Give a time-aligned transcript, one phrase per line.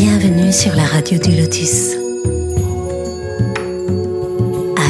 [0.00, 1.96] Bienvenue sur la radio du Lotus.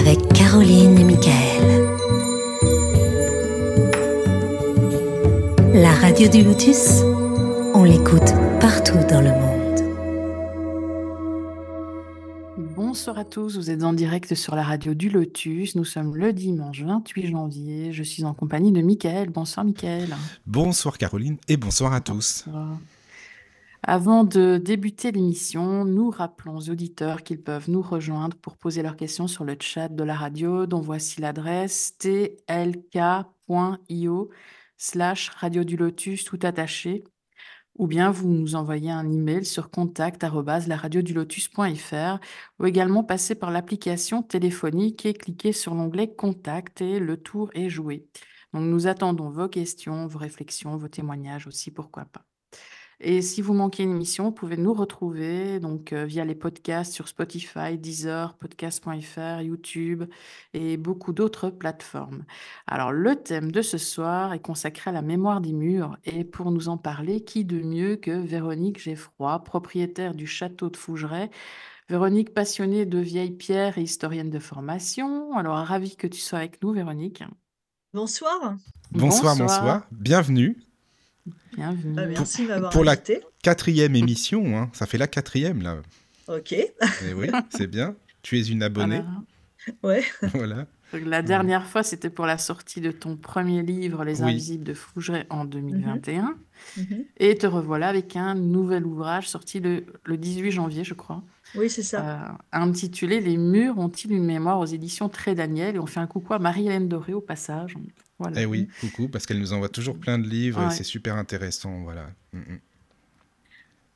[0.01, 1.87] Avec Caroline et Michael.
[5.73, 7.01] La radio du Lotus,
[7.75, 9.81] on l'écoute partout dans le monde.
[12.77, 15.75] Bonsoir à tous, vous êtes en direct sur la radio du Lotus.
[15.75, 17.93] Nous sommes le dimanche 28 janvier.
[17.95, 19.31] Je suis en compagnie de Michael.
[19.31, 20.15] Bonsoir Michael.
[20.47, 22.45] Bonsoir Caroline et bonsoir à tous.
[22.47, 22.77] Bonsoir.
[23.91, 28.97] Avant de débuter l'émission, nous rappelons aux auditeurs qu'ils peuvent nous rejoindre pour poser leurs
[28.97, 33.09] questions sur le chat de la radio, dont voici l'adresse tlk.io
[34.77, 37.03] slash radio du lotus tout attaché,
[37.77, 42.19] ou bien vous nous envoyez un email sur contact lotus.fr
[42.59, 47.71] ou également passer par l'application téléphonique et cliquer sur l'onglet Contact et le tour est
[47.71, 48.07] joué.
[48.53, 52.27] Nous attendons vos questions, vos réflexions, vos témoignages aussi, pourquoi pas.
[53.01, 56.93] Et si vous manquez une émission, vous pouvez nous retrouver donc euh, via les podcasts
[56.93, 60.05] sur Spotify, Deezer, podcast.fr, YouTube
[60.53, 62.25] et beaucoup d'autres plateformes.
[62.67, 66.51] Alors le thème de ce soir est consacré à la mémoire des murs et pour
[66.51, 71.31] nous en parler, qui de mieux que Véronique Geffroy, propriétaire du château de Fougeray.
[71.89, 75.35] Véronique, passionnée de vieilles pierres et historienne de formation.
[75.39, 77.25] Alors, ravi que tu sois avec nous, Véronique.
[77.95, 78.57] Bonsoir.
[78.91, 79.87] Bonsoir, bonsoir.
[79.91, 80.68] Bienvenue.
[81.57, 81.95] Bienvenue.
[81.95, 82.97] Bah, merci de m'avoir Pour la
[83.43, 84.71] quatrième émission, hein.
[84.73, 85.77] ça fait la quatrième là.
[86.29, 86.53] Ok.
[86.53, 86.69] Et
[87.17, 87.95] oui, c'est bien.
[88.23, 89.03] Tu es une abonnée.
[89.83, 90.03] Ouais.
[90.35, 90.67] voilà.
[90.93, 94.31] Donc, La dernière fois, c'était pour la sortie de ton premier livre, Les Oui.
[94.31, 96.35] Invisibles de Fougeray, en 2021.
[96.77, 97.05] Mhm.
[97.19, 101.23] Et te revoilà avec un nouvel ouvrage sorti le, le 18 janvier, je crois,
[101.55, 102.01] Oui, c'est ça.
[102.25, 105.77] euh, intitulé Les murs ont-ils une mémoire aux éditions Très Daniel.
[105.77, 107.75] Et on fait un coucou à Marie-Hélène Doré au passage.
[108.19, 108.43] Voilà.
[108.43, 111.83] Eh oui, coucou, parce qu'elle nous envoie toujours plein de livres et c'est super intéressant.
[111.83, 112.11] Voilà.
[112.33, 112.61] Mm, mm.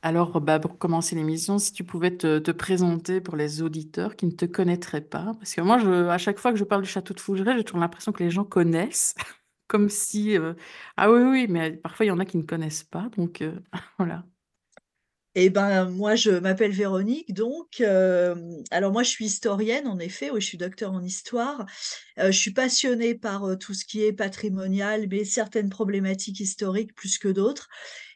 [0.01, 4.25] Alors, bah, pour commencer l'émission, si tu pouvais te, te présenter pour les auditeurs qui
[4.25, 6.89] ne te connaîtraient pas, parce que moi, je, à chaque fois que je parle du
[6.89, 9.15] château de Fougeray, j'ai toujours l'impression que les gens connaissent,
[9.67, 10.37] comme si...
[10.37, 10.55] euh,
[10.97, 13.57] Ah oui, oui, mais parfois, il y en a qui ne connaissent pas, donc euh,
[13.97, 14.25] voilà.
[15.35, 18.35] Eh ben, moi, je m'appelle Véronique, donc, euh,
[18.69, 21.65] alors moi, je suis historienne, en effet, oui, je suis docteur en histoire.
[22.19, 26.93] Euh, je suis passionnée par euh, tout ce qui est patrimonial, mais certaines problématiques historiques
[26.93, 27.67] plus que d'autres.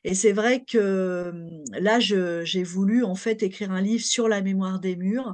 [0.03, 1.33] Et c'est vrai que
[1.72, 5.34] là, j'ai voulu, en fait, écrire un livre sur la mémoire des murs.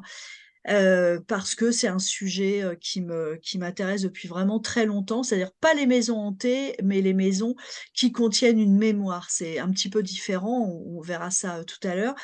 [0.70, 5.24] Euh, parce que c'est un sujet euh, qui me qui m'intéresse depuis vraiment très longtemps,
[5.24, 7.56] c'est-à-dire pas les maisons hantées, mais les maisons
[7.94, 9.30] qui contiennent une mémoire.
[9.30, 12.16] C'est un petit peu différent, on, verra ça euh, tout à l'heure.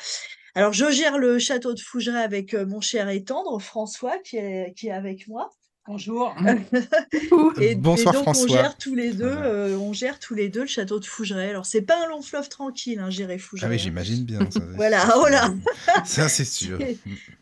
[0.54, 4.74] Alors, je gère le château de Fougeray avec mon cher et tendre François qui est,
[4.76, 5.50] qui est avec moi.
[5.86, 6.34] Bonjour.
[7.60, 8.44] Et, Bonsoir, et donc François.
[8.44, 9.46] on gère tous les deux, Voilà.
[9.46, 11.48] euh, on gère tous les deux le château de Fougeray.
[11.48, 13.66] Alors c'est pas un long fleuve tranquille, hein, gérer Fougeray.
[13.66, 14.40] Ah oui, j'imagine bien.
[14.50, 15.54] Ça, Voilà, ça, voilà.
[16.04, 16.78] Ça, c'est sûr.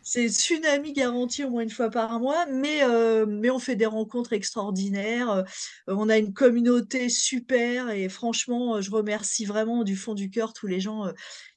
[0.01, 3.85] C'est- tsunami garanti au moins une fois par mois, mais, euh, mais on fait des
[3.85, 5.29] rencontres extraordinaires.
[5.29, 5.43] euh,
[5.87, 10.65] on a une communauté super et franchement, je remercie vraiment du fond du cœur tous
[10.67, 11.11] les gens euh,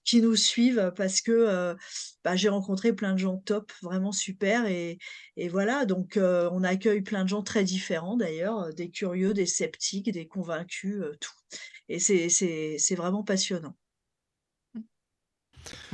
[0.04, 1.74] qui nous suivent parce que euh,
[2.24, 4.66] bah, j'ai rencontré plein de gens top, vraiment super.
[4.66, 4.98] Et,
[5.36, 9.46] et voilà, donc euh, on accueille plein de gens très différents d'ailleurs, des curieux, des
[9.46, 11.32] sceptiques, des convaincus, euh, tout.
[11.88, 13.76] Et c'est vraiment passionnant.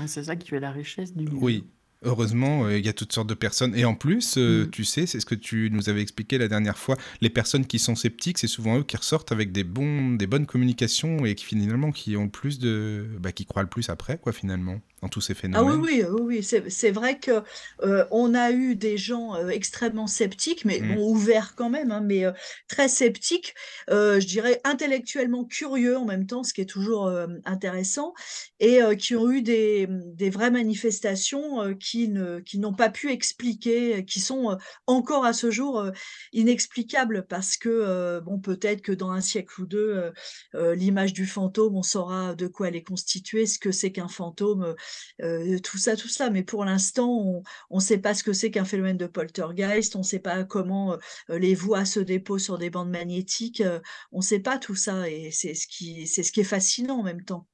[0.06, 1.42] C'est ça qui fait la richesse du livre.
[1.42, 1.66] Oui.
[2.02, 3.74] Heureusement, euh, il y a toutes sortes de personnes.
[3.74, 4.70] Et en plus, euh, Mm.
[4.70, 7.80] tu sais, c'est ce que tu nous avais expliqué la dernière fois, les personnes qui
[7.80, 11.44] sont sceptiques, c'est souvent eux qui ressortent avec des, bons, des bonnes communications et qui
[11.44, 13.06] finalement qui ont le plus de...
[13.20, 15.64] Bah, qui croient le plus après, quoi, finalement, dans tous ces Ah phénomènes.
[15.64, 16.42] oui, oui, oui, oui.
[16.70, 17.42] C'est, vrai que
[17.82, 20.82] euh, on a eu des gens euh, extrêmement sceptiques, mais Mm.
[20.82, 22.32] bon, ouverts quand même, hein, mais euh,
[22.68, 23.54] très sceptiques,
[23.88, 27.10] je dirais intellectuellement curieux en même temps, ce qui est toujours
[27.46, 28.12] intéressant,
[28.60, 34.04] et qui ont eu des, des vraies manifestations qui ne, qui n'ont pas pu expliquer,
[34.04, 35.90] qui sont encore à ce jour
[36.32, 40.12] inexplicables, parce que bon, peut-être que dans un siècle ou deux,
[40.54, 44.74] l'image du fantôme, on saura de quoi elle est constituée, ce que c'est qu'un fantôme
[45.22, 46.30] euh, tout ça, tout ça.
[46.30, 50.00] Mais pour l'instant, on ne sait pas ce que c'est qu'un phénomène de poltergeist, on
[50.00, 50.94] ne sait pas comment
[51.30, 53.80] euh, les voix se déposent sur des bandes magnétiques, euh,
[54.12, 55.08] on ne sait pas tout ça.
[55.08, 57.46] Et c'est ce, qui, c'est ce qui est fascinant en même temps.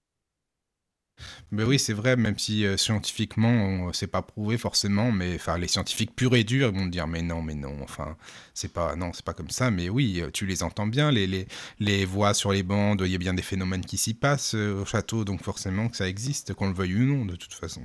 [1.51, 5.59] Mais oui, c'est vrai, même si euh, scientifiquement, on- c'est pas prouvé forcément, mais enfin,
[5.59, 8.17] les scientifiques purs et durs vont dire, mais non, mais non, enfin,
[8.55, 9.71] c'est pas, non, c'est pas comme ça.
[9.71, 11.47] Mais oui, euh, tu les entends bien, les, les,
[11.81, 14.83] les voix sur les bandes, il y a bien des phénomènes qui s'y passent euh,
[14.83, 17.83] au château, donc forcément que ça existe, qu'on le veuille ou non, de toute façon.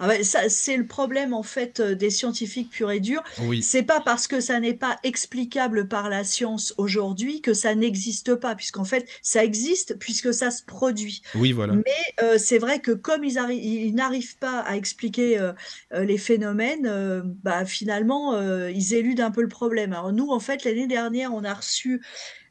[0.00, 3.22] Ah ça, c'est le problème en fait euh, des scientifiques purs et durs.
[3.36, 7.74] Oui, C'est pas parce que ça n'est pas explicable par la science aujourd'hui que ça
[7.74, 11.20] n'existe pas, puisqu'en fait ça existe puisque ça se produit.
[11.34, 11.82] oui, voilà.
[11.86, 11.92] Mais
[12.22, 15.52] euh, c'est vrai que comme ils, arri- ils n'arrivent pas à expliquer euh,
[15.92, 19.92] les phénomènes, euh, bah finalement ils éludent un peu le problème.
[19.92, 22.02] Alors nous, en fait, l'année dernière, on a reçu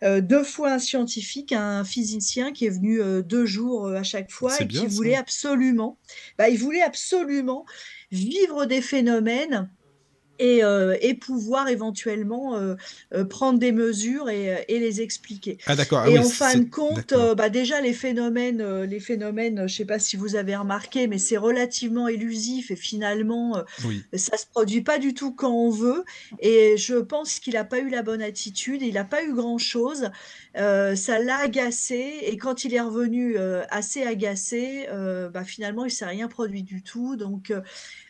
[0.01, 4.63] deux fois un scientifique, un physicien qui est venu deux jours à chaque fois C'est
[4.63, 4.93] et qui ça.
[4.95, 5.97] voulait absolument,
[6.37, 7.38] bah, il voulait absolument
[8.11, 9.69] vivre des phénomènes
[10.39, 12.75] et, euh, et pouvoir éventuellement euh,
[13.13, 15.57] euh, prendre des mesures et, et les expliquer.
[15.65, 19.67] Ah d'accord, ah Et oui, en fin de compte, bah déjà les phénomènes, les phénomènes,
[19.67, 24.37] je sais pas si vous avez remarqué, mais c'est relativement élusif et finalement Oui, ça
[24.37, 26.03] se produit pas du tout quand on veut.
[26.39, 30.09] Et je pense qu'il n'a pas eu la bonne attitude, il n'a pas eu grand-chose.
[30.55, 33.37] Ça l'a agacé et quand il est revenu
[33.69, 34.87] assez agacé,
[35.33, 37.15] bah finalement il s'est rien produit du tout.
[37.15, 37.51] Donc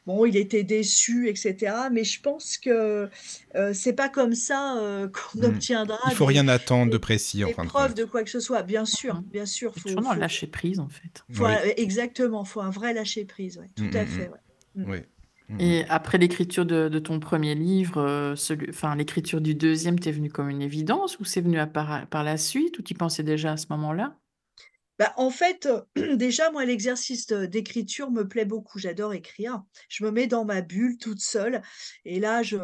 [0.09, 1.89] bon, il était déçu, etc.
[1.91, 3.09] Mais je pense que
[3.55, 5.45] euh, c'est pas comme ça euh, qu'on Hmm.
[5.45, 8.29] obtiendra Il faut des, rien attendre de précis en des de preuves de quoi que
[8.29, 8.63] ce soit.
[8.63, 9.23] Bien sûr, Mhm.
[9.31, 11.23] bien sûr, faut, faut, lâcher prise, en fait.
[11.31, 13.57] faut Oui, un- exactement, faut un vrai lâcher prise.
[13.57, 14.29] Ouais, Hmm, tout à hmm, fait.
[14.75, 14.83] hmm.
[14.83, 14.89] Ouais.
[14.91, 14.97] Oui.
[15.49, 15.61] Hmm, hmm.
[15.61, 18.35] Et après l'écriture de, de ton premier livre, euh,
[18.69, 22.23] enfin, l'écriture du deuxième, t'es venu comme une évidence ou c'est venu à par, par
[22.23, 24.15] la suite ou tu pensais déjà à ce moment-là?
[24.99, 25.67] Bah, en fait,
[26.15, 28.79] déjà, moi, l'exercice, d'écriture me plaît beaucoup.
[28.79, 29.63] J'adore écrire.
[29.87, 31.61] Je me mets dans ma bulle toute seule
[32.05, 32.57] et là, je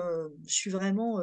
[0.46, 1.22] suis vraiment,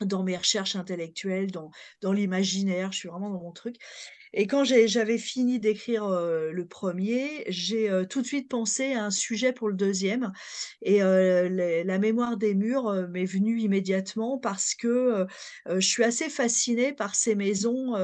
[0.00, 3.76] dans mes recherches intellectuelles, dans l'imaginaire, je suis vraiment dans mon truc
[4.32, 9.52] et quand j'avais fini d'écrire, le premier, j'ai, tout de suite pensé à un sujet
[9.52, 10.32] pour le deuxième
[10.82, 15.26] et la mémoire des murs, m'est venue immédiatement parce que,
[15.66, 17.94] je suis assez fascinée par ces maisons,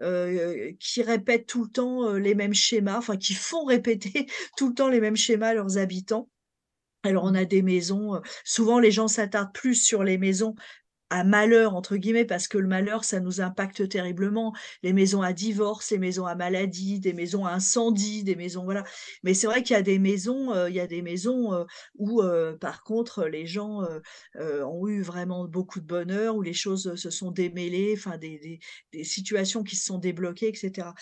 [0.00, 4.26] qui répètent tout le temps, les mêmes schémas, enfin qui font répéter
[4.56, 6.28] tout le temps les mêmes schémas à leurs habitants.
[7.02, 10.56] Alors on a des maisons, souvent les gens s'attardent plus sur les maisons
[11.10, 14.52] à malheur entre guillemets parce que le malheur ça nous impacte terriblement.
[14.82, 18.84] Les maisons à divorce, les maisons à maladie, des maisons à incendie, des maisons voilà.
[19.22, 21.66] Mais c'est vrai qu'il y a des maisons, heu, il y a des maisons, heu,
[21.96, 23.82] où, heu, par contre les gens,
[24.38, 28.58] ont eu vraiment beaucoup de bonheur, où les choses, se sont démêlées, enfin des des
[28.92, 30.94] des situations qui se sont débloquées et cetera.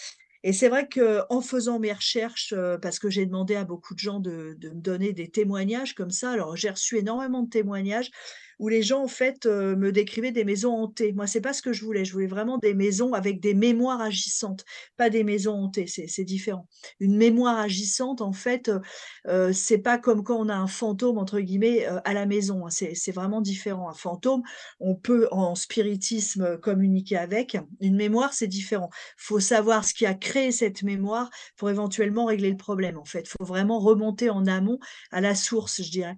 [0.45, 4.21] Et c'est vrai qu'en faisant mes recherches, parce que j'ai demandé à beaucoup de gens
[4.21, 8.11] de de me donner des témoignages comme ça, alors j'ai reçu énormément de témoignages
[8.59, 11.13] où les gens en fait, heu, me décrivaient des maisons hantées.
[11.13, 14.01] Moi, c'est pas ce que je voulais, je voulais vraiment des maisons avec des mémoires
[14.01, 14.65] agissantes,
[14.97, 16.69] pas des maisons hantées, c'est différent.
[17.01, 18.81] Une mémoire agissante en fait, heu
[19.29, 22.67] heu, c'est pas comme quand on a un «fantôme» entre guillemets, heu, à la maison,
[22.67, 23.89] hein, c'est vraiment différent.
[23.89, 24.43] Un fantôme,
[24.81, 27.57] on peut en spiritisme, communiquer avec.
[27.81, 28.91] Une mémoire, c'est différent.
[29.17, 33.29] Faut savoir ce qui a créé cette mémoire pour éventuellement régler le problème, en fait.
[33.29, 34.79] Faut vraiment remonter en amont
[35.11, 36.17] à la source, je dirais.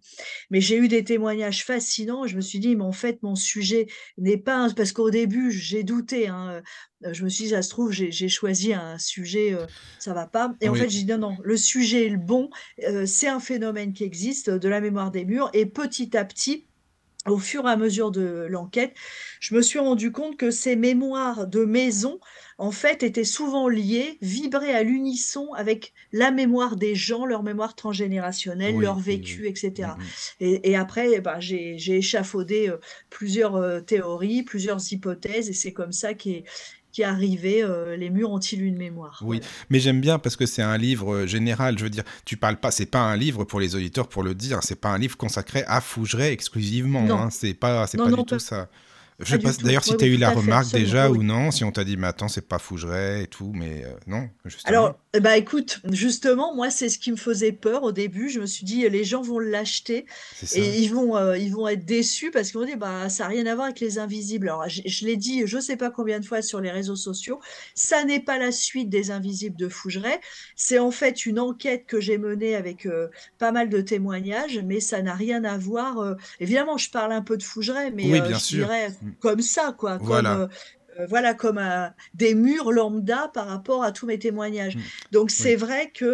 [0.50, 3.34] Mais j'ai eu des témoignages fascinants et je me suis dit: «Mais en fait, mon
[3.34, 3.86] sujet
[4.18, 6.62] n'est pas un» parce qu'au début, j'ai douté, hein,
[7.06, 9.66] heu, je me suis dit: «Ça se trouve, j'ai choisi un sujet, heu,
[9.98, 12.50] ça va pas» et en fait, j'ai dit: «Non, non, le sujet est le bon,
[12.86, 16.68] heu, c'est un phénomène qui existe, de la mémoire des murs» et petit à petit,
[17.28, 18.94] au fur et à mesure de l'enquête,
[19.40, 22.20] je me suis rendu compte que ces mémoires de maison,
[22.58, 27.74] en fait, étaient souvent liées, vibraient à l'unisson avec la mémoire des gens, leur mémoire
[27.74, 29.40] transgénérationnelle, leur oui, oui, oui.
[29.40, 29.96] vécu et Hmm, cetera.
[29.96, 30.10] hmm.
[30.40, 32.80] Et après, eh ben, j'ai échafaudé, heu,
[33.10, 36.44] plusieurs, heu, théories, plusieurs hypothèses et c'est comme ça qu'est
[36.96, 39.18] qu'est arrivé, heu, Les murs ont-ils une mémoire?
[39.22, 39.52] Oui, Voilà.
[39.70, 41.78] mais j'aime bien parce que c'est un livre euh, général.
[41.78, 44.34] Je veux dire, tu parles pas, c'est pas un livre pour les auditeurs pour le
[44.34, 44.60] dire.
[44.62, 47.22] C'est pas un livre consacré à Fougeray exclusivement.
[47.22, 48.68] Hein, c'est pas, c'est pas non, du tout pas ça.
[49.18, 51.50] Je pas sais pas d'ailleurs si tu as eu la fait, remarque déjà ou non,
[51.50, 54.70] si on t'a dit, mais attends, c'est pas Fougeray et tout, mais euh, non, justement.
[54.74, 58.28] Alors, bah, écoute, justement, moi, c'est ce qui me faisait peur au début.
[58.28, 60.04] Je me suis dit: «Les gens vont l'acheter
[60.52, 63.28] et ils vont, heu, ils vont être déçus parce qu'ils vont dire: "Bah, ça a
[63.28, 64.48] rien à voir avec Les Invisibles"».
[64.48, 67.40] Alors, je je l'ai dit je sais pas combien de fois sur les réseaux sociaux,
[67.74, 70.20] ça n'est pas la suite des Invisibles de Fougeray.
[70.56, 74.80] C'est en fait une enquête que j'ai menée avec, heu, pas mal de témoignages, mais
[74.80, 78.38] ça n'a rien à voir, évidemment, je parle un peu de Fougeray, mais, Oui, bien
[78.38, 78.66] je sûr.
[78.66, 78.92] dirais.
[79.20, 80.34] Comme ça, quoi, comme, Voilà.
[80.36, 80.48] heu
[81.00, 84.76] heu, voilà, comme un des murs lambda par rapport à tous mes témoignages.
[84.76, 84.80] Mm.
[85.12, 85.36] Donc Oui.
[85.36, 86.04] c'est vrai que,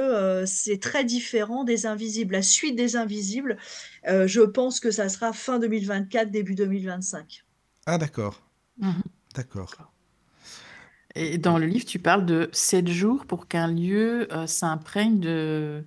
[0.42, 2.32] heu, c'est très différent des Invisibles.
[2.32, 3.56] La suite des Invisibles,
[4.06, 7.44] je pense que ça sera fin 2024, début 2025.
[7.86, 8.40] Ah d'accord,
[8.78, 9.02] Mhm.
[9.34, 9.66] d'accord.
[9.70, 9.92] D'accord.
[11.14, 15.84] Et dans le livre, tu parles de sept jours pour qu'un lieu euh, s'imprègne de,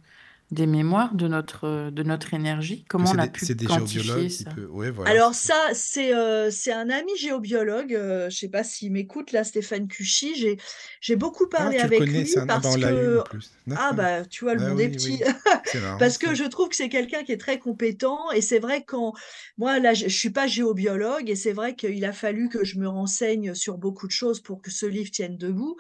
[0.56, 2.86] des mémoires de notre, de notre énergie?
[2.90, 4.46] Comment on a pu des quantifier ça?
[4.46, 6.14] peut ouais, voilà, Alors ça, c'est,
[6.52, 10.36] c'est un ami géobiologue, heu, je sais pas s'il m'écoute là, Stéphane Cuchy.
[10.36, 10.58] J'ai
[11.02, 12.36] j'ai beaucoup Ah, parlé le avec connais lui?
[12.38, 13.52] Ah bah, parce que plus.
[13.76, 15.22] ah bah, tu vois, le Ah monde est petit.
[15.22, 15.24] oui.
[15.64, 16.36] C'est marrant Parce que ça.
[16.36, 19.14] je trouve que c'est quelqu'un qui est très compétent et c'est vrai quand
[19.58, 22.78] moi là, je je suis pas géobiologue et c'est vrai qu'il a fallu que je
[22.80, 25.76] me renseigne sur beaucoup de choses pour que ce livre tienne debout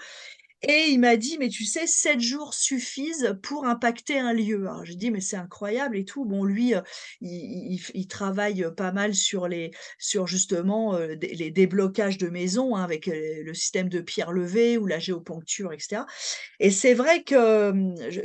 [0.68, 4.62] et il m'a dit: «Mais tu sais, 7 jours suffisent pour impacter un lieu».
[4.68, 6.26] Alors j'ai dit: «Mais c'est incroyable et tout».
[6.26, 6.82] Bon lui, heu,
[7.22, 12.84] il travaille, heu, pas mal sur les sur justement, des les déblocages de maisons, hein,
[12.84, 16.06] avec, le système de pierre levée ou la géoponcture et cetera
[16.60, 17.74] et c'est vrai que,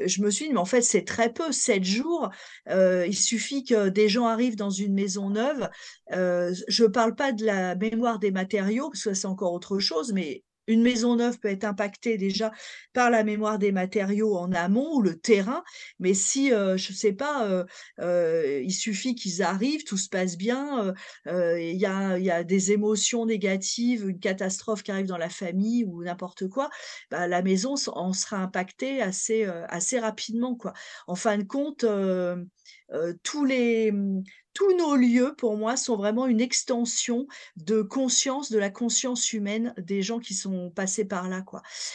[0.07, 2.31] je me suis dit: «Mais en fait, c'est très peu, 7 jours,
[2.71, 5.69] il suffit que des gens arrivent dans une maison neuve».
[6.13, 10.43] Je parle pas de la mémoire des matériaux, parce que c'est encore autre chose, mais
[10.71, 12.51] une maison neuve peut être impactée déjà
[12.93, 15.63] par la mémoire des matériaux en amont ou le terrain,
[15.99, 17.67] mais si, heu, je sais pas, heu
[18.01, 20.95] heu, il suffit qu'ils arrivent, tout se passe bien,
[21.27, 26.49] il y a des émotions négatives, une catastrophe qui arrive dans la famille ou n'importe
[26.49, 26.71] quoi,
[27.11, 30.73] bah, la maison en sera impactée assez rapidement, quoi.
[31.07, 31.85] En fin de compte,
[32.93, 34.23] heu, tous les, mmh,
[34.55, 39.75] tous nos lieux, pour moi, sont vraiment une extension de conscience, de la conscience humaine
[39.79, 41.43] des gens qui sont passés par là.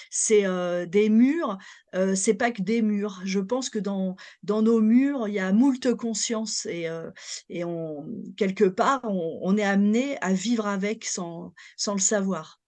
[0.09, 1.57] C'est, heu, des murs,
[1.95, 3.21] heu, c'est pas que des murs.
[3.25, 7.11] Je pense que dans dans nos murs, il y a moult consciences et heu
[7.49, 8.05] et on
[8.37, 12.59] quelque part, on on est amené à vivre avec sans sans le savoir.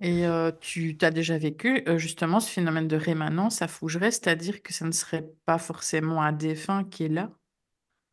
[0.00, 4.12] Et heu, tu tu as déjà vécu, heu, justement ce phénomène de rémanence à Fougeray?
[4.12, 7.32] C'est-à-dire que ça ne serait pas forcément un défunt qui est là?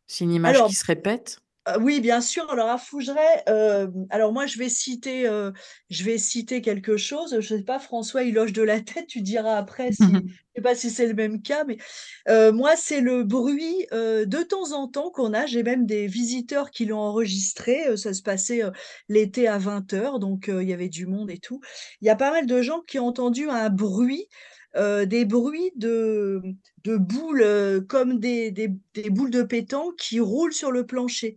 [0.07, 1.39] C'est une image qui se répète?
[1.67, 2.49] Heu, oui, bien sûr.
[2.51, 5.51] Alors à Fougeray, hem, alors moi je vais citer, heu,
[5.89, 9.21] je vais citer quelque chose, je sais pas, François il hoche de la tête, tu
[9.21, 11.77] diras après si je sais pas si c'est le même cas, mais
[12.29, 15.45] heu, moi c'est le bruit, de temps en temps qu'on a.
[15.47, 18.61] J'ai même des visiteurs qui l'ont enregistré, ça se passait,
[19.09, 21.59] l'été à 20:00 donc heu, il y avait du monde et tout.
[22.01, 24.27] Il y a pas mal de gens qui ont entendu un bruit,
[24.77, 26.41] heu, des bruits de,
[26.83, 31.35] de boules, heu, comme des des des boules de pétanque qui roulent sur le plancher.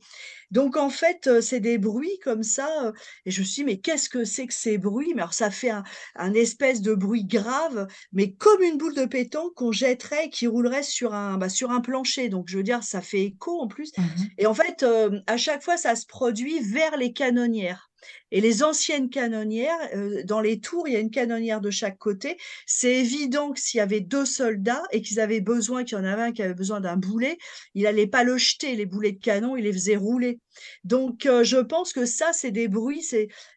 [0.50, 2.92] Donc en fait, heu, c'est des bruits comme ça,
[3.26, 5.50] et je me suis dit: «Mais qu'est-ce que c'est que ces bruits?» mais alors ça
[5.50, 5.85] fait un
[6.16, 10.47] un espèce de bruit grave, mais comme une boule de pétanque qu'on jetterait et qui
[10.47, 12.28] roulerait sur un, bah, sur un plancher.
[12.28, 14.38] Donc je veux dire, ça fait écho en plus Mmh mh.
[14.38, 14.85] et en fait,
[15.26, 17.90] à chaque fois, ça se produit vers les canonnières
[18.31, 21.99] et les anciennes canonnières, heu, dans les tours, il y a une canonnière de chaque
[21.99, 22.37] côté.
[22.67, 26.05] C'est évident que s'il y avait 2 soldats et qu'ils avaient besoin qu'il y en
[26.05, 27.39] avait un qui avait besoin d'un boulet,
[27.75, 30.41] il allait pas le jeter les boulets de canon, il les faisait rouler.
[30.85, 33.03] Donc heu, je pense que ça, c'est des bruits,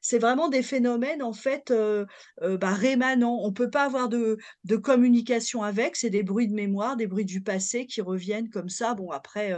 [0.01, 2.06] c'est vraiment des phénomènes en fait, heu,
[2.60, 3.40] bah, rémanents.
[3.44, 4.38] On peut pas avoir de
[4.78, 8.94] communication avec, c'est des bruits de mémoire, des bruits du passé qui reviennent comme ça.
[8.94, 9.54] Bon après,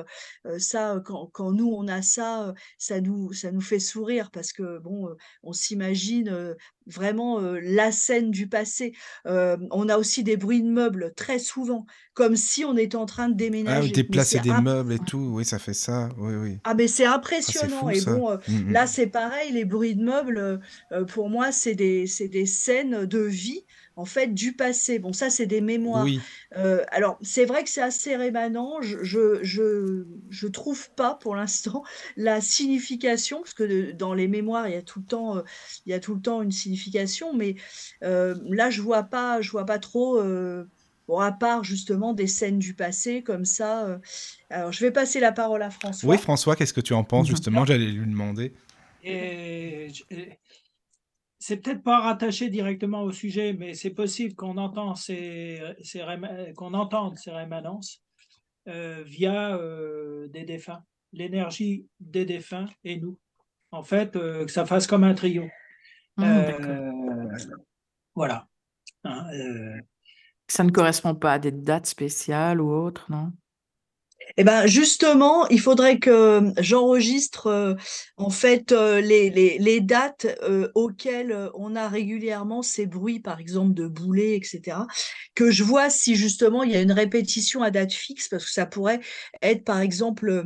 [0.57, 5.02] ça, quand nous on a ça, ça nous fait sourire parce que bon,
[5.43, 6.55] on s'imagine,
[6.87, 8.93] vraiment, la scène du passé.
[9.25, 13.27] On a aussi des bruits de meubles très souvent, comme si on était en train
[13.29, 16.33] de Ah déménager, mais déplacer des imp meubles et tout, oui, ça fait ça, oui,
[16.35, 16.57] oui.
[16.63, 18.73] ah mais c'est Ah, impressionnant fou et bon, Mmh mh.
[18.73, 20.59] là c'est pareil, les bruits de meubles,
[21.09, 24.99] pour moi c'est des c'est des scènes de vie, en fait, du passé.
[24.99, 26.05] Bon ça c'est des mémoires.
[26.05, 26.19] Oui.
[26.57, 31.35] Heu, alors c'est vrai que c'est assez rémanent, je je je je trouve pas pour
[31.35, 31.83] l'instant
[32.17, 35.43] la signification, parce que de dans les mémoires, il y a tout le temps, heu,
[35.85, 37.55] il y a tout le temps une signification, mais
[38.01, 40.21] là je vois pas je vois pas trop,
[41.07, 43.99] bon à part justement des scènes du passé comme ça.
[44.49, 46.17] Alors je vais passer la parole à Oui, François.
[46.17, 47.65] François, qu'est-ce que tu en penses justement?
[47.65, 48.53] J'allais lui demander.
[49.01, 49.91] et
[51.45, 55.61] c'est peut-être pas rattaché directement au sujet, mais c'est possible qu'on entend ces
[56.55, 58.01] qu'on entende ces rémanences,
[58.69, 60.85] heu, via, heu, des défunts.
[61.11, 63.19] L'énergie des défunts et nous.
[63.71, 65.49] En fait, heu, que ça fasse comme un trio.
[66.15, 66.23] Mmh,
[68.15, 68.47] voilà,
[69.03, 69.27] hein,
[70.47, 73.33] Ça ne correspond pas à des dates spéciales ou autres, non?
[74.37, 77.75] Et ben, justement, il faudrait que, j'enregistre, heu,
[78.17, 83.87] en fait, heu, les dates, heu, auxquelles, on a régulièrement ces bruits, par exemple de
[83.87, 84.87] boulets et cetera.
[85.35, 88.51] Que je vois si justement il y a une répétition à date fixe, parce que
[88.51, 89.01] ça pourrait
[89.43, 90.45] être, par exemple,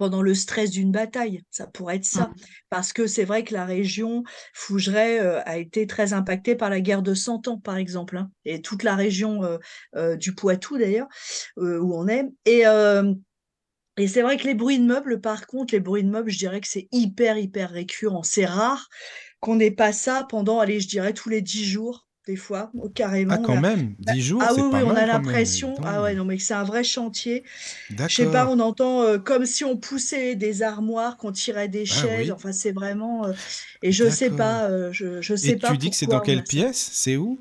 [0.00, 2.28] pendant le stress d'une bataille, ça pourrait être ça.
[2.28, 2.34] Mmh.
[2.70, 6.80] Parce que c'est vrai que la région Fougeray, heu, a été très impactée par la
[6.80, 9.58] guerre de 100 ans, par exemple, hein et toute la région, heu
[9.96, 11.06] heu, du Poitou d'ailleurs,
[11.58, 12.64] où on est et
[13.98, 16.38] et c'est vrai que les bruits de meubles, par contre, les bruits de meubles, je
[16.38, 18.22] dirais que c'est hyper, hyper récurrent.
[18.22, 18.88] C'est rare
[19.40, 22.08] qu'on ait pas ça pendant, allez, je dirais tous les 10 jours.
[22.26, 22.70] Des fois,
[23.28, 23.40] Ah, carrément.
[23.42, 25.80] On quand même, Bah, 10 jours, Ah oui, c'est oui, pas on a mal l'impression.
[25.84, 27.44] Ah ouais, non, mais que c'est un vrai chantier.
[28.06, 28.50] Je sais pas, D'accord.
[28.50, 32.30] on entend euh, comme si on poussait des armoires, qu'on tirait des Ah chaises.
[32.30, 33.26] oui, Enfin, c'est vraiment.
[33.26, 33.34] euh,
[33.82, 34.34] Et je sais d'accord.
[34.34, 36.36] pas, euh, je, je sais Et pas tu dis que c'est dans pourquoi on quelle
[36.36, 36.64] a ça.
[36.64, 36.90] pièce?
[36.92, 37.38] C'est où?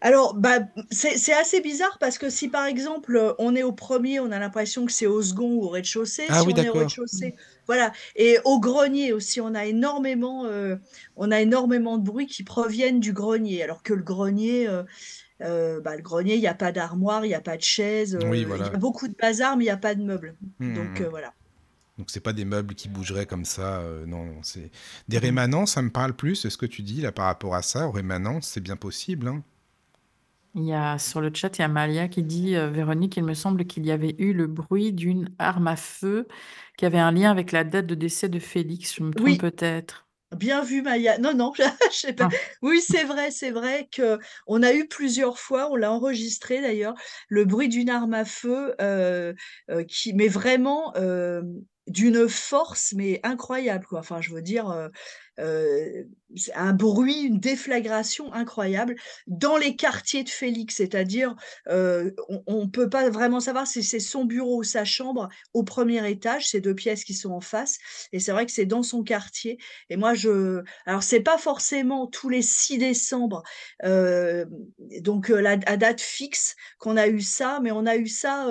[0.00, 4.20] Alors, bah, c'est assez bizarre parce que si par exemple euh, on est au premier,
[4.20, 6.28] on a l'impression que c'est au second ou au rez-de-chaussée.
[6.28, 7.34] Ah Si oui, on est au rez-de-chaussée,
[7.66, 7.92] voilà.
[8.16, 10.76] Et au grenier aussi, on a énormément, euh,
[11.16, 13.62] on a énormément de bruits qui proviennent du grenier.
[13.62, 14.82] Alors que le grenier, euh,
[15.42, 18.16] euh, bah, le grenier, il n'y a pas d'armoire, il n'y a pas de chaise,
[18.22, 20.36] Oui, il y a beaucoup de bazar, mais il n'y a pas de meubles.
[20.60, 21.34] Hum, Donc voilà.
[21.98, 23.80] Donc c'est pas des meubles qui bougeraient comme ça.
[23.80, 24.70] euh, non, non, c'est
[25.08, 26.48] des rémanents, ça me parle plus.
[26.48, 29.42] Ce que tu dis là par rapport à ça, aux rémanents, c'est bien possible, hein?
[30.58, 33.22] Il y a sur le chat, il y a Malia qui dit euh, Véronique, il
[33.22, 36.26] me semble qu'il y avait eu le bruit d'une arme à feu
[36.76, 38.96] qui avait un lien avec la date de décès de Félix.
[38.96, 40.08] Je me trompe Oui, peut-être.
[40.36, 41.16] Bien vu, Maya.
[41.18, 41.52] Non, non,
[41.92, 42.28] je sais pas.
[42.32, 46.60] Ah, Oui, c'est vrai, c'est vrai que on a eu plusieurs fois, on l'a enregistré
[46.60, 46.94] d'ailleurs,
[47.28, 49.32] le bruit d'une arme à feu euh,
[49.70, 50.92] euh, qui, mais vraiment
[51.86, 54.00] d'une force, mais incroyable, quoi.
[54.00, 54.90] Enfin, je veux dire,
[55.38, 56.02] euh,
[56.54, 61.34] un bruit, une déflagration incroyable dans les quartiers de Félix, c'est-à-dire,
[61.68, 65.62] euh, on, on peut pas vraiment savoir si c'est son bureau ou sa chambre au
[65.62, 67.78] premier étage, ces deux pièces qui sont en face,
[68.12, 69.58] et c'est vrai que c'est dans son quartier.
[69.88, 73.42] Et moi, je, alors c'est pas forcément tous les 6 décembre,
[73.84, 74.44] euh,
[75.00, 78.46] donc euh, la à date fixe qu'on a eu ça, mais on a eu ça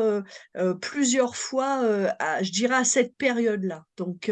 [0.81, 1.81] plusieurs fois,
[2.19, 3.85] à- je dirais à cette période-là.
[3.97, 4.31] Donc,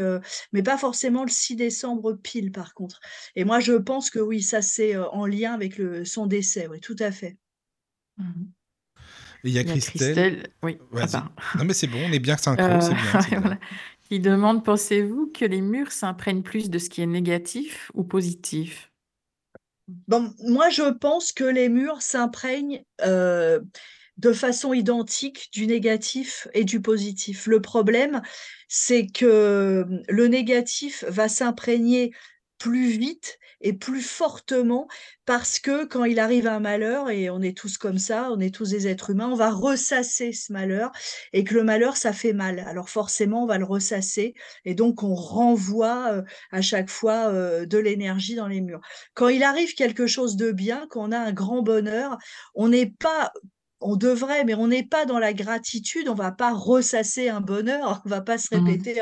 [0.51, 2.99] mais pas forcément le 6 décembre pile, par contre.
[3.35, 6.67] Et moi, je pense que oui, ça c'est euh, en lien avec le, son décès,
[6.67, 7.37] oui, tout à fait.
[9.43, 9.79] Et il y a Il y a Christelle.
[9.79, 11.07] Christelle, oui, ah Vas-y.
[11.07, 11.31] pardon.
[11.53, 13.41] Non mais c'est bon, on est bien synchro, Euh, c'est bien, c'est bien.
[13.41, 13.59] voilà.
[14.03, 18.91] Qui demande, pensez-vous que les murs s'imprègnent plus de ce qui est négatif ou positif?
[20.07, 23.59] Bon, moi, je pense que les murs s'imprègnent euh,
[24.17, 27.45] de façon identique du négatif et du positif.
[27.47, 28.21] Le problème,
[28.67, 32.11] c'est que le négatif va s'imprégner
[32.65, 34.87] plus vite et plus fortement
[35.27, 38.53] parce que quand il arrive un malheur, et on est tous comme ça, on est
[38.53, 40.91] tous des êtres humains, on va ressasser ce malheur
[41.31, 42.57] et que le malheur, ça fait mal.
[42.57, 44.33] Alors forcément, on va le ressasser
[44.65, 48.81] et donc on renvoie euh, à chaque fois euh, de l'énergie dans les murs.
[49.13, 52.17] Quand il arrive quelque chose de bien, quand on a un grand bonheur,
[52.55, 53.31] on n'est pas
[53.81, 58.01] on devrait, mais on n'est pas dans la gratitude, on va pas ressasser un bonheur,
[58.05, 58.55] on va pas se Mhm.
[58.55, 59.01] répéter,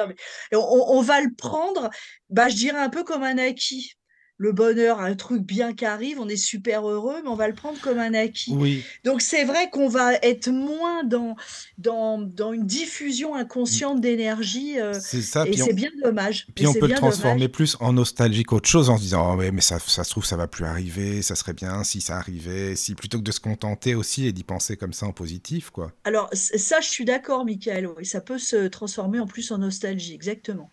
[0.54, 1.90] on va le prendre,
[2.30, 3.94] bah, je dirais un peu comme un acquis.
[4.38, 7.54] Le bonheur, un truc bien qui arrive, on est super heureux, mais on va le
[7.54, 8.52] prendre comme un acquis.
[8.56, 11.36] Oui, Donc c'est vrai qu'on va être moins dans,
[11.78, 15.46] dans, dans une diffusion inconsciente d'énergie, euh, c'est ça.
[15.46, 16.48] et on, c'est bien dommage.
[16.56, 16.98] puis Et on peut le dommage.
[16.98, 20.10] transformer plus en nostalgie qu'autre chose en se disant oh ouais mais ça, ça se
[20.10, 23.32] trouve ça va plus arriver, ça serait bien si ça arrivait, si plutôt que de
[23.32, 25.91] se contenter aussi et d'y penser comme ça en positif quoi.
[26.04, 27.88] Alors, ça, je suis d'accord, Michael.
[27.98, 30.69] Oui, ça peut se transformer en plus en nostalgie, exactement.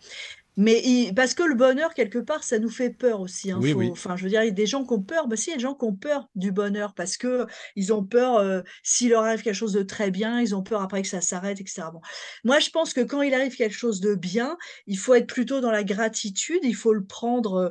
[0.57, 3.51] Mais il- parce que le bonheur, quelque part, ça nous fait peur aussi.
[3.51, 3.89] Hein, Oui faut, oui.
[3.91, 5.27] enfin, je veux dire, il y a des gens qui ont peur.
[5.27, 7.93] Bah, si, il y a des gens qui ont peur du bonheur parce que ils
[7.93, 11.01] ont peur euh, s'il leur arrive quelque chose de très bien, ils ont peur après
[11.01, 11.87] que ça s'arrête, etc.
[11.93, 12.01] Bon.
[12.43, 15.61] Moi, je pense que quand il arrive quelque chose de bien, il faut être plutôt
[15.61, 16.59] dans la gratitude.
[16.63, 17.69] Il faut le prendre euh,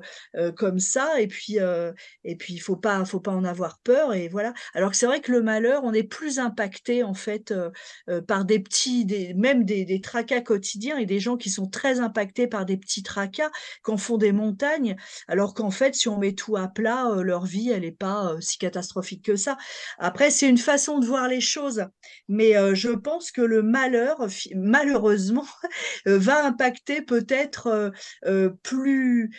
[0.49, 1.93] euh, comme ça, et puis, euh,
[2.25, 4.15] et puis, il faut pas, faut pas en avoir peur.
[4.15, 4.55] Et voilà.
[4.75, 7.71] Alors que c'est vrai que le malheur, on est plus impacté en fait euh,
[8.09, 11.69] euh, par des petits, des, même des, des tracas quotidiens et des gens qui sont
[11.69, 13.51] très impactés par des petits tracas,
[13.83, 14.97] qu'en font des montagnes,
[15.29, 18.33] alors qu'en fait, si on met tout à plat, euh, leur vie, elle n'est pas
[18.33, 19.57] euh, si catastrophique que ça.
[19.99, 21.85] Après, c'est une façon de voir les choses,
[22.29, 25.47] mais euh, je pense que le malheur, malheureusement,
[26.07, 27.93] va impacter peut-être
[28.63, 29.31] plus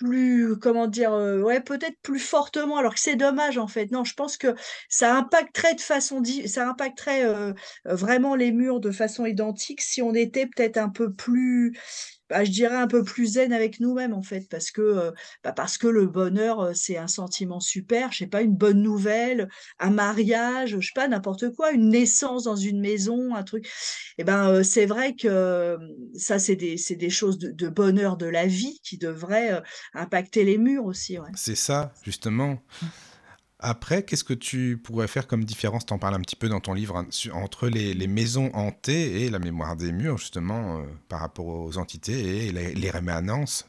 [0.00, 3.92] plus, comment dire, ouais, peut-être plus fortement, alors que c'est dommage en fait.
[3.92, 4.54] Non, je pense que
[4.88, 7.24] ça impacterait de façon, ça impacterait
[7.84, 11.78] vraiment les murs de façon identique si on était peut-être un peu plus,
[12.28, 15.10] bah, je dirais un peu plus zen avec nous-mêmes en fait, parce que, euh,
[15.42, 18.12] bah, parce que le bonheur, euh, c'est un sentiment super.
[18.12, 22.44] Je sais pas, une bonne nouvelle, un mariage, je sais pas, n'importe quoi, une naissance
[22.44, 23.68] dans une maison, un truc.
[24.18, 25.78] Et ben, euh, c'est vrai que
[26.14, 29.62] ça, c'est des, c'est des choses de, de bonheur de la vie qui devraient
[29.94, 31.30] impacter les murs aussi, ouais.
[31.34, 32.58] C'est ça justement.
[33.60, 36.74] Après, qu'est-ce que tu pourrais faire comme différence, t'en parles un petit peu dans ton
[36.74, 41.20] livre, hein, entre les, les maisons hantées et la mémoire des murs, justement, euh, par
[41.20, 43.68] rapport aux entités et les, les rémanences?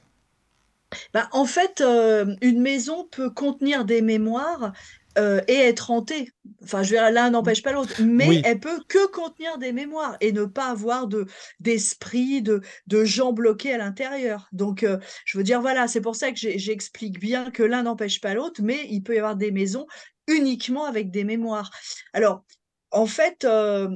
[1.13, 4.73] Bah, en fait, euh, une maison peut contenir des mémoires,
[5.17, 6.31] euh, et être hantée.
[6.63, 10.15] Enfin, je veux dire, l'un n'empêche pas l'autre, mais elle peut que contenir des mémoires
[10.21, 11.25] et ne pas avoir de
[11.59, 14.47] d'esprit, de, de gens bloqués à l'intérieur.
[14.51, 18.21] Donc, euh, je veux dire, voilà, c'est pour ça que j'explique bien que l'un n'empêche
[18.21, 19.87] pas l'autre, mais il peut y avoir des maisons
[20.27, 21.71] uniquement avec des mémoires.
[22.13, 22.43] Alors,
[22.91, 23.87] en fait, euh,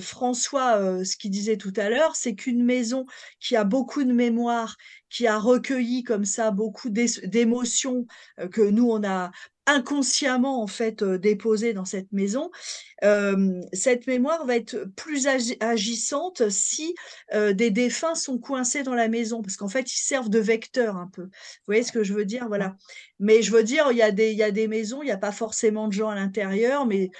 [0.00, 3.06] François, ce qu'il disait tout à l'heure, c'est qu'une maison
[3.40, 4.76] qui a beaucoup de mémoire,
[5.08, 8.06] qui a recueilli comme ça beaucoup d'émotions
[8.50, 9.30] que nous, on a
[9.66, 12.50] inconsciemment en fait euh, déposée dans cette maison,
[13.02, 15.26] euh, cette mémoire va être plus
[15.60, 16.94] agissante si
[17.32, 20.96] euh, des défunts sont coincés dans la maison, parce qu'en fait ils servent de vecteur
[20.96, 21.22] un peu.
[21.22, 21.30] Vous
[21.66, 22.48] voyez ce que je veux dire?
[22.48, 22.76] Voilà.
[23.18, 25.12] Mais je veux dire, il y a des, il y a des maisons, il n'y
[25.12, 27.10] a pas forcément de gens à l'intérieur, mais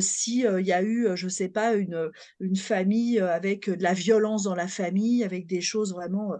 [0.00, 4.42] si il y a eu, je sais pas, une, une famille avec de la violence
[4.42, 6.34] dans la famille, avec des choses vraiment,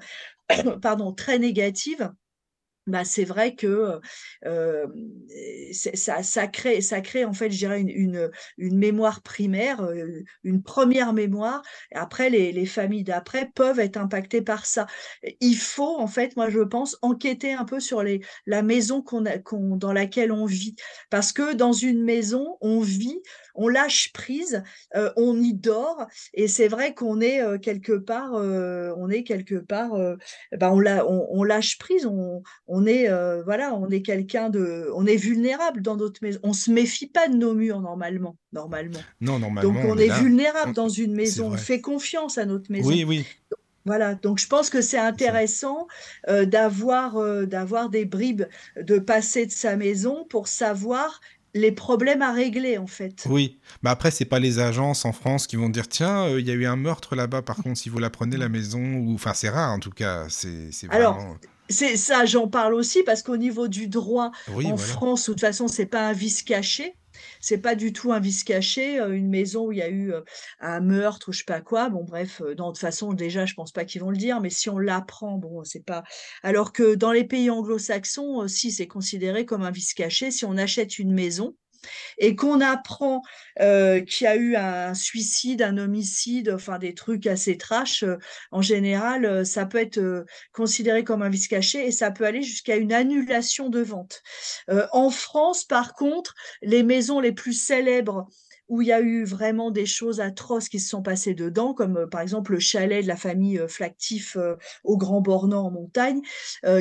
[0.82, 2.10] pardon, très négatives
[2.86, 4.00] bah, c'est vrai que
[5.72, 9.86] ça, ça, crée, ça crée en fait, je une, une, une mémoire primaire,
[10.44, 11.62] une première mémoire.
[11.92, 14.86] Après, les, les familles d'après peuvent être impactées par ça.
[15.40, 19.26] Il faut, en fait, moi, je pense, enquêter un peu sur les, la maison qu'on
[19.26, 20.76] a, qu'on, dans laquelle on vit.
[21.10, 23.20] Parce que dans une maison, on vit
[23.56, 24.62] on lâche prise,
[24.94, 29.24] euh, on y dort, et c'est vrai qu'on est euh, quelque part, euh, on est
[29.24, 29.92] quelque part,
[30.52, 33.08] ben on, on, lâche prise, on, on est
[33.44, 37.28] voilà, on est quelqu'un de, on est vulnérable dans notre maison, on se méfie pas
[37.28, 39.00] de nos murs normalement, normalement.
[39.20, 39.72] Non, normalement.
[39.72, 42.88] Donc on, est, vulnérable dans une maison, on fait confiance à notre maison.
[42.88, 43.26] Oui, oui.
[43.84, 45.86] Voilà, donc je pense que c'est intéressant
[46.26, 48.44] d'avoir d'avoir des bribes
[48.76, 51.20] de passer de sa maison pour savoir
[51.56, 53.26] les problèmes à régler en fait.
[53.28, 56.46] Oui, mais après c'est pas les agences en France qui vont dire tiens euh, il
[56.46, 57.42] y a eu un meurtre là-bas.
[57.42, 60.26] Par contre si vous la prenez la maison ou enfin c'est rare en tout cas.
[60.28, 61.18] C'est Alors
[61.68, 65.68] c'est ça j'en parle aussi parce qu'au niveau du droit en France de toute façon
[65.68, 66.94] c'est pas un vice caché
[67.40, 70.12] c'est pas du tout un vice caché, euh, une maison où il y a eu
[70.12, 70.22] euh,
[70.60, 71.88] un meurtre ou je sais pas quoi.
[71.88, 74.50] Bon, bref, euh, de toute façon, déjà, je pense pas qu'ils vont le dire, mais
[74.50, 76.04] si on l'apprend, bon, c'est pas.
[76.42, 80.56] Alors que dans les pays anglo-saxons, si c'est considéré comme un vice caché, si on
[80.56, 81.54] achète une maison,
[82.18, 83.22] et qu'on apprend
[83.60, 88.16] euh, qu'il y a eu un suicide, un homicide, enfin des trucs assez trash, euh,
[88.50, 92.42] en général, euh, ça peut être considéré comme un vice caché et ça peut aller
[92.42, 94.22] jusqu'à une annulation de vente.
[94.92, 98.28] en France, par contre, les maisons les plus célèbres
[98.68, 101.98] où il y a eu vraiment des choses atroces qui se sont passées dedans, comme
[101.98, 105.70] euh, par exemple le chalet de la famille euh, Flactif euh, au Grand Bornand en
[105.70, 106.20] montagne,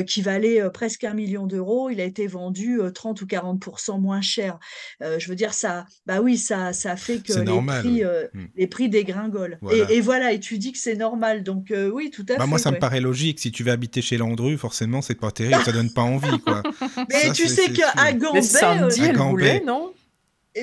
[0.06, 1.90] qui valait presque un million d'euros.
[1.90, 4.58] Il a été vendu 30 ou 40% moins cher.
[5.00, 8.48] je veux dire, ça, bah oui, ça, ça fait que les, prix, hmm.
[8.56, 9.58] les prix dégringolent.
[9.90, 11.42] Et, voilà, et tu dis que c'est normal.
[11.42, 12.48] Donc oui, tout à bah fait.
[12.48, 13.38] Moi, ça me paraît logique.
[13.40, 16.40] Si tu vas habiter chez Landru, forcément, c'est pas terrible, ça donne pas envie.
[16.40, 16.62] Quoi.
[17.10, 18.40] Mais tu sais qu'à Gambay...
[18.40, 19.92] Mais elle non?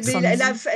[0.01, 0.21] Ben,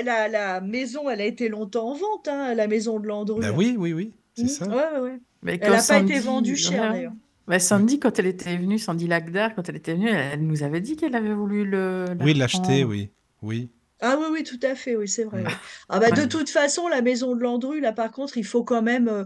[0.04, 3.42] la, la, maison, elle a été longtemps en vente, hein, la maison de Landru.
[3.42, 4.48] Bah oui, oui, oui, c'est mmh.
[4.48, 4.68] ça.
[4.68, 7.14] Ouais, ouais, Mais elle n'a pas été vendue cher, d'ailleurs.
[7.48, 10.82] Mais Sandy, quand elle était venue, Sandy Lagdar, quand elle était venue, elle, nous avait
[10.82, 12.06] dit qu'elle avait voulu le.
[12.20, 13.10] Oui, l'acheter, oui.
[13.42, 13.70] Oui.
[14.00, 15.44] Ah oui, oui, tout à fait, oui, c'est vrai.
[15.90, 18.84] Ah bah, de toute façon, la maison de Landru, là, par contre, il faut quand
[18.84, 19.24] même euh,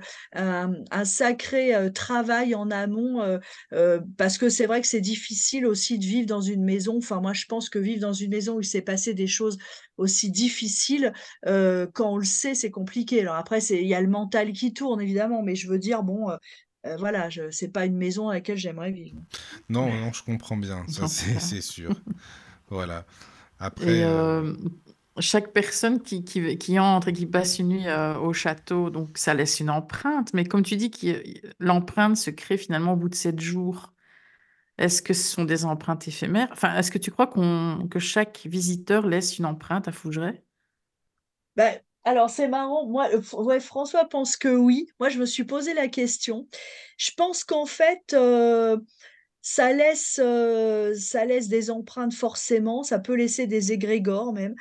[0.91, 3.21] un, sacré euh, travail en amont,
[3.73, 6.97] euh, parce que c'est vrai que c'est difficile aussi de vivre dans une maison.
[6.97, 9.57] Enfin, moi, je pense que vivre dans une maison où il s'est passé des choses
[9.97, 11.11] aussi difficiles,
[11.43, 13.21] quand on le sait, c'est compliqué.
[13.21, 16.29] Alors après, il y a le mental qui tourne, évidemment, mais je veux dire, bon,
[16.97, 19.17] voilà, je, c'est pas une maison à laquelle j'aimerais vivre.
[19.69, 21.91] Non, non, je comprends bien, ça, c'est sûr.
[22.69, 23.05] Voilà.
[23.61, 24.53] Après, euh, euh,
[25.19, 29.19] chaque personne qui, qui, qui, entre et qui passe une nuit euh, au château, donc
[29.19, 30.33] ça laisse une empreinte.
[30.33, 30.91] Mais comme tu dis,
[31.59, 33.93] l'empreinte se crée finalement au bout de sept jours.
[34.79, 36.49] Est-ce que ce sont des empreintes éphémères?
[36.51, 40.43] Enfin, est-ce que tu crois qu'on que chaque visiteur laisse une empreinte à Fougeray
[41.57, 44.87] ben, alors c'est marrant, moi, ouais, François pense que oui.
[44.99, 46.47] Moi, je me suis posé la question.
[46.97, 48.15] Je pense qu'en fait,
[49.41, 54.55] ça laisse, euh, ça laisse des empreintes forcément, ça peut laisser des égrégores même.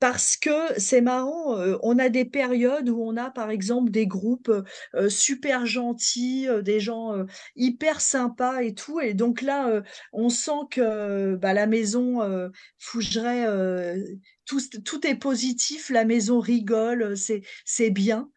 [0.00, 4.08] Parce que c'est marrant, euh, on a des périodes où on a par exemple des
[4.08, 4.52] groupes
[4.96, 7.14] euh, super gentils, des gens
[7.56, 9.00] hyper sympas et tout.
[9.00, 12.20] Et donc là, on sent que bah, la maison
[12.80, 13.46] fougerait,
[14.44, 17.14] tout, tout est positif, la maison rigole,
[17.64, 18.31] c'est bien.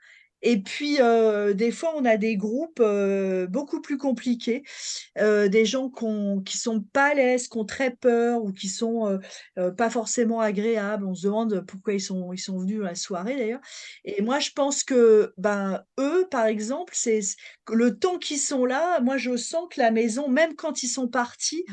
[0.48, 4.62] Et puis, euh, des fois, on a des groupes euh, beaucoup plus compliqués,
[5.18, 5.92] euh, des gens
[6.46, 9.20] qui sont pas à l'aise, qui ont très peur ou qui sont
[9.76, 11.06] pas forcément agréables.
[11.08, 13.62] On se demande pourquoi ils sont, ils sont venus à la soirée d'ailleurs.
[14.04, 17.22] Et moi, je pense que ben, eux, par exemple, c'est
[17.72, 21.08] le temps qu'ils sont là, moi je sens que la maison, même quand ils sont
[21.08, 21.66] partis,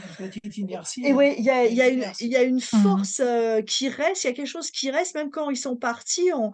[0.56, 1.02] inertie.
[1.04, 1.16] et hein.
[1.16, 2.24] oui, il y a, il y a une, Inertie.
[2.26, 2.80] il y a une Mhm.
[2.80, 5.76] force euh, qui reste, il y a quelque chose qui reste, même quand ils sont
[5.76, 6.52] partis, on,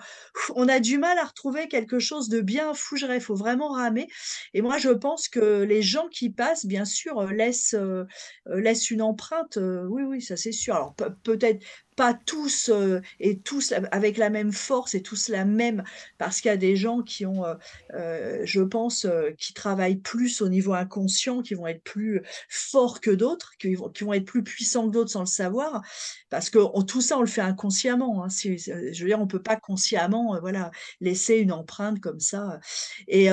[0.54, 4.08] on a du mal à retrouver quelque chose de bien fougeret, il faut vraiment ramer.
[4.54, 8.04] Et moi je pense que les gens qui passent, bien sûr, euh, laissent, euh,
[8.46, 10.74] laissent une empreinte, euh, oui, oui, ça c'est sûr.
[10.74, 11.64] Alors pe- peut-être
[11.98, 15.84] pas tous euh, et tous avec la même force et tous la même,
[16.18, 17.54] parce qu'il y a des gens qui ont, euh,
[17.94, 19.06] euh, je pense,
[19.38, 23.90] qui travaillent plus au niveau inconscient, qui vont être plus forts que d'autres, qui vont,
[23.90, 25.82] qui vont être plus puissants que d'autres sans le savoir,
[26.30, 28.24] parce que tout ça, on le fait inconsciemment.
[28.24, 28.28] hein.
[28.30, 32.60] Si- je veux dire, on peut pas consciemment, voilà, laisser une empreinte comme ça.
[33.08, 33.28] Et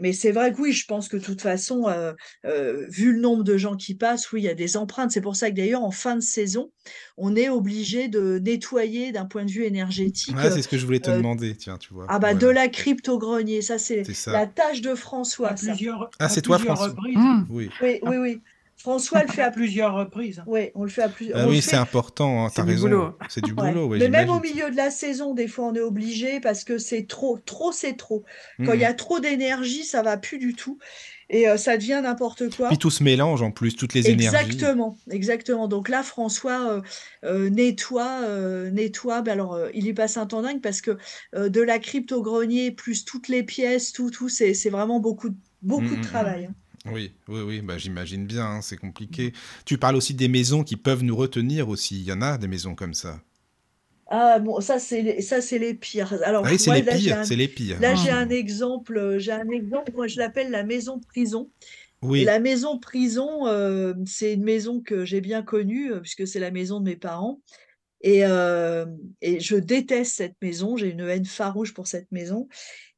[0.00, 1.86] mais c'est vrai que oui, je pense que de toute façon,
[2.88, 5.10] vu le nombre de gens qui passent, oui, il y a des empreintes.
[5.12, 6.70] C'est pour ça que d'ailleurs, en fin de saison,
[7.16, 10.36] on est obligé de nettoyer d'un point de vue énergétique.
[10.36, 12.06] Ouais, c'est ce que je voulais te euh, demander, tiens, tu vois.
[12.08, 15.54] ah bah de la crypte au grenier, ça c'est la tâche de François.
[15.54, 16.94] plusieurs, Ah, à c'est toi, plusieurs François.
[16.94, 17.16] reprises.
[17.16, 17.46] Mhm.
[17.50, 17.70] Oui.
[17.82, 18.40] Oui, oui, oui.
[18.76, 20.42] François le fait À plusieurs reprises.
[20.46, 21.38] Oui, on le fait à plusieurs.
[21.38, 22.88] Ah oui, fait- c'est important, hein, C'est t'as du raison.
[22.88, 23.18] boulot.
[23.28, 25.80] C'est du boulot, ouais, Mais même au milieu de la saison, des fois, on est
[25.80, 28.24] obligé parce que c'est trop, trop, c'est trop.
[28.58, 28.90] Quand il y Mhm.
[28.90, 30.78] a trop d'énergie, ça va plus du tout
[31.32, 32.68] et euh, ça devient n'importe quoi.
[32.68, 34.36] Puis tout se mélange en plus, toutes les énergies.
[34.36, 35.66] Exactement, exactement.
[35.66, 36.80] Donc là, François euh,
[37.24, 38.20] euh, nettoie,
[38.70, 39.22] nettoie.
[39.22, 40.96] Ben alors, il y passe un temps dingue parce que
[41.34, 45.36] de la crypte au grenier plus toutes les pièces, tout, tout, c'est, vraiment beaucoup, de-
[45.62, 46.02] beaucoup Mm, mm, de mm.
[46.02, 46.44] travail.
[46.46, 46.54] hein.
[46.92, 49.32] Oui, oui, oui, bah, j'imagine bien, hein, c'est compliqué.
[49.64, 52.00] Tu parles aussi des maisons qui peuvent nous retenir aussi.
[52.00, 53.20] Il y en a des maisons comme ça.
[54.14, 56.12] Ah bon, ça c'est, les- ça c'est les pires.
[56.22, 57.80] Alors Ah oui, c'est les là, j'ai pires, un- les pires.
[57.80, 58.18] Là, j'ai Ah.
[58.18, 61.50] un exemple, euh, j'ai un exemple, moi je l'appelle la maison prison.
[62.02, 66.26] Et Oui, la maison prison, euh, c'est une maison que j'ai bien connue, euh, puisque
[66.26, 67.40] c'est la maison de mes parents.
[68.02, 68.84] Et, euh,
[69.22, 72.48] et je déteste cette maison, j'ai une haine farouche pour cette maison.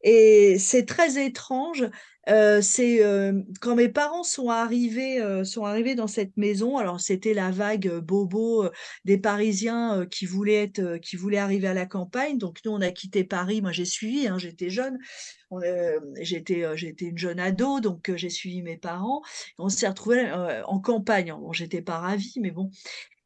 [0.04, 1.84] Et c'est très étrange.
[2.28, 6.76] euh, c'est euh, quand mes parents sont arrivés, euh, sont arrivés dans cette maison.
[6.78, 8.68] Alors c'était la vague bobo
[9.04, 12.38] des Parisiens qui voulaient être, qui arriver à la campagne.
[12.38, 13.62] Donc nous on a quitté Paris.
[13.62, 14.98] Moi j'ai suivi, hein, j'étais jeune.
[16.20, 19.22] J'étais, j'étais une jeune ado, donc j'ai suivi mes parents.
[19.58, 20.32] On s'est retrouvés
[20.66, 21.32] en campagne.
[21.32, 22.70] Bon, j'étais pas ravie, mais bon.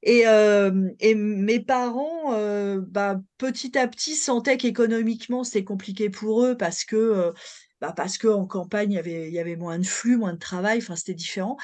[0.02, 6.44] Et, euh, et mes parents, euh, bah, petit à petit, sentaient qu'économiquement, c'était compliqué pour
[6.44, 7.32] eux parce que, euh,
[7.80, 10.78] bah, parce qu'en campagne, il y avait, y avait moins de flux, moins de travail,
[10.78, 11.56] enfin, c'était différent.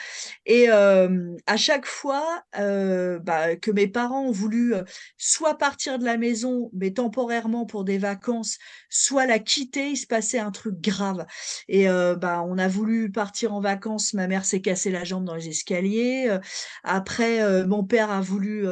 [0.47, 4.75] Et à chaque fois bah, que mes parents ont voulu
[5.19, 10.07] soit partir de la maison, mais temporairement pour des vacances, soit la quitter, il se
[10.07, 11.27] passait un truc grave.
[11.69, 15.35] Et euh, on a voulu partir en vacances, ma mère s'est cassé la jambe dans
[15.35, 16.39] les escaliers.
[16.83, 18.67] après, mon père a voulu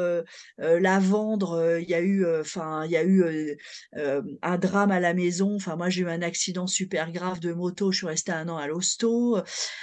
[0.59, 1.79] la vendre.
[1.81, 2.25] Il y a eu,
[2.85, 3.57] il y a eu
[4.43, 5.57] un drame à la maison.
[5.57, 7.93] Enfin, moi, j'ai eu un accident super grave de moto.
[7.93, 9.39] Je suis restée un an à l'hosto.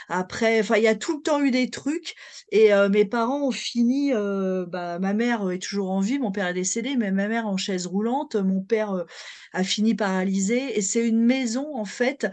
[0.07, 2.15] Après, enfin, il y a tout le temps eu des trucs.
[2.51, 4.13] Et euh, mes parents ont fini.
[4.13, 6.19] euh, bah, ma mère est toujours en vie.
[6.19, 8.35] Mon père est décédé, mais ma mère en chaise roulante.
[8.35, 9.05] Mon père euh,
[9.53, 10.77] a fini paralysé.
[10.77, 12.27] Et c'est une maison, en fait.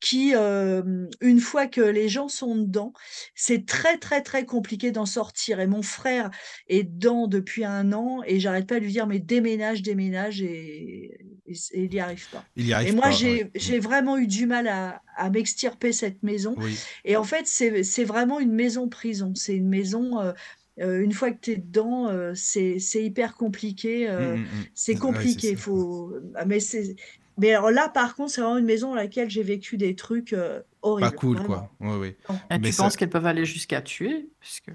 [0.00, 2.92] Qui, euh, une fois que les gens sont dedans,
[3.34, 5.60] c'est très très très compliqué d'en sortir.
[5.60, 6.30] Et mon frère
[6.68, 11.18] est dedans depuis un an et j'arrête pas de lui dire mais déménage, déménage et,
[11.46, 12.48] et, et il n'y arrive pas.
[12.56, 13.10] il y Et arrive moi pas.
[13.10, 13.50] j'ai ouais.
[13.54, 16.56] j'ai vraiment eu du mal à, à m'extirper cette maison.
[16.56, 19.34] Oui, Et en fait c'est vraiment une maison prison.
[19.34, 20.32] C'est une maison euh,
[20.80, 24.08] euh, une fois que tu es dedans, euh, c'est hyper compliqué.
[24.08, 24.68] euh, Mm, mm, mm.
[24.74, 25.56] c'est Ouais, compliqué.
[25.56, 25.56] ça.
[25.56, 26.12] faut...
[26.46, 26.94] Mais c'est
[27.38, 30.32] mais alors là par contre c'est vraiment une maison dans laquelle j'ai vécu des trucs
[30.32, 30.60] euh,
[30.98, 31.16] Pas horribles.
[31.16, 31.46] cool, vraiment.
[31.46, 31.70] quoi.
[31.80, 32.16] Ouais, ouais.
[32.50, 34.30] Et Mais tu ça- penses qu'elles peuvent aller jusqu'à tuer?
[34.40, 34.70] Puisque...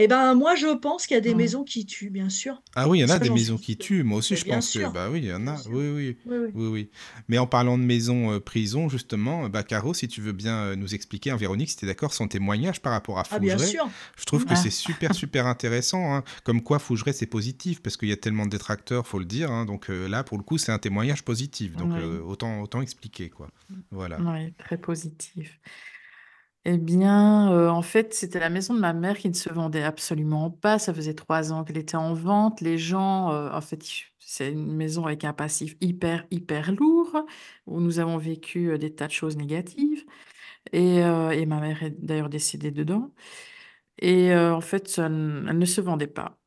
[0.00, 1.36] Eh ben moi je pense qu'il y a des Mhm.
[1.38, 2.62] maisons qui tuent bien sûr.
[2.76, 4.04] Ah oui, il y en a Ça, des maisons qui tuent.
[4.04, 5.56] Moi aussi, je pense que, sûr, bah oui, il y en a.
[5.70, 6.16] Oui, oui.
[6.24, 6.50] Oui, oui.
[6.54, 6.90] Oui, oui.
[7.26, 10.76] Mais en parlant de maison euh, prison, justement, bah, Caro, si tu veux bien euh,
[10.76, 13.88] nous expliquer, hein, Véronique, si tu es d'accord, son témoignage par rapport à Ah sûr.
[14.16, 14.56] je trouve que Ah.
[14.56, 16.14] c'est super, super intéressant.
[16.14, 16.22] hein.
[16.44, 19.50] Comme quoi, Fougeray, c'est positif, parce qu'il y a tellement de détracteurs, faut le dire.
[19.50, 19.64] hein.
[19.64, 21.74] Donc euh, là, pour le coup, c'est un témoignage positif.
[21.76, 22.00] Donc Oui.
[22.00, 23.48] euh, autant, autant expliquer, quoi.
[23.90, 24.18] Voilà.
[24.20, 25.58] Oui, très positif.
[26.64, 29.82] Eh bien, euh, en fait, c'était la maison de ma mère qui ne se vendait
[29.82, 30.78] absolument pas.
[30.78, 32.60] Ça faisait trois ans qu'elle était en vente.
[32.60, 33.82] Les gens, euh, en fait,
[34.18, 37.24] c'est une maison avec un passif hyper, hyper lourd,
[37.66, 40.04] où nous avons vécu euh, des tas de choses négatives.
[40.72, 43.12] Et, et ma mère est d'ailleurs décédée dedans.
[44.00, 46.38] Et en fait, elle ne se vendait pas.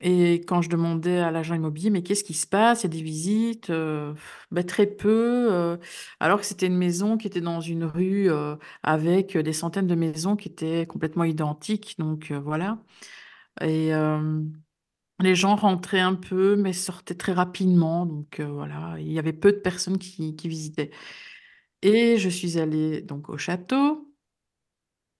[0.00, 2.82] Et quand je demandais à l'agent immobilier, mais qu'est-ce qui se passe?
[2.82, 3.70] Il y a des visites?
[3.70, 4.14] Euh,
[4.52, 5.48] ben, très peu.
[5.52, 5.76] euh,
[6.20, 9.94] alors que c'était une maison qui était dans une rue euh, avec des centaines de
[9.96, 11.96] maisons qui étaient complètement identiques.
[11.98, 12.78] Donc euh, voilà.
[13.62, 14.42] Et euh,
[15.20, 18.06] les gens rentraient un peu, mais sortaient très rapidement.
[18.06, 20.90] Donc euh, voilà, il y avait peu de personnes qui, qui visitaient.
[21.82, 24.07] Et je suis allée donc au château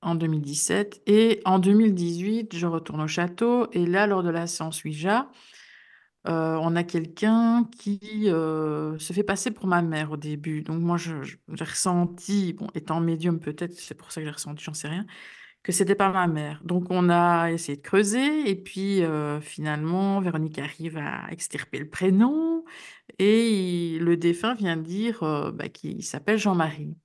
[0.02, 4.84] en 2017 et en 2018, je retourne au château et là, lors de la séance
[4.84, 5.28] Ouija,
[6.26, 10.62] heu, on a quelqu'un qui, heu, se fait passer pour ma mère au début.
[10.62, 11.14] Donc moi, j'ai
[11.64, 15.06] ressenti, bon, étant médium peut-être, c'est pour ça que j'ai ressenti, j'en sais rien,
[15.62, 16.62] que c'était pas ma mère.
[16.64, 21.88] Donc on a essayé de creuser et puis, heu, finalement, Véronique arrive à extirper le
[21.90, 22.64] prénom
[23.18, 25.20] et le défunt vient dire,
[25.54, 26.96] bah, qu'il s'appelle Jean-Marie.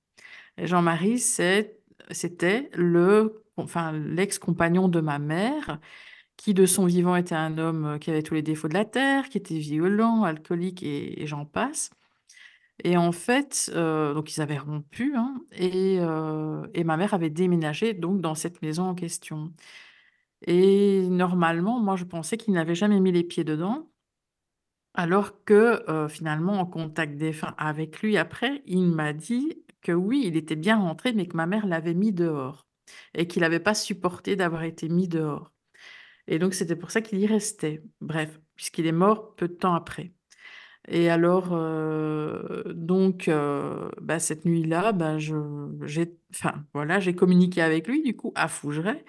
[0.58, 1.78] Jean-Marie, c'est
[2.10, 5.78] c'était le enfin, l'ex-compagnon de ma mère
[6.38, 8.84] qui, de son vivant, était un homme, heu, qui avait tous les défauts de la
[8.86, 11.90] terre, qui était violent, alcoolique et j'en passe.
[12.84, 17.30] Et en fait, heu, donc ils avaient rompu, hein et heu et ma mère avait
[17.30, 19.52] déménagé donc dans cette maison en question.
[20.46, 23.88] Et normalement, moi, je pensais qu'il n'avait jamais mis les pieds dedans.
[24.96, 30.36] Alors que, finalement, en contact défunt avec lui après, il m'a dit que oui, il
[30.38, 32.66] était bien rentré, mais que ma mère l'avait mis dehors
[33.14, 35.52] et qu'il n'avait pas supporté d'avoir été mis dehors.
[36.28, 37.82] Et donc c'était pour ça qu'il y restait.
[38.00, 40.12] Bref, puisqu'il est mort peu de temps après.
[40.88, 47.88] Et alors, heu, donc heu, bah, cette nuit-là, bah, j'ai enfin, voilà, j'ai communiqué avec
[47.88, 49.04] lui du coup à Fougeray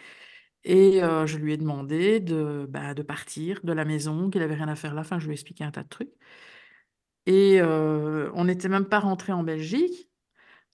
[0.65, 4.55] et heu, je lui ai demandé de, bah, de partir de la maison, qu'il avait
[4.55, 5.01] rien à faire là.
[5.01, 6.11] Enfin, je lui ai expliqué un tas de trucs
[7.25, 10.09] et on n'était même pas rentré en Belgique.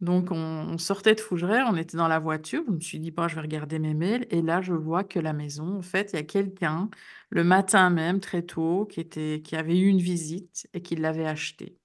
[0.02, 2.64] Donc on on sortait de Fougeray, on était dans la voiture.
[2.68, 5.20] Je me suis dit: «Bon, je vais regarder mes mails» et là, je vois que
[5.20, 6.90] la maison, en fait, il y a quelqu'un,
[7.30, 11.26] le matin même, très tôt, qui était qui avait eu une visite et qui l'avait
[11.28, 11.78] achetée.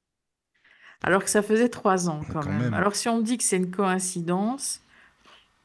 [1.02, 2.62] Alors que ça faisait 3 ans quand Quand même.
[2.62, 2.74] même.
[2.74, 4.81] Alors si on me dit que c'est une coïncidence,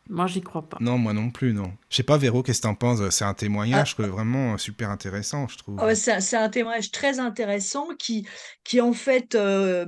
[0.10, 0.78] moi j'y crois pas.
[0.82, 1.72] Non, moi non plus, non.
[1.90, 3.08] Je sais pas, Véro, qu'est-ce que t'en penses?
[3.10, 4.04] C'est un témoignage Ah.
[4.04, 5.78] que vraiment super intéressant, je trouve.
[5.80, 8.28] Ah c'est un témoignage très intéressant qui
[8.64, 9.88] qui en fait, heu,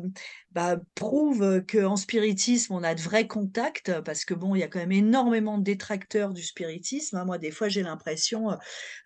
[0.54, 3.92] bah, prouve, qu'en spiritisme, on a de vrais contacts.
[4.02, 7.26] Parce que bon, il y a quand même énormément de détracteurs du spiritisme, hein.
[7.26, 8.52] Moi, des fois, j'ai l'impression,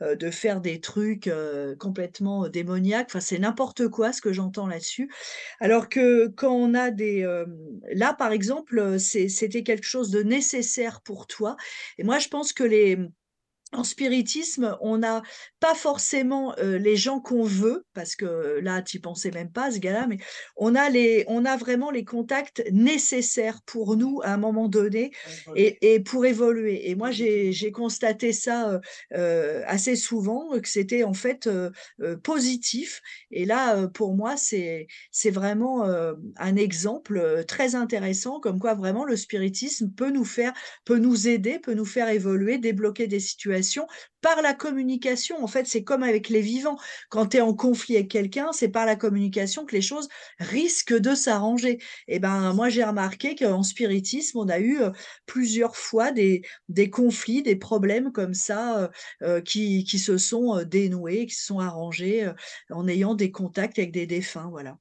[0.02, 3.08] heu, de faire des trucs, heu, complètement démoniaques.
[3.10, 5.10] Enfin, c'est n'importe quoi ce que j'entends là-dessus.
[5.60, 7.24] Alors que quand on a des,
[7.94, 11.56] là, par exemple, c'était quelque chose de nécessaire pour toi
[11.98, 12.98] et moi, je pense que les
[13.74, 15.22] en spiritisme, on n'a
[15.60, 19.80] pas forcément, heu, les gens qu'on veut, parce que là, tu pensais même pas, ce
[19.80, 20.18] gars-là, mais
[20.56, 25.12] on a les on a vraiment les contacts nécessaires pour nous à un moment donné
[25.54, 26.90] et et pour évoluer.
[26.90, 28.80] Et moi, j'ai constaté ça,
[29.16, 31.50] heu, assez souvent, que c'était en fait,
[32.24, 33.02] positif.
[33.32, 34.88] Et là, pour moi, c'est
[35.32, 35.84] vraiment,
[36.38, 40.54] un exemple, très intéressant comme quoi vraiment le spiritisme peut nous faire
[40.86, 43.57] peut nous aider, peut nous faire évoluer, débloquer des situations
[44.22, 45.44] par la communication.
[45.44, 46.78] En fait, c'est comme avec les vivants.
[47.10, 50.08] Quand tu es en conflit avec quelqu'un, c'est par la communication que les choses
[50.40, 51.80] risquent de s'arranger.
[52.08, 54.92] Et ben, moi, j'ai remarqué qu'en spiritisme, on a eu, heu,
[55.26, 58.90] plusieurs fois des des conflits, des problèmes comme ça,
[59.24, 62.32] heu heu, qui qui se sont, dénoués, qui se sont arrangés,
[62.70, 64.78] en ayant des contacts avec des défunts, voilà.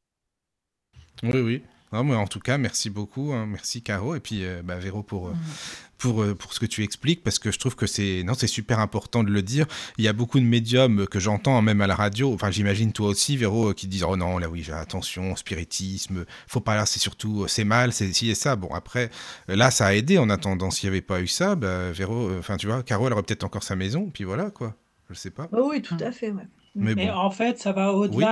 [1.23, 1.62] Oui, oui.
[1.92, 3.46] Non, mais en tout cas, merci beaucoup, hein.
[3.46, 6.35] Merci Caro et puis, heu, bah, Véro pour, heu, Mmh.
[6.35, 9.22] pour, ce que tu expliques parce que je trouve que c'est non, c'est super important
[9.25, 9.66] de le dire.
[9.96, 13.09] Il y a beaucoup de médiums que j'entends même à la radio, enfin j'imagine toi
[13.09, 17.46] aussi Véro, qui disent: «Oh non, là oui, attention, spiritisme, faut pas là, c'est surtout,
[17.49, 18.57] c'est mal, c'est ci et ça».
[18.57, 19.11] Bon après,
[19.49, 20.70] là ça a aidé en attendant.
[20.70, 23.44] S'il y avait pas eu ça, bah, Véro, enfin tu vois, Caro elle aurait peut-être
[23.44, 24.75] encore sa maison, puis voilà quoi.
[25.09, 25.49] Je sais pas.
[25.53, 26.03] Oui, oui, tout Mmh.
[26.03, 26.42] à fait, ouais.
[26.75, 27.12] Mais Mais bon.
[27.14, 28.25] en fait, ça va Oui.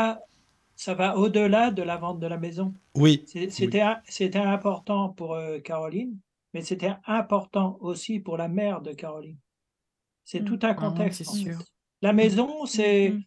[0.76, 2.74] Ça va au-delà de la vente de la maison.
[2.96, 3.24] Oui.
[3.26, 6.18] C'était im c'était important pour, heu, Caroline,
[6.52, 9.38] mais c'était important aussi pour la mère de Caroline.
[10.24, 10.44] C'est Mmh.
[10.44, 11.24] tout un c'est contexte, fait.
[11.44, 11.58] sûr.
[12.02, 12.16] La Mmh.
[12.16, 13.20] maison, Mmh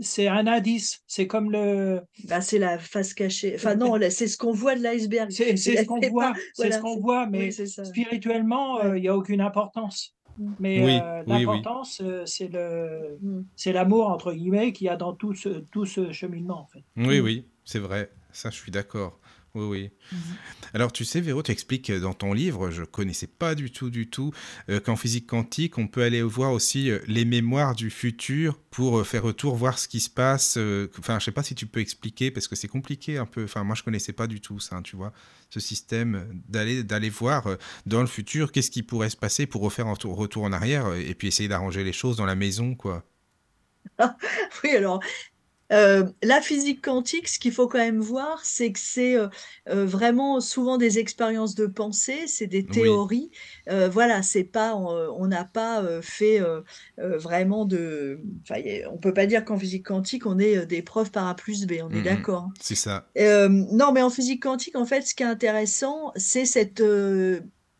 [0.00, 3.54] c'est un indice, c'est comme le Bah, c'est la face cachée.
[3.54, 5.30] Enfin non, c'est ce qu'on voit de l'iceberg.
[5.30, 8.98] c'est ce qu'on pas voit, c'est ce qu'on voit, mais spirituellement, Ouais.
[8.98, 10.16] il y a aucune importance.
[10.58, 11.68] Mais, Oui, heu, oui, oui.
[11.68, 13.42] l'importance, heu, c'est le Mmh.
[13.56, 16.84] c'est «l'amour» entre guillemets qu'il y a dans tout ce tout ce cheminement, en fait.
[16.96, 17.20] Oui, Mmh.
[17.20, 18.12] oui, c'est vrai.
[18.30, 19.20] Ça, je suis d'accord.
[19.54, 19.90] Oui, oui.
[20.10, 20.20] Mmh mh.
[20.74, 24.08] Alors tu sais Véro, tu expliques, dans ton livre, je connaissais pas du tout, du
[24.10, 24.32] tout,
[24.68, 28.98] heu, qu'en physique quantique, on peut aller voir aussi, heu, les mémoires du futur pour,
[28.98, 30.58] heu, faire retour, voir ce qui se passe,
[30.98, 33.44] enfin je sais pas si tu peux expliquer parce que c'est compliqué un peu.
[33.44, 35.12] Enfin moi je connaissais pas du tout ça, tu vois?
[35.50, 37.46] Ce système, d'aller d'aller voir,
[37.86, 40.92] dans le futur, qu'est-ce qui pourrait se passer pour refaire un tour retour en arrière,
[40.94, 43.04] et puis essayer d'arranger les choses dans la maison, quoi.
[44.64, 45.00] Oui alors,
[45.74, 49.28] Euh, la physique quantique, ce qu'il faut quand même voir, c'est que c'est euh,
[49.68, 53.30] euh, vraiment souvent des expériences de pensée, c'est des théories.
[53.90, 56.40] voilà, c'est pas, on n'a pas fait
[56.96, 58.20] vraiment de.
[58.90, 61.74] On peut pas dire qu'en physique quantique, on est des preuves par A plus B,
[61.82, 62.44] on est d'accord.
[62.48, 62.54] Hein.
[62.60, 63.06] C'est ça.
[63.16, 66.82] non, mais en physique quantique, en fait, ce qui est intéressant, c'est cette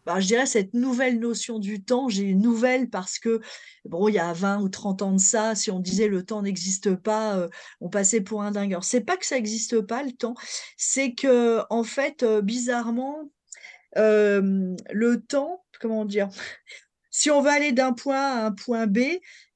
[0.06, 3.40] bah, je dirais cette nouvelle notion du temps, j'ai une nouvelle parce que,
[3.84, 6.42] bon, il y a 20 ou 30 ans de ça, si on disait le temps
[6.42, 7.48] n'existe pas, euh,
[7.80, 8.76] on passait pour un dingue.
[8.82, 10.34] C'est pas que ça n'existe pas, le temps,
[10.76, 13.30] c'est que, en fait, euh, bizarrement,
[13.96, 16.28] euh, le temps, comment dire,
[17.10, 18.98] si on veut aller d'un point à un point B,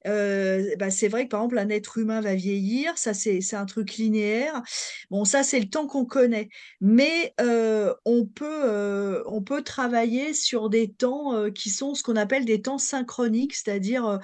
[0.07, 3.65] euh, bah, c'est vrai que par exemple, un être humain va vieillir, ça c'est un
[3.65, 4.61] truc linéaire.
[5.09, 6.49] Bon, ça c'est le temps qu'on connaît.
[6.81, 12.15] Mais euh, on, peut, euh, on peut travailler sur des temps qui sont ce qu'on
[12.15, 14.19] appelle des temps synchroniques, c'est-à-dire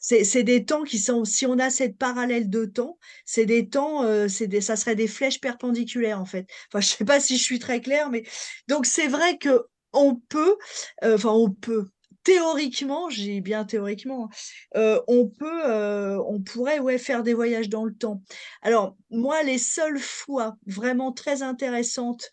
[0.00, 4.04] c'est des temps qui sont, si on a cette parallèle de temps, c'est des temps,
[4.26, 6.46] des, ça serait des flèches perpendiculaires en fait.
[6.70, 8.24] Enfin, je sais pas si je suis très claire, mais
[8.68, 10.56] donc c'est vrai que on peut,
[11.02, 11.88] enfin on peut,
[12.26, 14.28] théoriquement, j'ai bien théoriquement, hein,
[14.74, 18.20] euh, on peut, euh, on pourrait ouais, faire des voyages dans le temps.
[18.62, 22.28] Alors, moi, les seules fois vraiment très intéressantes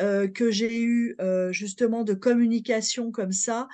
[0.00, 1.16] euh, que j'ai eues
[1.50, 3.68] justement de communication comme ça,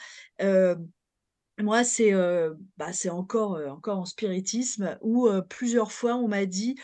[1.59, 2.13] moi, c'est
[2.77, 6.77] bah, encore, encore en spiritisme où plusieurs fois on m'a dit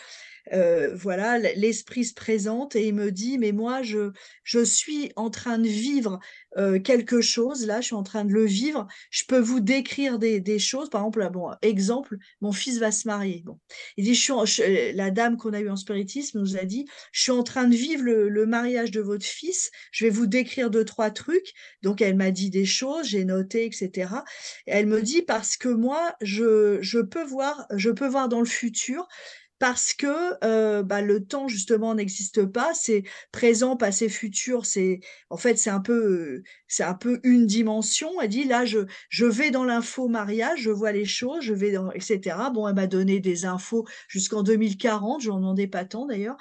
[0.95, 4.13] voilà, l'esprit se présente et il me dit, mais moi, je,
[4.45, 6.19] je suis en train de vivre
[6.85, 10.41] quelque chose, là, je suis en train de le vivre, je peux vous décrire des,
[10.41, 13.43] des choses, par exemple, bon, exemple, mon fils va se marier.
[13.45, 13.59] Bon.
[13.97, 14.29] Il dit,
[14.95, 17.75] la dame qu'on a eue en spiritisme nous a dit, je suis en train de
[17.75, 21.53] vivre le, mariage de votre fils, je vais vous décrire deux, trois trucs.
[21.83, 24.11] Donc, elle m'a dit des choses, j'ai noté, etc.
[24.67, 28.41] Et elle me dit, parce que moi, je, je peux voir, je peux voir dans
[28.41, 29.07] le futur,
[29.59, 33.03] parce que bah, le temps justement n'existe pas, c'est
[33.33, 35.01] présent, passé, futur, c'est
[35.31, 38.21] en fait c'est un peu c'est un peu une dimension.
[38.21, 41.73] Elle dit là je je vais dans l'info mariage, je vois les choses, je vais
[41.73, 42.37] dans etc.
[42.55, 46.37] Bon, elle m'a donné des infos jusqu'en 2040, je n'en demandais pas tant d'ailleurs.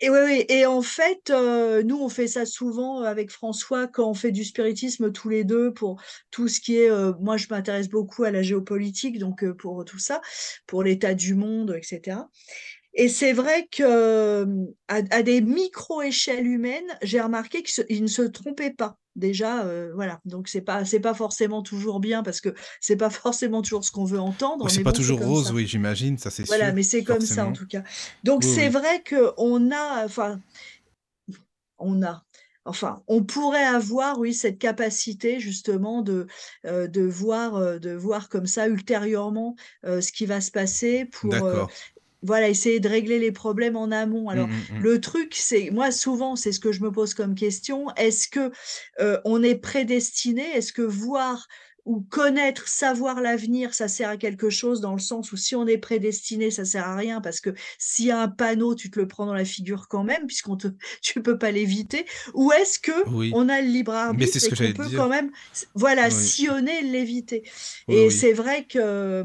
[0.00, 4.32] Et oui, et en fait, nous, on fait ça souvent avec François quand on fait
[4.32, 6.90] du spiritisme tous les deux pour tout ce qui est,
[7.20, 10.20] moi, je m'intéresse beaucoup à la géopolitique, donc pour tout ça,
[10.66, 12.18] pour l'état du monde, etc.
[12.94, 14.46] Et c'est vrai que
[14.88, 18.98] à, des micro-échelles humaines, j'ai remarqué qu'il ne se trompait pas.
[19.16, 19.64] Déjà,
[19.94, 20.20] voilà.
[20.24, 23.92] Donc c'est pas c'est pas forcément toujours bien parce que c'est pas forcément toujours ce
[23.92, 24.68] qu'on veut entendre.
[24.68, 27.66] c'est pas toujours rose, oui, j'imagine, ça c'est Voilà, mais c'est comme ça en tout
[27.66, 27.82] cas.
[28.22, 30.40] Donc c'est vrai que on a, enfin,
[31.78, 32.24] on a.
[32.66, 36.26] Enfin, on pourrait avoir, oui, cette capacité justement de,
[36.64, 41.68] de, voir, de voir comme ça ultérieurement ce qui va se passer pour
[42.24, 44.28] voilà, essayer de régler les problèmes en amont.
[44.28, 44.82] Alors, mmh, mmh, mmh.
[44.82, 47.86] le truc, c'est, moi, souvent, c'est ce que je me pose comme question.
[47.96, 48.50] Est-ce que
[49.00, 50.42] euh, on est prédestiné?
[50.56, 51.46] Est-ce que voir
[51.86, 55.66] ou connaître, savoir l'avenir, ça sert à quelque chose dans le sens où si on
[55.66, 58.98] est prédestiné, ça sert à rien parce que s'il y a un panneau, tu te
[58.98, 60.68] le prends dans la figure quand même puisqu'on te,
[61.02, 62.06] tu peux pas l'éviter.
[62.32, 62.92] Ou est-ce que
[63.34, 65.30] on a le libre arbitre et qu'on peut quand même,
[65.74, 67.42] voilà, sillonner, l'éviter?
[67.88, 69.22] et c'est vrai que, euh,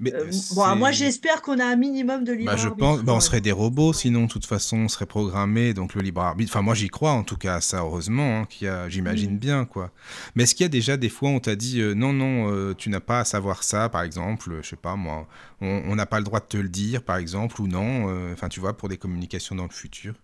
[0.00, 2.86] bon, moi j'espère qu'on a un minimum de libre bah, je arbitre.
[2.86, 6.02] Pense, bah, on serait des robots sinon, de toute façon, on serait programmé donc le
[6.02, 6.50] libre arbitre.
[6.52, 9.38] Enfin, moi j'y crois en tout cas, ça heureusement, hein, qu'il y a, j'imagine mmh.
[9.38, 9.92] bien quoi.
[10.34, 12.74] Mais est-ce qu'il y a déjà des fois on t'a dit euh, non, non, euh,
[12.74, 15.26] tu n'as pas à savoir ça, par exemple, je sais pas moi,
[15.60, 18.48] on n'a pas le droit de te le dire, par exemple, ou non, euh, enfin,
[18.48, 20.14] tu vois, pour des communications dans le futur.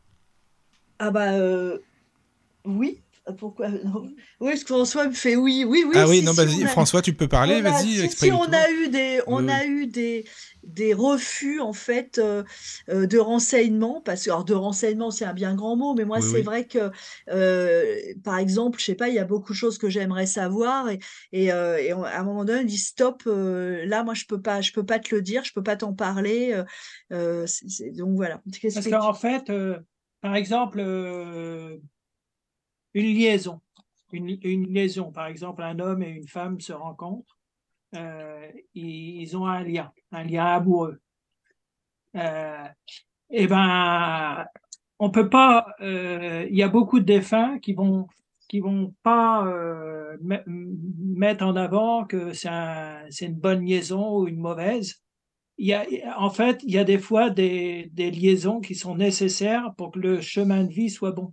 [0.99, 1.33] Ah bah
[2.65, 3.01] oui,
[3.33, 3.69] pourquoi
[4.41, 5.95] Oui, parce que François me fait oui, oui, oui.
[5.97, 8.35] Ah oui, non, vas-y, François, tu peux parler, vas-y, exprime.
[8.35, 10.25] Si, on a eu des, on a eu des,
[10.63, 12.43] des refus en fait euh,
[12.89, 16.21] euh, de renseignements parce que alors de renseignements c'est un bien grand mot mais moi
[16.21, 16.91] c'est vrai que
[17.31, 20.89] euh, par exemple je sais pas il y a beaucoup de choses que j'aimerais savoir
[20.91, 20.99] et,
[21.33, 24.85] et, à un moment donné on dit stop là moi je peux pas je peux
[24.85, 26.63] pas te le dire je peux pas t'en parler
[27.11, 29.51] donc voilà parce qu'en fait
[30.21, 30.81] par exemple
[32.95, 33.61] une liaison
[34.13, 37.41] une, liaison par exemple un homme et une femme se rencontrent
[37.95, 41.01] euh, ils ont un lien, un lien amoureux.
[42.17, 42.65] Euh,
[43.31, 44.47] eh ben,
[44.99, 45.67] on peut pas.
[45.81, 48.07] Euh, il y a beaucoup de défunts qui vont
[48.49, 49.45] qui vont pas
[50.21, 55.03] mettre en avant que c'est un, une bonne liaison ou une mauvaise.
[55.59, 55.87] Y a,
[56.19, 60.21] en fait, il y a des fois des liaisons qui sont nécessaires pour que le
[60.21, 61.33] chemin de vie soit bon.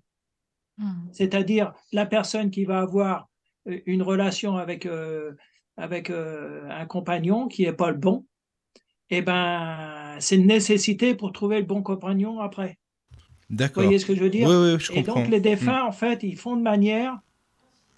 [0.77, 0.91] Mmh.
[1.11, 3.27] C'est-à-dire la personne qui va avoir
[3.65, 5.33] une relation avec euh,
[5.75, 8.25] avec euh, un compagnon qui est pas le bon,
[9.09, 12.77] eh ben, c'est une nécessité pour trouver le bon compagnon après.
[13.11, 13.83] Vous D'accord.
[13.83, 14.49] voyez ce que je veux dire?
[14.49, 15.21] Oui, oui, je Et comprends.
[15.21, 15.43] donc les Mm.
[15.43, 17.17] défunts, en fait, ils font de manière,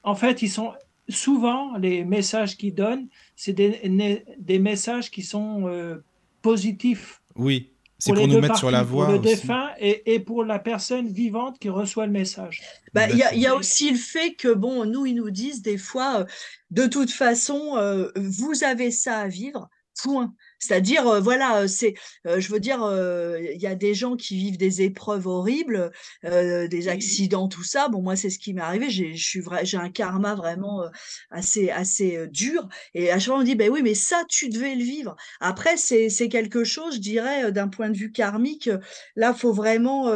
[0.03, 0.73] en fait, ils sont
[1.09, 6.03] souvent les messages qu'ils donnent, c'est des, des messages qui sont euh,
[6.41, 9.19] positifs Oui, c'est pour pour les nous deux mettre parties, sur la pour voie le
[9.19, 9.35] aussi.
[9.35, 12.63] défunt et, et pour la personne vivante qui reçoit le message.
[12.93, 15.77] Bah, il y a, y aussi le fait que, bon, nous, ils nous disent des
[15.77, 16.25] fois, euh,
[16.71, 19.69] de toute façon, euh, vous avez ça à vivre,
[20.01, 20.33] point.
[20.59, 21.95] C'est-à-dire, euh, voilà, euh, c'est,
[22.27, 25.91] euh, je veux dire, euh, il y a des gens qui vivent des épreuves horribles,
[26.23, 27.87] des accidents, tout ça.
[27.89, 28.89] Bon, moi, c'est ce qui m'est arrivé.
[28.89, 30.83] J'ai, je suis vrai, j'ai un karma vraiment
[31.31, 32.67] assez, assez dur.
[32.93, 35.15] Et à chaque fois, on me dit, ben oui, mais ça, tu devais le vivre.
[35.39, 38.69] Après, c'est, c'est quelque chose, je dirais, d'un point de vue karmique.
[39.15, 40.11] Là, faut vraiment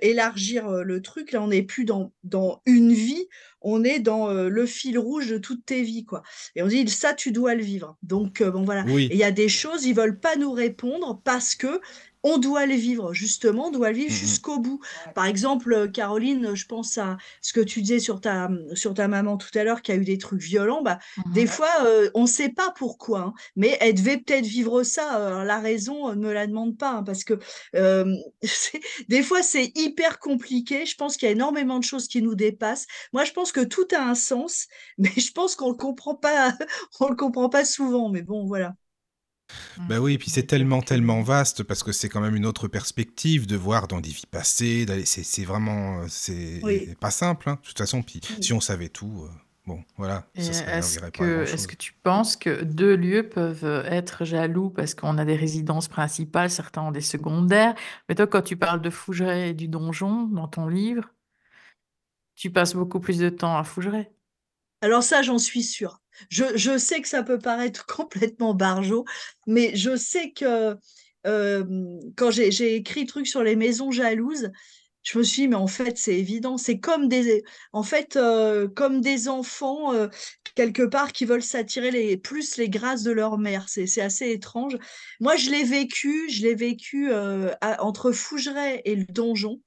[0.00, 1.32] élargir le truc.
[1.32, 3.26] Là, on n'est plus dans, dans une vie,
[3.64, 6.22] on est dans euh, le fil rouge de toutes tes vies, quoi.
[6.54, 7.96] Et on dit, ça, tu dois le vivre.
[8.02, 8.84] Donc, euh, bon, voilà.
[8.88, 11.80] Et il y a des choses, ils veulent pas nous répondre parce que
[12.22, 14.16] on doit les vivre, justement, on doit le vivre Mhm.
[14.18, 14.80] jusqu'au bout.
[15.14, 19.08] Par exemple, euh, Caroline, je pense à ce que tu disais sur ta, sur ta
[19.08, 20.82] maman tout à l'heure qui a eu des trucs violents.
[20.82, 21.32] Bah, Mhm.
[21.32, 25.18] des fois, euh, on ne sait pas pourquoi, hein, mais elle devait peut-être vivre ça.
[25.20, 27.38] euh, la raison, ne me la demande pas, hein, parce que
[27.74, 28.04] euh,
[29.08, 30.86] des fois, c'est hyper compliqué.
[30.86, 32.86] Je pense qu'il y a énormément de choses qui nous dépassent.
[33.12, 34.68] Moi, je pense que tout a un sens,
[34.98, 36.52] mais je pense qu'on le comprend pas,
[37.00, 38.08] on le comprend pas souvent.
[38.10, 38.74] Mais bon, voilà.
[39.88, 42.68] Bah oui, et puis c'est tellement, tellement vaste parce que c'est quand même une autre
[42.68, 44.86] perspective de voir dans des vies passées.
[44.86, 46.94] d'aller- C'est c'est vraiment, euh, c'est Oui.
[47.00, 47.48] pas simple.
[47.48, 47.58] hein.
[47.62, 49.30] De toute façon, puis si on savait tout, euh,
[49.66, 53.64] bon, voilà, Et ça serait, est-ce que, est-ce que tu penses que deux lieux peuvent
[53.64, 57.74] euh, être jaloux parce qu'on a des résidences principales, certains ont des secondaires,
[58.08, 61.10] mais toi, quand tu parles de Fougeray et du donjon dans ton livre,
[62.34, 64.10] tu passes beaucoup plus de temps à Fougeray.
[64.82, 66.00] Alors ça, j'en suis sûre.
[66.28, 69.04] Je, sais que ça peut paraître complètement barjot,
[69.46, 70.76] mais je sais que
[71.26, 71.64] euh,
[72.16, 74.50] quand j'ai écrit truc sur les maisons jalouses,
[75.04, 76.58] je me suis dit, mais en fait, c'est évident.
[76.58, 80.06] C'est comme des, en fait, euh, comme des enfants, euh,
[80.54, 83.68] quelque part, qui veulent s'attirer les, plus les grâces de leur mère.
[83.68, 84.76] C'est, assez étrange.
[85.20, 87.12] Moi, je l'ai vécu, je l'ai vécu
[87.80, 89.60] entre Fougeray et le donjon.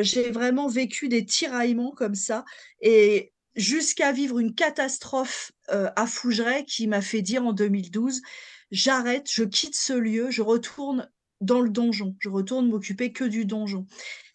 [0.00, 2.44] J'ai vraiment vécu des tiraillements comme ça.
[2.80, 8.22] Et jusqu'à vivre une catastrophe euh, à Fougeray qui m'a fait dire en 2012,
[8.70, 13.44] j'arrête, je quitte ce lieu, je retourne dans le donjon, je retourne m'occuper que du
[13.44, 13.86] donjon.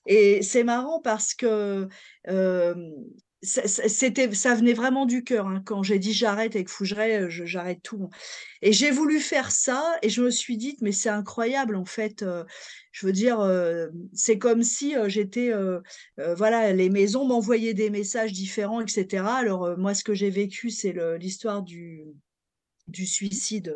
[0.08, 1.88] Et c'est marrant parce que
[2.28, 2.92] euh,
[3.42, 5.48] c'était, ça venait vraiment du cœur.
[5.48, 5.62] hein.
[5.66, 8.10] Quand j'ai dit j'arrête avec Fougeray, euh, j'arrête tout.
[8.62, 12.24] Et j'ai voulu faire ça et je me suis dit, mais c'est incroyable en fait.
[12.24, 12.44] euh,
[12.92, 15.52] je veux dire, euh, c'est comme si j'étais,
[16.38, 19.36] voilà, les maisons m'envoyaient des messages différents, etc.
[19.36, 22.06] Alors moi, ce que j'ai vécu, c'est l'histoire du
[22.88, 23.76] du suicide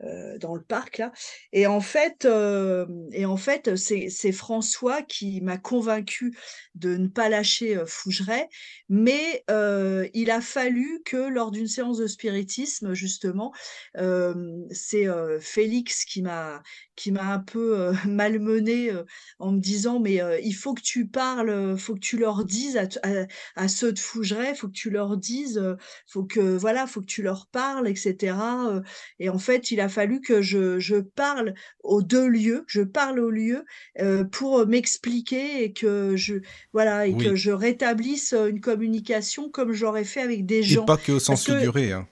[0.00, 1.12] dans le parc là.
[1.52, 6.36] Et en fait, euh, et en fait, c'est François qui m'a convaincu
[6.74, 8.48] de ne pas lâcher euh, Fougeray,
[8.88, 13.52] mais euh, il a fallu que lors d'une séance de spiritisme justement,
[13.96, 14.34] euh,
[14.70, 16.62] c'est euh, Félix qui m'a
[16.96, 19.04] qui m'a un peu euh, malmené euh,
[19.38, 22.44] en me disant mais euh, il faut que tu parles, euh, faut que tu leur
[22.44, 23.26] dises à, à,
[23.56, 25.76] à ceux de Fougeray, faut que tu leur dises, euh,
[26.06, 28.36] faut que voilà, faut que tu leur parles, etc.
[28.68, 28.82] euh,
[29.18, 33.20] et en fait, il a fallu que je, je parle aux deux lieux, je parle
[33.20, 33.64] aux lieux
[34.00, 36.34] euh, pour m'expliquer et que je
[36.72, 37.24] voilà et Oui.
[37.24, 40.84] que je rétablisse euh, une communication comme j'aurais fait avec des Et gens.
[40.84, 42.08] pas que au sens figuré, hein.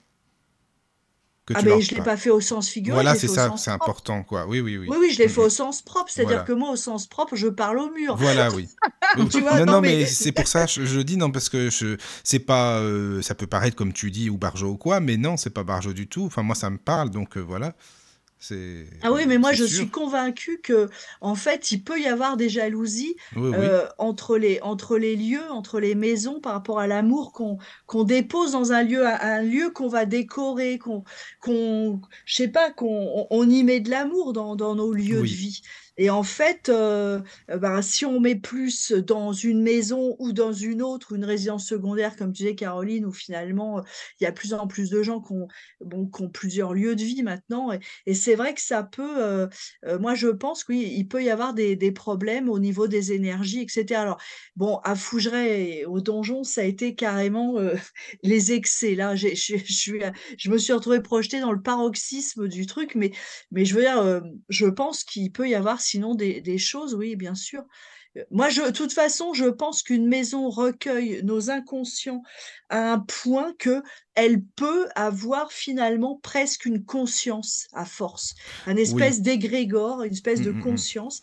[1.45, 2.03] Que Ah tu je l'ai parles.
[2.09, 4.47] pas fait au sens figuré, Voilà, l'ai c'est ça, c'est important, quoi.
[4.47, 4.87] Oui, oui, oui.
[4.89, 5.45] Oui, oui, je l'ai fait Mhm.
[5.45, 6.43] au sens propre, c'est-à-dire Voilà.
[6.47, 8.15] que moi, au sens propre, je parle au mur.
[8.15, 8.67] Voilà, oui.
[9.17, 11.31] Oui, Tu vois, non, non, non, mais- mais c'est pour ça je, je dis non
[11.31, 14.77] parce que je c'est pas euh, ça peut paraître comme tu dis ou barjo ou
[14.77, 16.25] quoi, mais non c'est pas barjo du tout.
[16.25, 17.75] Enfin moi ça me parle donc euh, voilà.
[19.01, 19.67] Ah oui, mais moi, je sûr.
[19.67, 20.89] suis convaincue que,
[21.21, 23.55] en fait, il peut y avoir des jalousies Oui, oui.
[23.57, 28.03] euh, entre les, entre les lieux, entre les maisons, par rapport à l'amour qu'on qu'on
[28.03, 31.03] dépose dans un lieu, un, un lieu qu'on va décorer, qu'on,
[31.39, 35.21] qu'on, je sais pas, qu'on on, on y met de l'amour dans, dans nos lieux
[35.21, 35.29] Oui.
[35.29, 35.61] de vie.
[35.97, 40.51] Et en fait, euh, euh, ben, si on met plus dans une maison ou dans
[40.51, 43.81] une autre, une résidence secondaire, comme tu disais, Caroline, où finalement, euh,
[44.19, 45.47] il y a plus en plus de gens qui ont,
[46.33, 47.71] plusieurs lieux de vie maintenant.
[48.05, 49.47] Et, c'est vrai que ça peut,
[49.99, 54.01] moi je pense, oui, il peut y avoir des, problèmes au niveau des énergies, etc.
[54.01, 54.17] Alors,
[54.55, 57.55] bon, à Fougeray au donjon, ça a été carrément
[58.23, 58.95] les excès.
[58.95, 63.11] Là, je, me suis retrouvée projetée dans le paroxysme du truc, mais,
[63.53, 67.35] je veux dire, je pense qu'il peut y avoir sinon des, des choses, oui, bien
[67.35, 67.63] sûr,
[68.31, 72.21] moi, je, de toute façon, je pense qu'une maison recueille nos inconscients
[72.69, 73.83] à un point que
[74.15, 78.33] elle peut avoir finalement presque une conscience à force,
[78.65, 79.09] un Oui.
[79.09, 80.81] espèce d'égrégore, une espèce Mmh, de mmh, mmh.
[80.81, 81.21] conscience.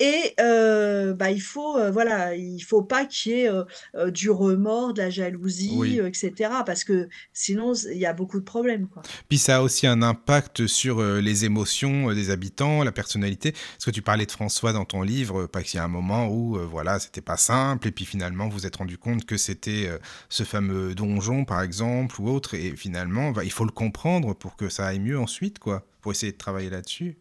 [0.00, 4.30] Et heu, bah, il faut, heu, voilà, il faut pas qu'il y ait, heu, du
[4.30, 5.98] remords, de la jalousie, Oui.
[6.00, 9.02] heu, et cetera, parce que sinon, il y a beaucoup de problèmes, quoi.
[9.28, 13.52] Puis ça a aussi un impact sur euh, les émotions euh, des habitants, la personnalité.
[13.52, 15.88] Parce que tu parlais de François dans ton livre, euh, parce qu'il y a un
[15.88, 19.24] moment où euh, voilà, c'était pas simple, et puis finalement vous vous êtes rendu compte
[19.26, 23.64] que c'était euh, ce fameux donjon, par exemple, ou autre, et finalement, bah, il faut
[23.64, 27.18] le comprendre pour que ça aille mieux ensuite, quoi, pour essayer de travailler là-dessus.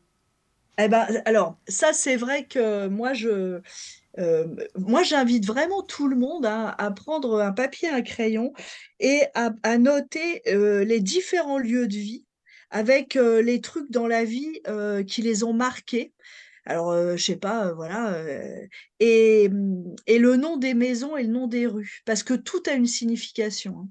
[0.80, 3.62] Eh ben, alors ça, c'est vrai que moi, je,
[4.20, 8.54] heu, moi, j'invite vraiment tout le monde à à prendre un papier, un crayon
[9.00, 12.26] et à noter, heu, les différents lieux de vie
[12.72, 14.62] avec, heu, les trucs dans la vie,
[15.08, 16.14] qui les ont marqués.
[16.68, 18.18] Alors, je sais pas, voilà,
[19.02, 19.50] et
[20.08, 22.88] et le nom des maisons et le nom des rues, parce que tout a une
[22.88, 23.90] signification, hein.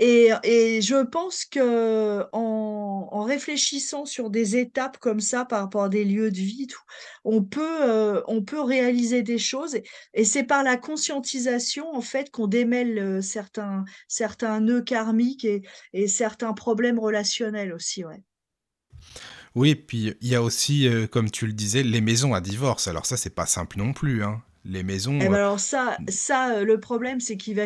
[0.00, 5.88] Et et je pense qu'en en réfléchissant sur des étapes comme ça par rapport à
[5.90, 6.80] des lieux de vie et tout,
[7.24, 9.84] on peut, heu, on peut réaliser des choses et
[10.14, 15.62] et c'est par la conscientisation, en fait, qu'on démêle, heu, certains certains nœuds karmiques et
[15.92, 18.22] et certains problèmes relationnels aussi, ouais.
[19.54, 22.88] Oui, puis il y a aussi, euh, comme tu le disais, les maisons à divorce.
[22.88, 24.42] Alors ça, c'est pas simple non plus, hein.
[24.64, 24.82] Les
[25.18, 25.28] Et maisons...
[25.28, 27.64] ben euh, alors ça ça, heu, le problème, c'est qu'il va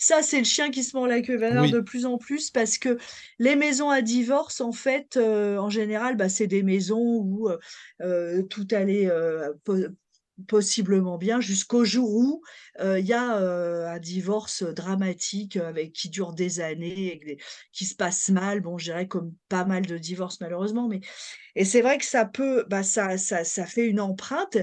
[0.00, 1.38] ça, c'est le chien qui se mord la queue.
[1.50, 2.98] Oui, de plus en plus parce que
[3.38, 7.58] les maisons à divorce, en fait, heu, en général, bah, c'est des maisons où, heu
[8.02, 9.08] heu, tout allait,
[10.46, 12.42] possiblement bien jusqu'au jour où,
[12.80, 17.38] heu, il y a, heu, un divorce, dramatique, avec qui dure des années et
[17.72, 18.60] qui se passe mal.
[18.60, 21.00] Bon, je dirais comme pas mal de divorces malheureusement, mais
[21.56, 24.58] et c'est vrai que ça peut bah, ça ça ça fait une empreinte.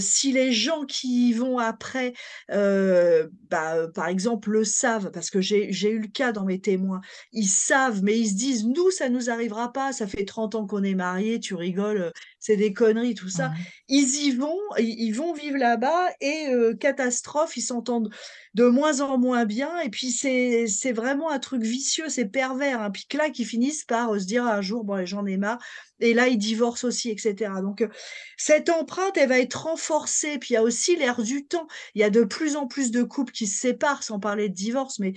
[0.00, 2.14] Si les gens qui y vont après,
[2.48, 7.00] bah, par exemple, le savent, parce que j'ai eu le cas dans mes témoins.
[7.32, 10.66] Ils savent, mais ils se disent: «Nous, ça nous arrivera pas, ça fait 30 ans
[10.66, 12.12] qu'on est mariés, tu rigoles,
[12.44, 13.50] c'est des conneries tout ça».
[13.50, 13.54] Mmh.
[13.88, 18.10] Ils y vont, ils vont vivre là-bas et heu, catastrophe, ils s'entendent
[18.54, 22.80] de moins en moins bien et puis c'est c'est vraiment un truc vicieux, c'est pervers,
[22.82, 22.90] hein.
[22.90, 25.58] Puis là, qu'ils finissent par, heu, se dire un jour: «Bon j'en ai marre»
[26.00, 27.62] et là, ils divorcent aussi et cetera.
[27.62, 27.88] Donc heu,
[28.36, 30.38] cette empreinte, elle va être renforcée.
[30.38, 31.66] Puis il y a aussi l'air du temps.
[31.94, 34.54] Il y a de plus en plus de couples qui se séparent, sans parler de
[34.54, 35.12] divorce, mais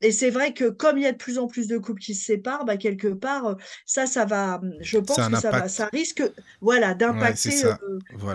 [0.00, 2.14] et c'est vrai que comme il y a de plus en plus de couples qui
[2.14, 3.56] se séparent, bah, quelque part, heu,
[3.86, 6.22] ça, ça va, mmh, je pense que ça va ça risque,
[6.60, 7.78] voilà, Ouais, d'impacter, ça.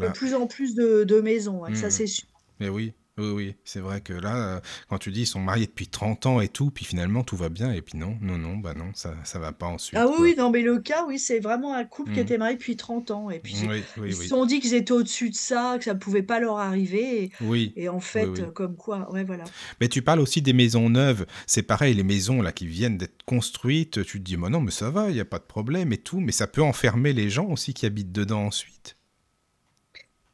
[0.02, 1.91] de plus en plus de de maisons, ça Mmh.
[1.91, 2.28] c'est sûr.
[2.60, 4.59] Mais oui, oui, oui, c'est vrai que là, euh,
[4.89, 7.49] quand tu dis ils sont mariés depuis 30 ans et tout, puis finalement tout va
[7.49, 10.15] bien, et puis non, non, non, bah non, ça, ça va pas Ah ensuite, oui,
[10.15, 10.22] quoi.
[10.22, 12.24] oui, non, mais le cas, oui, c'est vraiment un couple qui Mmh.
[12.24, 14.28] était marié depuis 30 ans et puis c'est Oui, oui, ils se oui.
[14.28, 17.32] sont dit qu'ils étaient au-dessus de ça, que ça ne pouvait pas leur arriver et
[17.41, 18.41] Oui, et en oui, fait, oui.
[18.41, 19.45] heu, comme quoi ouais, voilà.
[19.82, 21.26] Mais tu parles aussi des maisons neuves.
[21.47, 24.72] C'est pareil, les maisons là qui viennent d'être construites, tu te dis, mais non, mais
[24.72, 27.30] ça va, il n'y a pas de problème et tout, mais ça peut enfermer les
[27.30, 28.97] gens aussi qui habitent dedans ensuite.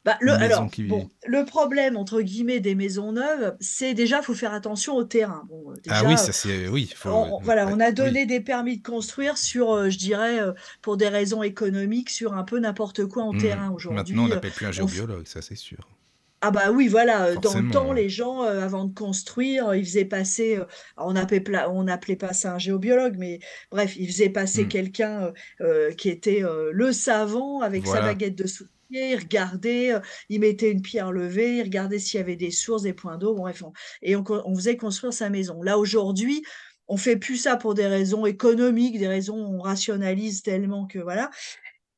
[0.04, 0.82] Bah, le Une maison alors, qui...
[0.86, 5.44] bon, le problème entre guillemets des maisons neuves, c'est déjà, faut faire attention au terrain.
[5.48, 6.68] Bon, heu, Ah oui, ça c'est...
[6.68, 7.10] Oui, il faut...
[7.10, 7.92] on on voilà, on a Oui.
[7.92, 10.40] donné des permis de construire sur, je dirais,
[10.82, 13.36] pour des raisons économiques, sur un peu n'importe quoi en Mhm.
[13.36, 13.70] terrain.
[13.90, 15.86] Maintenant, on Aujourd'hui, n'appelle plus un on géobiologue, ça c'est sûr.
[16.40, 20.58] ah bah, oui, voilà, dans le temps, les gens, avant de construire, ils faisaient passer,
[20.98, 23.38] on appelait on appelait pas ça un géobiologue, mais
[23.70, 24.68] bref, ils faisaient passer Hmm.
[24.68, 25.32] quelqu'un,
[25.96, 26.42] qui était,
[26.72, 28.46] le savant avec sa baguette de
[28.90, 32.82] il regardait, heu, il mettait une pierre levée, il regardait s'il y avait des sources,
[32.82, 33.36] des points d'eau,
[34.02, 35.62] et on faisait construire sa maison.
[35.62, 36.42] Là, aujourd'hui,
[36.88, 41.30] on fait plus ça pour des raisons économiques, des raisons on rationalise tellement que voilà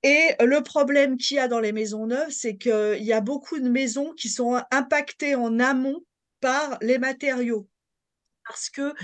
[0.03, 3.59] et le problème qu'il y a dans les maisons neuves, c'est qu'il y a beaucoup
[3.59, 6.01] de maisons qui sont impactées en amont
[6.41, 7.69] par les matériaux.
[8.49, 8.95] Parce que,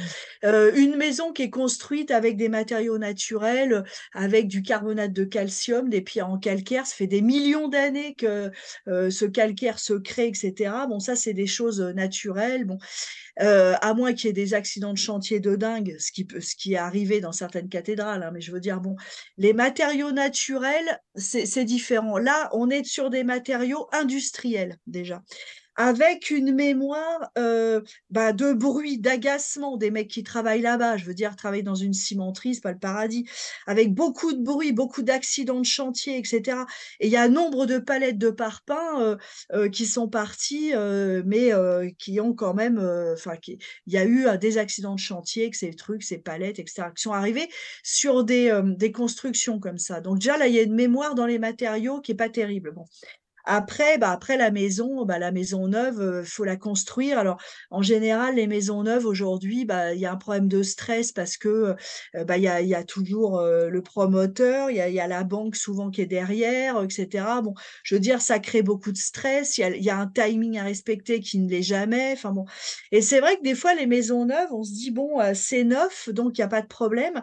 [0.45, 3.85] heu, une maison qui est construite avec des matériaux naturels,
[4.15, 8.51] avec du carbonate de calcium, des pierres en calcaire, ça fait des millions d'années que,
[8.87, 10.87] ce calcaire se crée et cetera.
[10.87, 12.65] Bon ça, c'est des choses, naturelles.
[12.67, 12.79] Bon,
[13.39, 16.57] à moins qu'il y ait des accidents de chantier de dingue, ce qui peut ce
[16.57, 18.97] qui est arrivé dans certaines cathédrales, hein, mais je veux dire, bon,
[19.39, 22.19] les matériaux naturels, c'est différent.
[22.19, 25.23] Là, on est sur des matériaux industriels, déjà.
[25.77, 30.99] Avec une mémoire, heu, bah, de bruit, d'agacement des mecs qui travaillent là-bas.
[30.99, 33.25] Je veux dire, travailler dans une cimenterie, c'est pas le paradis.
[33.67, 36.67] Avec beaucoup de bruit, beaucoup d'accidents de chantier et cetera
[37.01, 39.17] et il y a nombre de palettes de parpaings, heu
[39.55, 43.97] heu, qui sont parties, heu, mais heu, qui ont quand même, heu, enfin il y
[43.97, 47.13] a eu, des accidents de chantier, que ces trucs, ces palettes et cetera, qui sont
[47.13, 47.49] arrivés
[47.83, 50.01] sur des, des constructions comme ça.
[50.03, 52.73] Donc déjà là, il y a une mémoire dans les matériaux qui est pas terrible.
[52.73, 52.85] Bon.
[53.45, 57.19] Après, bah, après la maison, bah, la maison neuve, heu, faut la construire.
[57.19, 57.41] Alors,
[57.71, 61.37] en général, les maisons neuves aujourd'hui, bah, il y a un problème de stress parce
[61.37, 61.75] que,
[62.27, 65.91] bah, il y a toujours, le promoteur, il y a y a la banque souvent
[65.91, 67.43] qui est derrière, heu, et cetera.
[67.43, 69.59] Bon, je veux dire, ça crée beaucoup de stress.
[69.59, 72.13] Il y a un timing à respecter qui ne l'est jamais.
[72.13, 72.45] Enfin bon
[72.93, 76.09] et c'est vrai que des fois, les maisons neuves, on se dit: «Bon, c'est neuf,
[76.11, 77.23] donc il y a pas de problème».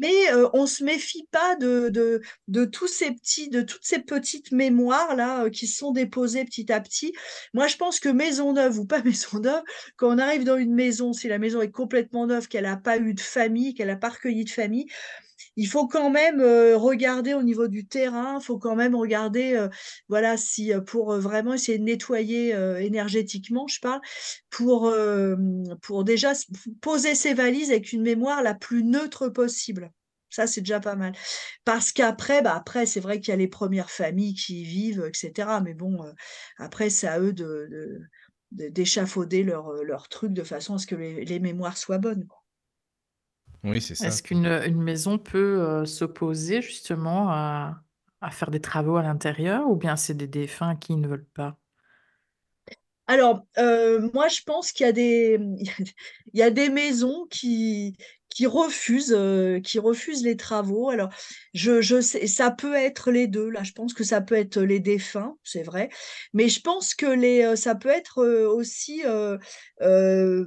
[0.00, 0.12] Mais,
[0.52, 5.16] on se méfie pas de de de tous ces petits de toutes ces petites mémoires
[5.16, 7.12] là, qui se sont déposées petit à petit.
[7.54, 9.62] Moi, je pense que maison neuve ou pas maison neuve,
[9.96, 12.98] quand on arrive dans une maison, si la maison est complètement neuve, qu'elle a pas
[12.98, 14.86] eu de famille, qu'elle a pas recueilli de famille,
[15.56, 19.54] il faut quand même, heu, regarder au niveau du terrain, il faut quand même regarder,
[19.54, 19.70] heu,
[20.08, 22.50] voilà, si, heu, pour, vraiment essayer de nettoyer,
[22.80, 24.00] énergétiquement, je parle,
[24.50, 24.92] pour,
[25.82, 26.32] pour déjà
[26.80, 29.90] poser ses valises avec une mémoire la plus neutre possible.
[30.36, 31.14] Ça, c'est déjà pas mal.
[31.64, 35.04] Parce qu'après, bah, après, c'est vrai qu'il y a les premières familles qui y vivent,
[35.12, 35.60] et cetera.
[35.60, 36.14] Mais bon, heu,
[36.58, 38.00] après, c'est à eux de de
[38.52, 41.98] de d'échafauder leur, heu, leur truc de façon à ce que les les mémoires soient
[41.98, 42.40] bonnes, quoi.
[43.64, 44.08] Oui, c'est ça.
[44.08, 47.82] Est-ce qu'une, une maison peut, heu, s'opposer justement à
[48.22, 51.58] à faire des travaux à l'intérieur ou bien c'est des défunts qui ne veulent pas?
[53.08, 53.46] Alors,
[54.14, 55.92] moi, je pense qu'il y a des, il y a des
[56.34, 57.96] il y a des maisons qui
[58.36, 60.90] qui refusent, heu, qui refusent les travaux.
[60.90, 61.10] Alors,
[61.54, 64.60] je je sais ça peut être les 2 là, je pense que ça peut être
[64.60, 65.88] les défunts, c'est vrai,
[66.34, 69.02] mais je pense que les, heu, ça peut être, heu, aussi,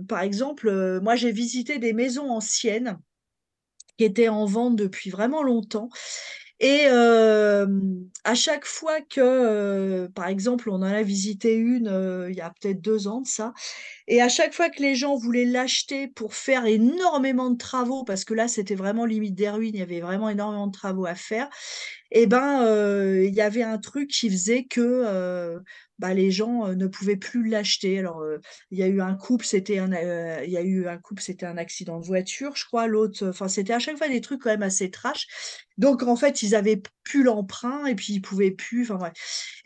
[0.07, 2.99] par exemple, moi, j'ai visité des maisons anciennes
[3.97, 5.89] qui étaient en vente depuis vraiment longtemps.
[6.61, 12.51] Et à chaque fois que, par exemple, on en a visité une, il y a
[12.61, 13.53] peut-être 2 ans de ça
[14.09, 18.25] et à chaque fois que les gens voulaient l'acheter pour faire énormément de travaux, parce
[18.25, 21.15] que là, c'était vraiment limite des ruines, il y avait vraiment énormément de travaux à
[21.15, 21.49] faire
[22.11, 25.61] et ben, heu, il y avait un truc qui faisait que, heu,
[25.99, 27.99] bah, les gens, heu, ne pouvaient plus l'acheter.
[27.99, 28.23] Alors,
[28.71, 29.91] il y a eu un couple, c'était un
[30.43, 32.87] il un couple, c'était un accident de voiture, je crois.
[32.87, 35.27] L'autre, enfin, c'était à chaque fois des trucs quand même assez trash.
[35.77, 39.11] Donc en fait, ils avaient plus l'emprunt et puis ils pouvaient plus, enfin.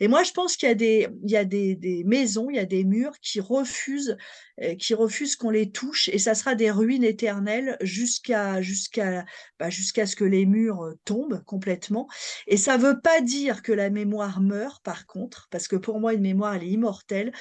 [0.00, 2.56] Et moi, je pense qu'il y a des il y a des des maisons, il
[2.56, 4.16] y a des murs qui refusent,
[4.62, 9.24] heu, qui refusent qu'on les touche et ça sera des ruines éternelles jusqu'à jusqu'à,
[9.60, 12.08] bah, jusqu'à ce que les murs, heu, tombent complètement
[12.48, 16.14] et ça veut pas dire que la mémoire meurt par contre, parce que pour moi
[16.14, 17.32] une mémoire elle est immortelle.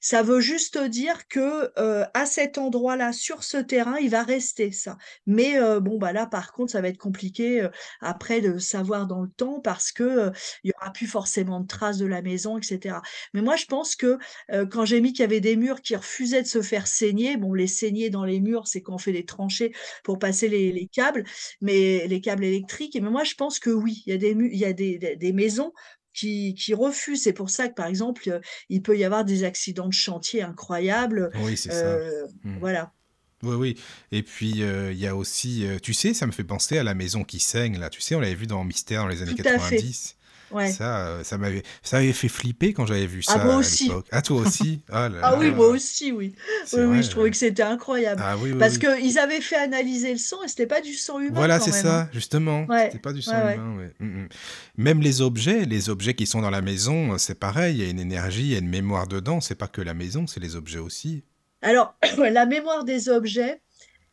[0.00, 4.72] Ça veut juste dire que, heu, à cet endroit-là, sur ce terrain, il va rester
[4.72, 4.96] ça.
[5.26, 7.68] Mais, bon, bah, là par contre ça va être compliqué,
[8.00, 10.32] après de savoir dans le temps parce que, heu,
[10.64, 13.02] il y aura plus forcément de traces de la maison et cetera.
[13.34, 14.18] Mais moi je pense que,
[14.70, 17.54] quand j'ai mis qu'il y avait des murs qui refusaient de se faire saigner, bon
[17.54, 19.72] les saigner dans les murs, c'est quand on fait des tranchées
[20.04, 21.24] pour passer les les câbles,
[21.60, 22.98] mais les câbles électriques.
[23.00, 24.98] Mais moi je pense que oui, il y a des mu il y a des
[24.98, 25.72] des des maisons
[26.14, 27.22] qui qui refusent.
[27.22, 31.30] C'est pour ça que par exemple, il peut y avoir des accidents de chantier incroyables,
[31.34, 31.98] Oui, c'est ça.
[32.44, 32.58] Mmh.
[32.60, 32.92] voilà.
[33.42, 33.76] Oui, oui.
[34.12, 36.84] Et puis, heu, il y a aussi, heu, tu sais, ça me fait penser à
[36.84, 39.34] la maison qui saigne là, tu sais, on l'avait vu dans Mystère dans les années
[39.34, 39.76] Tout à fait.
[39.76, 40.16] 90.
[40.52, 40.70] Ouais.
[40.70, 43.58] Ça, heu, ça m'avait ça m'avait fait flipper quand j'avais vu Ah ça moi à
[43.58, 43.84] aussi.
[43.88, 44.06] l'époque.
[44.12, 44.82] Ah toi aussi?
[44.92, 46.34] Ah là Ah oui, moi aussi, oui.
[46.74, 48.20] Oui, oui, je trouvais que c'était incroyable.
[48.22, 48.80] ah oui, oui, Parce oui.
[49.00, 51.86] qu'ils avaient fait analyser le sang et c'était pas du sang humain Voilà, c'est même,
[51.86, 52.04] hein.
[52.04, 53.88] ça, justement, c'était Ouais, pas du sang ouais, humain.
[53.98, 54.28] Mmh mh.
[54.76, 57.90] Même les objets les objets qui sont dans la maison, c'est pareil, il y a
[57.90, 60.54] une énergie, il y a une mémoire dedans, c'est pas que la maison, c'est les
[60.54, 61.24] objets aussi.
[61.62, 63.60] Alors, la mémoire des objets,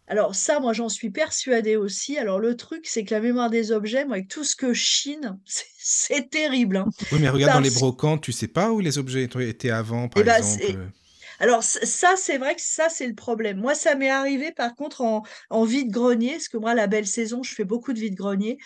[0.08, 2.18] alors ça, moi, j'en suis persuadée aussi.
[2.18, 4.84] Alors le truc, c'est que la mémoire des objets, moi, avec tout ce que je
[4.84, 5.40] chine,
[5.78, 6.90] c'est terrible, hein.
[7.12, 10.22] Oui, mais regarde dans les brocantes, tu sais pas où les objets étaient avant, par
[10.22, 10.92] et bah, exemple, heu?
[11.40, 13.58] alors ça, c'est vrai que ça, c'est le problème.
[13.58, 17.44] Moi, ça m'est arrivé par contre en en vide-grenier, parce que moi, la belle saison,
[17.44, 18.58] je fais beaucoup de vide-grenier.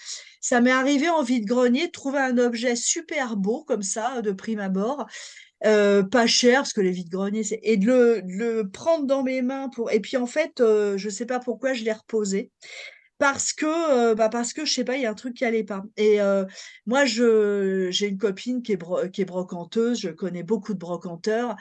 [0.41, 4.59] Ça m'est arrivé en vide-grenier de trouver un objet super beau comme ça, de prime
[4.59, 5.05] abord,
[5.65, 9.69] heu, pas cher parce que les vides-greniers, et de le le prendre dans mes mains
[9.69, 12.51] pour et puis en fait, heu, je sais pas pourquoi je l'ai reposé.
[13.19, 15.45] Parce que, heu, bah, parce que je sais pas, il y a un truc qui
[15.45, 16.47] allait pas et heu,
[16.87, 21.55] moi je j'ai une copine qui est qui est brocanteuse, je connais beaucoup de brocanteurs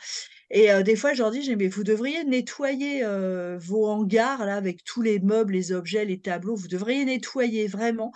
[0.53, 3.87] et heu, des fois je leur dis: «Je dis: «Mais vous devriez nettoyer, heu, vos
[3.89, 8.13] hangars là avec tous les meubles, les objets, les tableaux, vous devriez nettoyer vraiment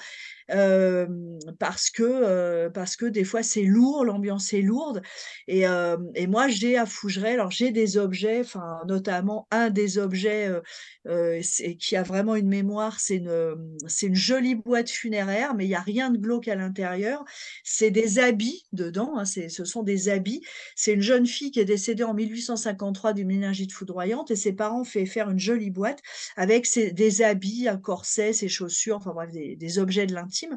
[0.49, 5.03] Hem, parce que, parce que des fois c'est lourd, l'ambiance est lourde
[5.49, 5.66] et
[6.28, 10.49] moi j'ai à Fougeray alors j'ai des objets, enfin notamment un des objets,
[11.78, 15.74] qui a vraiment une mémoire, c'est une, c'est une jolie boîte funéraire, mais il y
[15.74, 17.24] a rien de glauque à l'intérieur.
[17.64, 20.43] C'est des habits dedans, hein, ce sont des habits.
[20.74, 24.85] C'est une jeune fille qui est décédée en 1853 d'une méningite foudroyante et ses parents
[24.85, 26.03] fait faire une jolie boîte
[26.37, 30.57] avec des habits, un corset, ses chaussures, enfin bref des objets de l'intime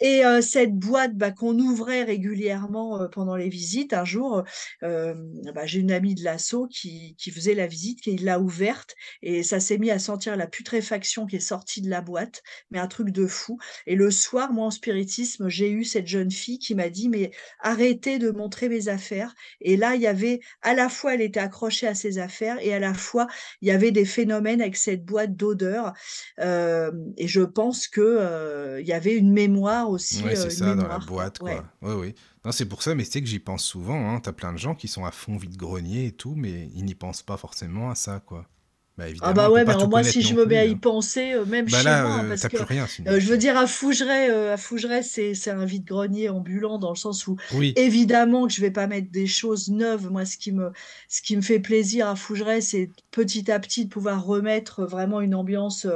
[0.00, 4.42] Et euh, cette boîte bah, qu'on ouvrait régulièrement euh, pendant les visites, un jour,
[4.82, 5.14] euh,
[5.54, 9.44] bah, j'ai une amie de l'assaut qui, qui faisait la visite, qui l'a ouverte, et
[9.44, 12.88] ça s'est mis à sentir la putréfaction qui est sortie de la boîte, mais un
[12.88, 13.58] truc de fou.
[13.86, 17.30] Et le soir, moi en spiritisme, j'ai eu cette jeune fille qui m'a dit, mais
[17.60, 19.32] arrêtez de montrer mes affaires.
[19.60, 22.74] Et là, il y avait, à la fois, elle était accrochée à ses affaires, et
[22.74, 23.28] à la fois,
[23.60, 25.92] il y avait des phénomènes avec cette boîte d'odeur.
[26.40, 30.22] et je pense que il y avait une mémoire aussi.
[30.22, 31.56] Ouais, c'est euh, ça, dans la boîte, Ouais.
[31.56, 31.64] quoi.
[31.82, 32.14] Oui, oui.
[32.44, 34.10] Non, c'est pour ça, mais c'est que j'y pense souvent.
[34.14, 34.20] Hein.
[34.20, 37.22] T'as plein de gens qui sont à fond vide-grenier et tout, mais ils n'y pensent
[37.22, 38.46] pas forcément à ça, quoi.
[38.96, 40.78] Bah Ah bah ouais, mais tout moi, si je me mets à y hein.
[40.80, 43.10] penser, euh, même Bah chez là, moi, euh, parce t'as que plus rien sinon.
[43.10, 46.90] euh, je veux dire, à Fougeray, euh, à Fougeray, c'est c'est un vide-grenier ambulant dans
[46.90, 50.12] le sens où, Oui, évidemment, que je vais pas mettre des choses neuves.
[50.12, 50.70] Moi, ce qui me,
[51.08, 55.20] ce qui me fait plaisir à Fougeray, c'est petit à petit de pouvoir remettre vraiment
[55.20, 55.88] une ambiance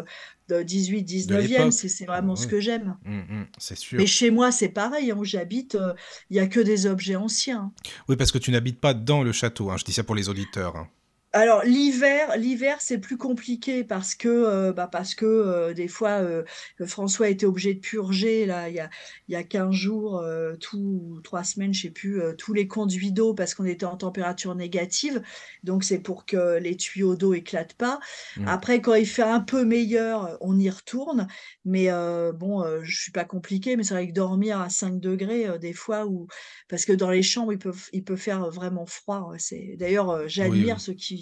[0.48, 1.40] de 18, de 19e.
[1.48, 1.72] l'époque.
[1.72, 2.96] C'est vraiment ce que j'aime.
[3.06, 4.06] Hum, hum, c'est Mais sûr.
[4.06, 5.92] chez moi, c'est pareil, hein, où j'habite, euh,
[6.30, 7.72] il y a que des objets anciens.
[8.08, 9.70] Oui, parce que tu n'habites pas dans le château.
[9.70, 9.76] hein.
[9.78, 10.76] Je dis ça pour les auditeurs.
[10.76, 10.88] hein.
[11.34, 16.22] Alors l'hiver, l'hiver c'est plus compliqué parce que euh, bah parce que euh, des fois
[16.22, 16.42] euh,
[16.86, 18.88] François était obligé de purger là il y a
[19.28, 23.12] il y a 15 jours euh, tout trois semaines je sais plus tous les conduits
[23.12, 25.20] d'eau parce qu'on était en température négative
[25.64, 28.00] donc c'est pour que les tuyaux d'eau éclatent pas.
[28.36, 28.48] Mm.
[28.48, 31.28] Après quand il fait un peu meilleur on y retourne
[31.66, 31.88] mais
[32.34, 36.06] bon je suis pas compliquée mais c'est vrai que dormir à 5 degrés des fois
[36.06, 36.26] ou
[36.70, 40.26] parce que dans les chambres il peut il peut faire vraiment froid ouais, c'est d'ailleurs
[40.40, 40.80] Oui, j'admire oui.
[40.80, 41.17] ceux qui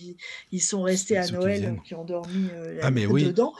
[0.52, 3.24] ils sont restés à qui Noël, qui ont dormi euh, Ah, mais oui.
[3.24, 3.54] dedans.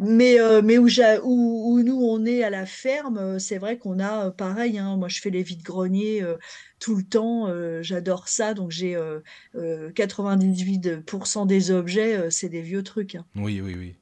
[0.00, 0.88] Mais, euh, mais où,
[1.22, 4.76] où, où nous, on est à la ferme, euh, c'est vrai qu'on a pareil.
[4.76, 6.36] hein, moi, je fais les vides-greniers euh,
[6.80, 7.46] tout le temps.
[7.48, 8.54] euh, J'adore ça.
[8.54, 9.20] Donc, j'ai euh,
[9.54, 13.14] euh, 98% des objets, euh, c'est des vieux trucs.
[13.14, 13.24] hein.
[13.36, 13.96] Oui, oui, oui.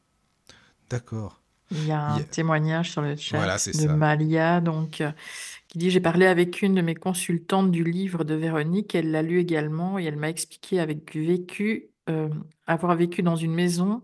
[0.89, 1.43] D'accord.
[1.71, 3.97] Il y a un Il y a- témoignage sur le chat Voilà, de ça.
[3.97, 5.11] Malia, donc, euh,
[5.73, 9.23] qui dit, j'ai parlé avec une de mes consultantes du livre de Véronique, elle l'a
[9.23, 12.29] lu également et elle m'a expliqué avec vécu, euh,
[12.67, 14.03] avoir vécu dans une maison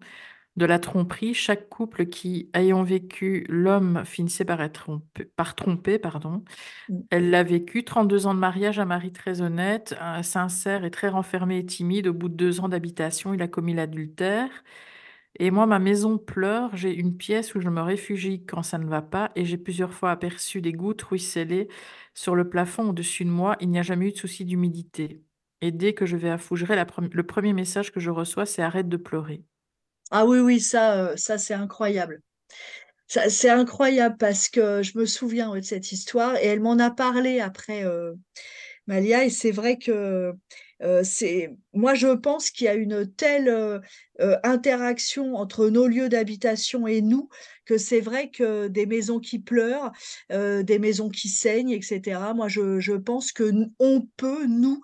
[0.57, 5.99] de la tromperie, chaque couple qui, ayant vécu, l'homme finissait par être trompé, par tromper,
[5.99, 6.43] pardon.
[6.89, 7.01] Mm.
[7.11, 11.59] Elle l'a vécu, 32 ans de mariage, un mari très honnête, sincère et très renfermé
[11.59, 12.09] et timide.
[12.09, 14.51] Au bout de deux ans d'habitation, il a commis l'adultère.
[15.39, 16.77] Et moi, ma maison pleure.
[16.77, 19.95] J'ai une pièce où je me réfugie quand ça ne va pas et j'ai plusieurs
[19.95, 21.69] fois aperçu des gouttes ruisselées
[22.15, 23.57] sur le plafond au-dessus de moi.
[23.61, 25.23] Il n'y a jamais eu de souci d'humidité.
[25.61, 28.89] Et dès que je vais à Fougeray, le premier message que je reçois, c'est arrête
[28.89, 29.45] de pleurer.
[30.11, 32.23] Ah oui, oui, ça, euh, c'est incroyable.
[33.07, 37.41] C'est incroyable parce que je me souviens de cette histoire et elle m'en a parlé
[37.41, 37.85] après.
[37.85, 38.15] euh,
[38.87, 40.33] Malia, et c'est vrai que
[40.83, 43.81] euh, c'est moi je pense qu'il y a une telle euh,
[44.21, 47.29] euh, interaction entre nos lieux d'habitation et nous
[47.67, 49.93] que c'est vrai que des maisons qui pleurent,
[50.31, 52.19] des maisons qui saignent, etc.
[52.35, 54.81] Moi je, je pense que on peut nous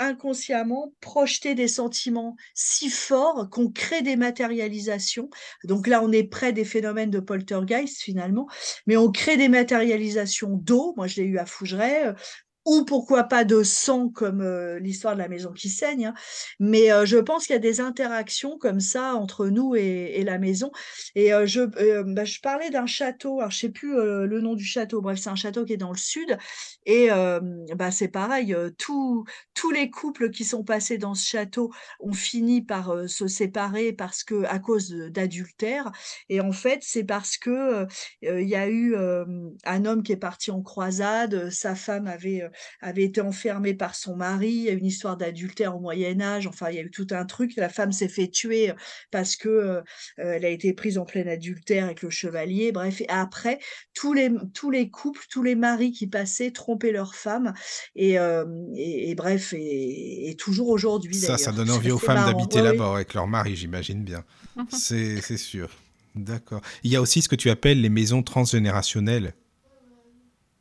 [0.00, 5.30] inconsciemment projeter des sentiments si forts qu'on crée des matérialisations.
[5.62, 8.48] Donc là on est près des phénomènes de poltergeist finalement,
[8.88, 10.94] mais on crée des matérialisations d'eau.
[10.96, 12.12] Moi je l'ai eu à Fougeray.
[12.64, 16.06] Ou pourquoi pas de sang comme euh, l'histoire de la maison qui saigne.
[16.06, 16.14] hein.
[16.58, 20.38] Mais euh, je pense qu'il y a des interactions comme ça entre nous et, la
[20.38, 20.70] maison.
[21.14, 21.62] Et euh, je,
[22.02, 25.28] bah, je parlais d'un château, alors je sais plus le nom du château, bref, c'est
[25.28, 26.38] un château qui est dans le sud.
[26.86, 27.08] Et
[27.74, 29.24] bah, c'est pareil, euh, tous
[29.72, 34.44] les couples qui sont passés dans ce château ont fini par se séparer parce que
[34.44, 35.92] à cause d'adultère.
[36.28, 37.86] Et en fait, c'est parce que
[38.22, 42.42] il y a eu un homme qui est parti en croisade, sa femme avait
[42.80, 46.20] avait été enfermée par son mari, il y a eu une histoire d'adultère au Moyen
[46.20, 48.74] Âge, enfin il y a eu tout un truc, la femme s'est fait tuer euh,
[49.10, 49.80] parce que euh,
[50.18, 53.58] euh, elle a été prise en plein adultère avec le chevalier, bref, et après
[53.94, 57.52] tous les tous les couples, tous les maris qui passaient trompaient leurs femmes
[57.94, 58.44] et, euh,
[58.76, 62.70] et, et bref et, et toujours aujourd'hui Ça, ça donne envie aux femmes d'habiter Ouais,
[62.70, 62.76] oui.
[62.78, 64.24] là-bas avec leur mari, j'imagine bien.
[64.70, 65.68] C'est c'est sûr.
[66.14, 66.60] D'accord.
[66.84, 69.34] Il y a aussi ce que tu appelles les maisons transgénérationnelles.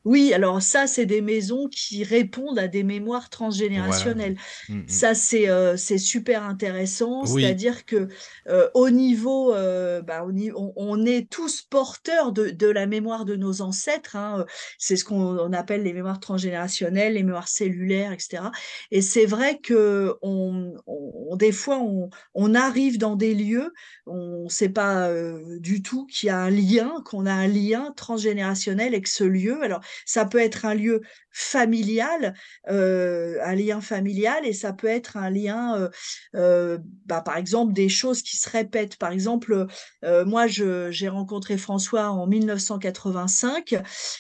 [0.06, 3.30] Oui, alors ça, c'est des maisons qui répondent à des mémoires Voilà.
[3.30, 4.36] transgénérationnelles.
[4.70, 4.88] Mm, mm.
[4.88, 7.24] Ça, c'est euh, c'est super intéressant.
[7.28, 7.42] Oui.
[7.44, 8.08] C'est-à-dire que
[8.50, 10.26] euh, au niveau, euh, bah,
[10.56, 14.16] on, on est tous porteurs de, de la mémoire de nos ancêtres.
[14.16, 14.46] hein.
[14.78, 18.52] C'est ce qu'on on appelle les mémoires transgénérationnelles, les mémoires cellulaires, etc.
[18.92, 23.74] Et c'est vrai que on, on- des fois, on, on arrive dans des lieux,
[24.06, 27.48] on ne sait pas euh, du tout qu'il y a un lien, qu'on a un
[27.48, 29.62] lien transgénérationnel avec ce lieu.
[29.64, 31.02] Alors, Ça peut être un lieu
[31.34, 32.36] familial,
[32.70, 35.90] euh, un lien familial, et ça peut être un lien, euh,
[36.36, 36.78] euh,
[37.08, 38.98] bah, par exemple, des choses qui se répètent.
[38.98, 39.66] Par exemple,
[40.04, 43.76] moi, j'ai rencontré François en 1985.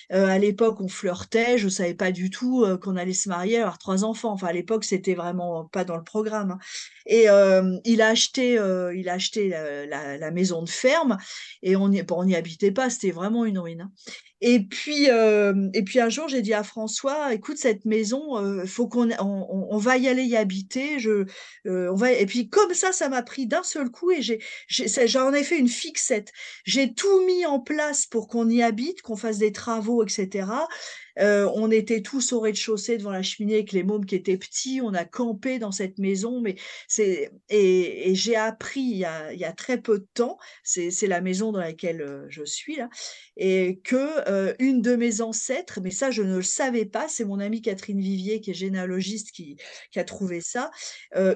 [0.09, 4.03] à l'époque, on flirtait, je savais pas du tout qu'on allait se marier, avoir trois
[4.03, 4.31] enfants.
[4.31, 6.51] Enfin, à l'époque, c'était vraiment pas dans le programme.
[6.51, 6.59] hein.
[7.05, 7.27] Et
[7.85, 8.53] il a acheté,
[8.95, 11.17] il a acheté la, maison de ferme,
[11.61, 13.81] et on n'y bon, habitait pas, c'était vraiment une ruine.
[13.81, 13.91] hein.
[14.41, 18.87] Et puis, et puis un jour, j'ai dit à François, écoute, cette maison, euh, faut
[18.87, 20.99] qu'on, on, va y aller y habiter.
[20.99, 21.25] Je,
[21.65, 22.11] euh, on va.
[22.11, 25.57] Et puis comme ça, ça m'a pris d'un seul coup et j'ai, j'en ai fait
[25.57, 26.31] une fixette.
[26.65, 30.47] J'ai tout mis en place pour qu'on y habite, qu'on fasse des travaux, etc.
[31.19, 34.81] Euh, on était tous au rez-de-chaussée devant la cheminée avec les mômes qui étaient petits.
[34.81, 36.55] On a campé dans cette maison, mais
[36.87, 40.37] c'est et, j'ai appris il y, a, très peu de temps.
[40.63, 42.89] C'est, la maison dans laquelle euh, je suis là
[43.35, 47.25] et que euh, une de mes ancêtres, mais ça je ne le savais pas, c'est
[47.25, 49.57] mon amie Catherine Vivier qui est généalogiste qui,
[49.95, 50.71] a trouvé ça,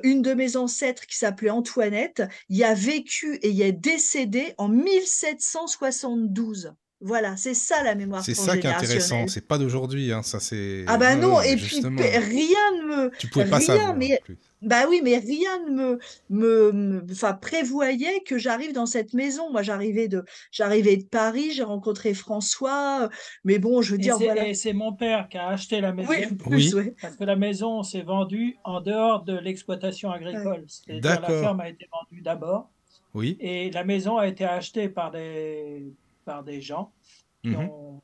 [0.03, 4.69] une de mes ancêtres qui s'appelait Antoinette, y a vécu et y est décédée en
[4.69, 6.73] 1772.
[6.99, 10.39] Voilà, c'est ça la mémoire C'est ça qui est intéressant, c'est pas d'aujourd'hui, hein, ça
[10.39, 10.83] c'est...
[10.87, 14.19] Ah bah non, ouais, et puis rien ne me, tu pouvais pas rien, savoir mais
[14.25, 14.35] plus.
[14.63, 15.99] bah oui, mais rien ne me,
[16.31, 19.51] me, me- enfin, prévoyait que j'arrive dans cette maison.
[19.51, 23.09] Moi, j'arrivais de, j'arrivais de Paris, j'ai rencontré François, euh,
[23.43, 24.47] mais bon, je veux Et dire, c'est voilà.
[24.47, 26.81] et c'est mon père qui a acheté la maison Oui, en plus, Oui.
[26.81, 26.95] ouais.
[26.99, 30.63] parce que la maison s'est vendue en dehors de l'exploitation agricole.
[30.65, 31.41] C'est-à-dire la D'accord.
[31.41, 32.71] ferme a été vendue d'abord
[33.13, 33.37] Oui.
[33.39, 35.85] et la maison a été achetée par des,
[36.27, 36.93] par des gens
[37.41, 37.69] qui Mhm.
[37.69, 38.01] ont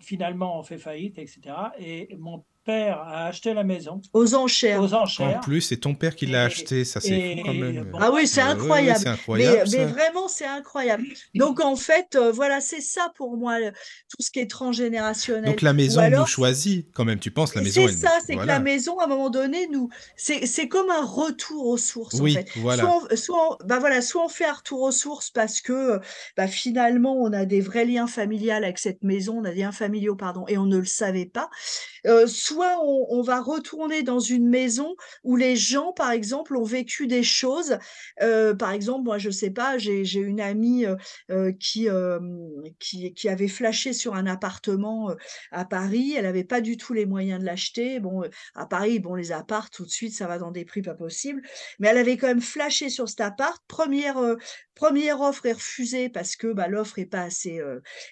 [0.00, 1.40] finalement ont fait faillite, etc.
[1.78, 4.80] Et mon père a acheté la maison Aux enchères.
[4.80, 5.40] aux En enchères.
[5.40, 7.84] plus, c'est ton père qui l'a Et- acheté, ça c'est quand même.
[7.90, 9.00] bon, Ah oui, c'est Euh, ouais, ouais, incroyable.
[9.04, 11.04] Mais, incroyable mais vraiment, c'est incroyable.
[11.34, 15.44] Donc, en fait, euh, voilà, c'est ça pour moi, le- tout ce qui est transgénérationnel.
[15.44, 17.98] Donc la maison nous alors, choisit quand même, tu penses, la maison c'est nous...
[17.98, 21.66] ça, c'est que la maison, à un moment donné, nous, c'est, c'est comme un retour
[21.66, 22.48] aux sources, en Oui, fait.
[22.56, 22.82] voilà.
[22.82, 26.00] Soit on, soit on- bah voilà, soit on fait un retour aux sources parce que
[26.36, 29.72] bah finalement, on a des vrais liens familiaux avec cette maison, on a des liens
[29.72, 31.50] familiaux, pardon, et on ne le savait pas.
[32.06, 37.06] Euh, soit on, va retourner dans une maison où les gens, par exemple, ont vécu
[37.06, 37.78] des choses.
[38.22, 40.96] Euh, par exemple, moi, je sais pas, j'ai une amie euh,
[41.30, 45.14] euh, qui, qui avait flashé sur un appartement
[45.50, 46.14] à Paris.
[46.16, 48.00] Elle avait pas du tout les moyens de l'acheter.
[48.00, 48.22] Bon,
[48.54, 51.42] à Paris, bon, les apparts, tout de suite, ça va dans des prix pas possibles.
[51.78, 53.62] Mais elle avait quand même flashé sur cet appart.
[53.68, 54.16] Première,
[54.74, 57.60] première offre est refusée parce que bah, l'offre est pas assez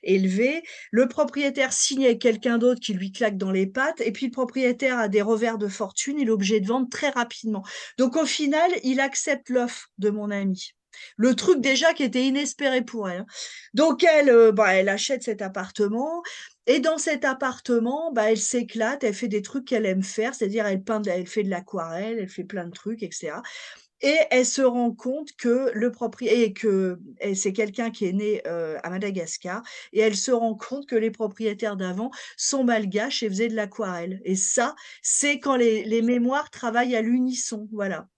[0.02, 0.62] élevée.
[0.90, 4.00] Le propriétaire signe avec quelqu'un d'autre qui lui claque dans les pattes.
[4.00, 6.18] Et puis propriétaire a des revers de fortune.
[6.18, 7.62] Il est obligé de vendre très rapidement.
[7.98, 10.72] Donc au final, il accepte l'offre de mon ami.
[11.16, 13.20] Le truc déjà qui était inespéré pour elle.
[13.20, 13.26] hein.
[13.74, 16.22] Donc elle, euh, bah, elle achète cet appartement.
[16.66, 20.66] Et dans cet appartement, bah, elle s'éclate, elle fait des trucs qu'elle aime faire, c'est-à-dire
[20.66, 23.32] elle peint, elle fait de l'aquarelle, elle fait plein de trucs, etc.
[24.02, 26.98] Et elle se rend compte que le propriétaire, et que
[27.34, 31.10] c'est quelqu'un qui est né euh, à Madagascar, et elle se rend compte que les
[31.10, 34.20] propriétaires d'avant sont malgaches et faisaient de l'aquarelle.
[34.24, 38.08] Et ça, c'est quand les, les mémoires travaillent à l'unisson, voilà.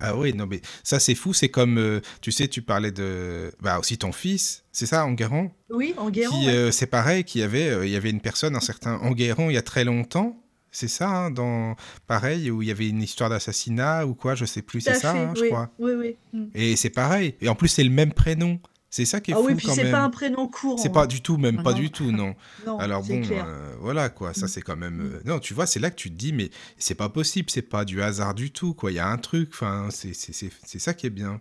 [0.00, 3.50] Ah oui, non mais ça c'est fou, c'est comme, euh, tu sais, tu parlais de...
[3.60, 5.50] Bah aussi ton fils, c'est ça, Enguerrand?
[5.70, 6.52] Oui, en Guérant, Qui, ouais.
[6.52, 9.54] euh, c'est pareil, qui avait, euh, il y avait une personne, un certain Enguerrand, il
[9.54, 10.40] y a très longtemps,
[10.70, 11.76] c'est ça, hein, dans...
[12.06, 15.12] pareil, où il y avait une histoire d'assassinat ou quoi, je sais plus, c'est ça,
[15.12, 15.70] fait, hein, je oui, crois.
[15.78, 16.16] oui, oui.
[16.32, 16.44] mm.
[16.54, 18.60] Et c'est pareil, et en plus c'est le même prénom,
[18.90, 20.78] c'est ça qui est Ah oui, fou puis quand c'est pas un prénom courant.
[20.78, 21.06] C'est pas hein.
[21.06, 21.78] du tout, même Ah pas non.
[21.78, 22.34] du tout, non.
[22.66, 23.44] Non, Alors bon, clair.
[23.46, 24.48] euh, voilà quoi, ça Mm.
[24.48, 25.00] c'est quand même.
[25.00, 26.48] euh, Non, tu vois, c'est là que tu te dis, mais
[26.78, 28.90] c'est pas possible, c'est pas du hasard du tout, quoi.
[28.90, 31.40] Il y a un truc, enfin, c'est c'est- c'est- c'est ça qui est bien.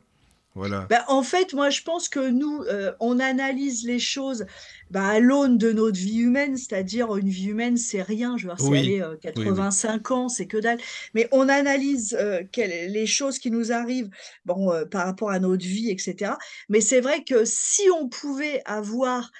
[0.57, 0.87] Voilà.
[0.89, 4.45] Ben, en fait, moi, je pense que nous, euh, on analyse les choses
[4.89, 8.37] ben, à l'aune de notre vie humaine, c'est-à-dire une vie humaine, c'est rien.
[8.37, 10.79] Je veux dire, c'est Oui, aller euh, 85 ans, c'est que dalle.
[11.13, 14.09] Mais on analyse euh, quelles- les choses qui nous arrivent,
[14.45, 16.37] bon, euh, par rapport à notre vie, etc.
[16.69, 19.31] Mais c'est vrai que si on pouvait avoir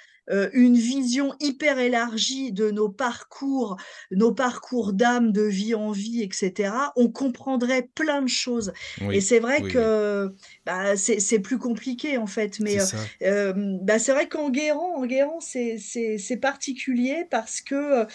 [0.52, 3.76] une vision hyper élargie de nos parcours,
[4.10, 8.72] nos parcours d'âme, de vie en vie, etc., on comprendrait plein de choses.
[9.10, 10.32] Et c'est vrai oui, que
[10.66, 12.60] bah, c'est plus compliqué en fait.
[12.60, 18.06] Mais C'est euh, euh, bah, vrai qu'en Guérant, en Guérant, c'est particulier parce que,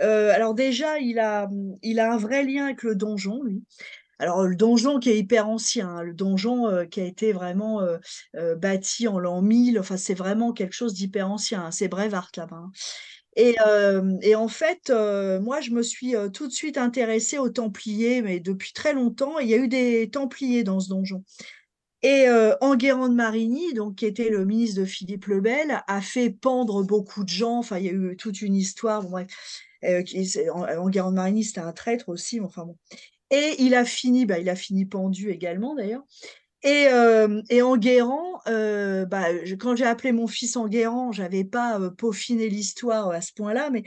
[0.00, 1.48] euh, alors déjà, il a,
[1.82, 3.62] il a un vrai lien avec le donjon, lui.
[4.18, 7.82] Alors, le donjon qui est hyper ancien, hein, le donjon euh, qui a été vraiment
[7.82, 7.98] euh,
[8.36, 12.30] euh, bâti en l'an 1000, enfin, c'est vraiment quelque chose d'hyper ancien, hein, c'est Brevard
[12.36, 12.56] là-bas.
[12.56, 12.72] hein.
[13.36, 14.90] Et, euh, et en fait,
[15.42, 19.48] moi, je me suis tout de suite intéressée aux Templiers, mais depuis très longtemps, il
[19.48, 21.22] y a eu des Templiers dans ce donjon.
[22.02, 26.00] Et euh, Enguerrand de Marigny, donc, qui était le ministre de Philippe le Bel, a
[26.00, 27.58] fait pendre beaucoup de gens.
[27.58, 29.02] Enfin, il y a eu toute une histoire.
[29.02, 29.26] Bon, bref,
[30.78, 32.40] Enguerrand de Marigny, c'était un traître aussi.
[32.40, 32.76] Enfin bon.
[33.30, 36.04] Et il a fini, bah, il a fini pendu également d'ailleurs.
[36.62, 39.26] Et, euh, et Enguerrand, euh, bah,
[39.60, 43.84] quand j'ai appelé mon fils Enguerrand, j'avais pas euh, peaufiné l'histoire à ce point-là, mais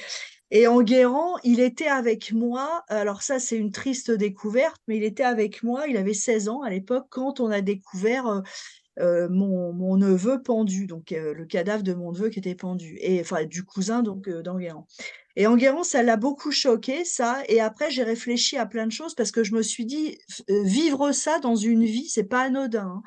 [0.52, 2.84] et Enguerrand, il était avec moi.
[2.88, 5.88] Alors ça, c'est une triste découverte, mais il était avec moi.
[5.88, 8.42] Il avait 16 ans à l'époque quand on a découvert euh,
[9.30, 13.22] mon, mon neveu pendu, donc euh, le cadavre de mon neveu qui était pendu, et
[13.22, 14.88] enfin du cousin donc euh, d'Enguerrand.
[15.36, 17.44] Et Enguerrand, ça l'a beaucoup choqué, ça.
[17.48, 20.18] Et après, j'ai réfléchi à plein de choses parce que je me suis dit,
[20.50, 22.88] euh, vivre ça dans une vie, c'est pas anodin.
[22.88, 23.02] hein.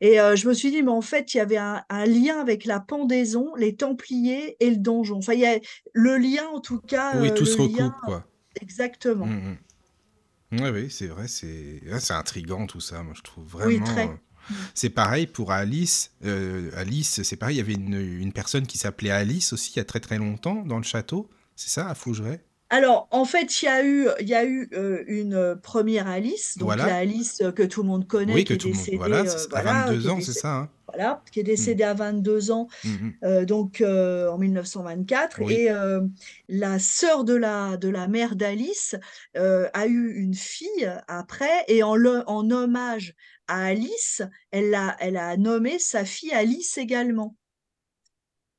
[0.00, 2.38] Et euh, je me suis dit, mais en fait, il y avait un, un lien
[2.38, 5.16] avec la pendaison, les Templiers et le donjon.
[5.16, 5.58] Enfin, il y a
[5.94, 8.24] le lien, en tout cas, Oui, euh, tout se lien, recoupe, quoi.
[8.60, 9.26] exactement.
[9.26, 9.56] Mm,
[10.52, 10.60] mm.
[10.60, 13.84] Ouais, oui, c'est vrai, c'est c'est intriguant tout ça, moi je trouve Oui, vraiment.
[13.84, 14.10] très.
[14.50, 16.12] Euh, C'est pareil pour Alice.
[16.24, 19.76] euh, Alice, c'est pareil, il y avait une, une personne qui s'appelait Alice aussi il
[19.78, 21.28] y a très très longtemps dans le château.
[21.56, 22.40] C'est ça, à Fougeray?
[22.70, 26.58] Alors, en fait, il y a eu, il y a eu euh, une première Alice,
[26.58, 26.86] donc Voilà.
[26.86, 28.80] la Alice que tout le monde connaît, Oui, qui que est tout le monde.
[28.82, 30.54] décédée, Voilà, euh, c'est- à voilà, 22 qui est ans, c'est décédée, ça.
[30.56, 30.70] hein.
[30.88, 33.12] voilà, qui est décédée à 22 ans, Mm, mm.
[33.24, 35.40] euh, donc en 1924.
[35.42, 35.52] Oui.
[35.54, 35.68] Et
[36.48, 38.96] la sœur de la, de la mère d'Alice
[39.36, 43.14] a eu une fille après, et en, le- en hommage
[43.48, 47.36] à Alice, elle a, elle a nommé sa fille Alice également.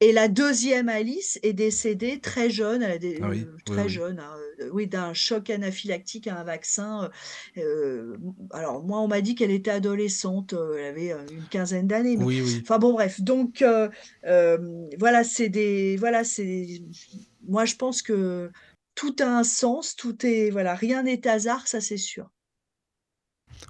[0.01, 3.61] Et la deuxième Alice est décédée très jeune, elle a des- Ah oui, euh, oui,
[3.63, 3.89] très oui.
[3.89, 7.09] jeune, hein, euh, oui, d'un choc anaphylactique à un vaccin.
[7.57, 8.17] euh,
[8.51, 12.59] alors moi, on m'a dit qu'elle était adolescente, elle avait une quinzaine d'années, Oui, oui.
[12.61, 13.21] enfin bon, bref.
[13.21, 13.63] Donc
[14.99, 16.81] voilà, c'est des, voilà, c'est,
[17.47, 18.51] moi je pense que
[18.95, 22.29] tout a un sens, tout est, voilà, rien n'est hasard, ça c'est sûr.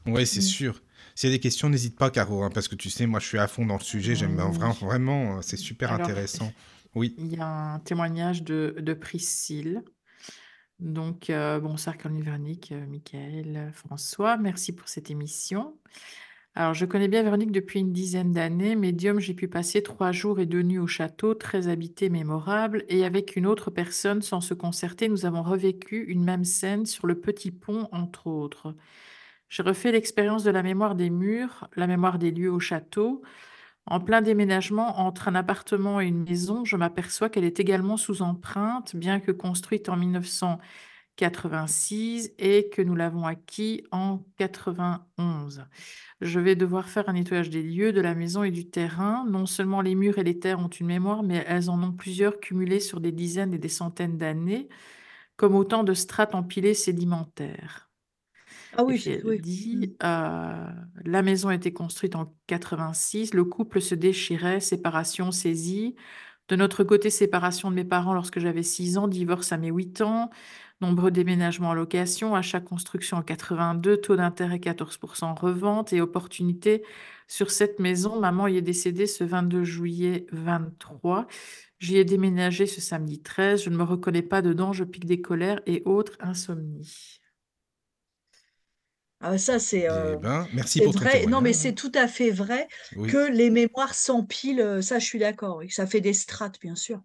[0.08, 0.44] Ouais, c'est Mm.
[0.44, 0.82] sûr.
[1.16, 3.28] S'il y a des questions, n'hésite pas, Caro, hein, parce que tu sais, moi je
[3.28, 4.58] suis à fond dans le sujet, j'aime Oui.
[4.58, 6.52] vraiment, vraiment, euh, c'est super Alors, intéressant.
[6.96, 7.14] Oui.
[7.18, 9.84] il y a un témoignage de, de Priscille.
[10.80, 15.78] Donc, euh, bonsoir Caroline Véronique, euh, Michael, François, merci pour cette émission.
[16.54, 18.76] Alors, je connais bien Véronique depuis une dizaine d'années.
[18.78, 22.86] Médium, j'ai pu passer trois jours et deux nuits au château, très habité, mémorable.
[22.88, 27.08] Et avec une autre personne, sans se concerter, nous avons revécu une même scène sur
[27.08, 28.74] le petit pont, entre autres.
[29.50, 33.22] J'ai refait l'expérience de la mémoire des murs, la mémoire des lieux au château.
[33.88, 38.24] En plein déménagement entre un appartement et une maison, je m'aperçois qu'elle est également sous
[38.24, 45.66] empreinte, bien que construite en 1986 et que nous l'avons acquis en 91.
[46.22, 49.26] Je vais devoir faire un nettoyage des lieux, de la maison et du terrain.
[49.30, 52.40] Non seulement les murs et les terres ont une mémoire, mais elles en ont plusieurs
[52.40, 54.68] cumulées sur des dizaines et des centaines d'années,
[55.38, 57.85] comme autant de strates empilées sédimentaires.
[58.78, 59.02] Ah oui.
[59.24, 59.38] Mm.
[59.38, 60.68] dit, euh,
[61.06, 65.96] la maison a été construite en 86, le couple se déchirait, séparation saisie.
[66.50, 70.02] De notre côté, séparation de mes parents lorsque j'avais 6 ans, divorce à mes 8
[70.02, 70.30] ans,
[70.82, 76.84] nombreux déménagements en location, achat construction en 82, taux d'intérêt 14% revente et opportunité
[77.28, 78.20] sur cette maison.
[78.20, 81.28] Maman y est décédée ce 22 juillet 23.
[81.80, 83.64] J'y ai déménagé ce samedi 13.
[83.64, 87.22] Je ne me reconnais pas dedans, je pique des colères et autres insomnies.
[89.28, 91.26] Ah, ça, c'est Eh euh, ben, merci c'est pour ton vrai.
[91.26, 91.56] Non, mais témoignage.
[91.56, 93.10] c'est tout à fait vrai Oui.
[93.12, 94.62] que les mémoires s'empilent.
[94.62, 95.58] euh, Ça, je suis d'accord.
[95.58, 97.02] Oui, que ça fait des strates, bien sûr.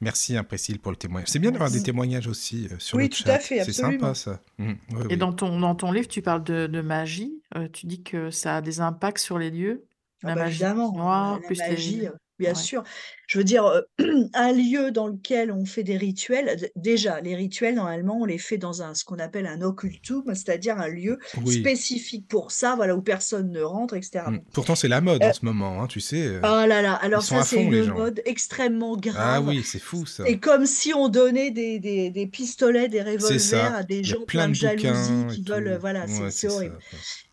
[0.00, 1.28] Merci, Priscille, pour le témoignage.
[1.30, 1.82] C'est bien d'avoir des Merci.
[1.82, 3.34] témoignages aussi euh, sur Oui, le tout chat.
[3.34, 4.00] à fait, C'est absolument.
[4.00, 4.42] sympa, ça.
[4.58, 5.16] Mm, ouais, Et oui.
[5.16, 7.42] dans ton, dans ton livre, tu parles de, de magie.
[7.56, 9.86] euh, tu dis que ça a des impacts sur les lieux.
[10.22, 11.68] Ah La bah magie évidemment, la, noire, la plus les...
[11.68, 12.08] magie,
[12.38, 12.54] bien Ouais.
[12.54, 12.82] sûr.
[13.26, 13.80] Je veux dire, euh,
[14.34, 18.58] un lieu dans lequel on fait des rituels, déjà, les rituels, normalement, on les fait
[18.58, 21.54] dans un, ce qu'on appelle un occultum, c'est-à-dire un lieu Oui.
[21.60, 24.30] spécifique pour ça, voilà, où personne ne rentre, etc.
[24.30, 24.36] Mm.
[24.38, 24.44] Bon.
[24.52, 26.22] Pourtant, c'est la mode Euh, en ce moment, hein, tu sais.
[26.26, 29.48] euh, oh là là, alors ça, c'est une mode extrêmement Ah grave.
[29.48, 30.24] oui, c'est fou, ça.
[30.26, 34.48] C'est comme si on donnait des, des, des pistolets, des revolvers à des gens plein
[34.48, 36.78] de jalousie et qui veulent, voilà, c'est Ouais, c'est c'est horrible.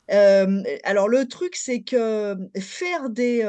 [0.08, 0.48] ça.
[0.84, 3.44] alors le truc, c'est que faire des,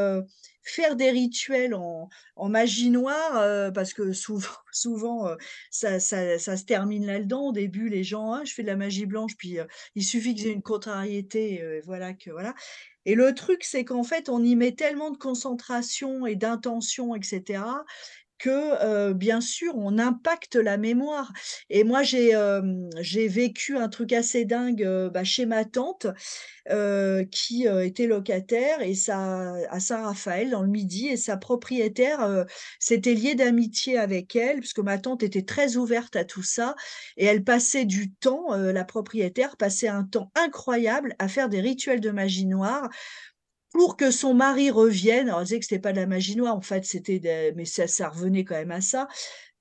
[0.63, 2.09] faire des rituels en,
[2.49, 5.37] magie noire, euh, parce que souvent, souvent euh,
[5.71, 7.49] ça, se termine là-dedans.
[7.49, 10.35] Au début, les gens, ah, je fais de la magie blanche, puis euh, il suffit
[10.35, 12.55] qu'ils aient une contrariété, voilà que voilà.
[13.05, 17.65] Et le truc, c'est qu'en fait, on y met tellement de concentration et d'intention, etc.,
[18.43, 21.33] que, bien sûr, on impacte la mémoire.
[21.71, 22.33] Et moi j'ai,
[23.29, 26.09] vécu un truc assez dingue, bah, chez ma tante,
[27.31, 32.47] qui, était locataire et sa à Saint-Raphaël dans le Midi et sa propriétaire,
[32.81, 36.75] s'était liée d'amitié avec elle puisque ma tante était très ouverte à tout ça.
[37.17, 42.01] Et elle passait du temps, la propriétaire passait un temps incroyable à faire des rituels
[42.01, 42.89] de magie noire
[43.73, 45.29] pour que son mari revienne.
[45.29, 47.65] Alors elle disait que c'était pas de la magie noire, en fait, c'était des mais
[47.65, 49.09] ça revenait quand même à ça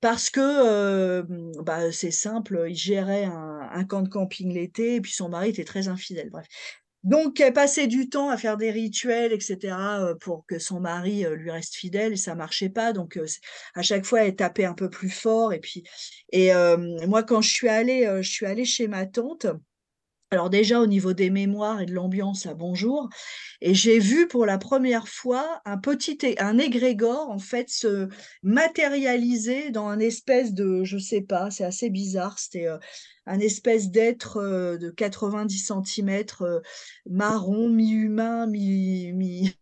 [0.00, 1.22] parce que,
[1.62, 5.64] bah, c'est simple, il gérait un camp de camping l'été et puis son mari était
[5.64, 6.46] très infidèle, bref.
[7.04, 10.80] Donc elle passait du temps à faire des rituels et cetera, heu, pour que son
[10.80, 13.18] mari, heu, lui reste fidèle et ça marchait pas donc
[13.74, 15.84] à chaque fois elle tapait un peu plus fort et puis
[16.32, 16.52] et
[17.08, 19.46] moi quand je suis allée, je suis allée chez ma tante
[20.32, 23.08] alors déjà au niveau des mémoires et de l'ambiance à Bonjour.
[23.60, 28.08] Et j'ai vu pour la première fois un petit un égrégore en fait se
[28.42, 32.78] matérialiser dans un espèce de je sais pas, c'est assez bizarre, c'était, heu,
[33.26, 36.62] un espèce d'être, heu, de 90 centimètres, heu,
[37.10, 39.52] marron, mi-humain, mi mi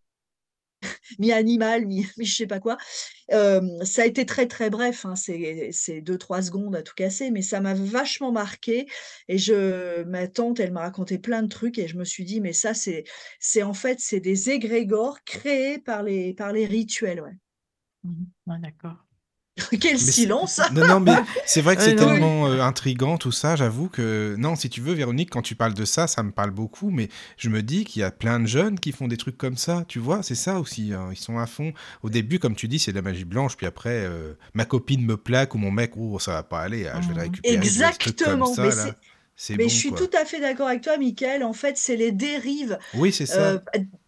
[1.19, 2.77] mi-animal, mi mi je sais pas quoi.
[3.85, 7.43] Ça a été très, très bref, hein, c'est c'est 2-3 secondes à tout casser, mais
[7.43, 8.87] ça m'a vachement marquée
[9.29, 12.41] et je ma tante, elle m'a raconté plein de trucs et je me suis dit:
[12.41, 13.05] «Mais ça, c'est
[13.41, 17.33] c'est en fait, c'est des égrégores créés par les par les rituels», ouais.
[18.05, 19.10] Mmh d'accord.
[19.81, 20.61] Quel Mais silence!
[20.75, 21.13] non, non, mais
[21.47, 24.81] c'est vrai que Ouais, c'est tellement, heu, intriguant tout ça, j'avoue que non, si tu
[24.81, 27.85] veux, Véronique, quand tu parles de ça, ça me parle beaucoup, mais je me dis
[27.85, 30.23] qu'il y a plein de jeunes qui font des trucs comme ça, tu vois?
[30.23, 31.73] C'est ça aussi, hein, ils sont à fond.
[32.03, 35.05] Au début, comme tu dis, c'est de la magie blanche, puis après, heu, ma copine
[35.05, 37.23] me plaque ou mon mec: «Oh, ça va pas aller, ah, je vais le Mmh
[37.23, 38.95] récupérer», comme Exactement, mais
[39.53, 40.09] mais bon, je suis quoi.
[40.09, 41.43] tout à fait d'accord avec toi, Mickaël.
[41.45, 43.55] En fait, c'est les dérives Oui, c'est ça.
[43.55, 43.61] Heu,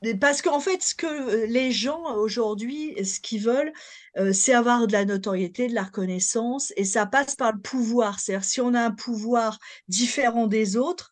[0.03, 3.73] d parce qu'en fait, ce que, heu, les gens aujourd'hui, ce qu'ils veulent,
[4.19, 8.21] heu, c'est avoir de la notoriété, de la reconnaissance et ça passe par le pouvoir.
[8.21, 11.11] C'est-à-dire si on a un pouvoir différent des autres,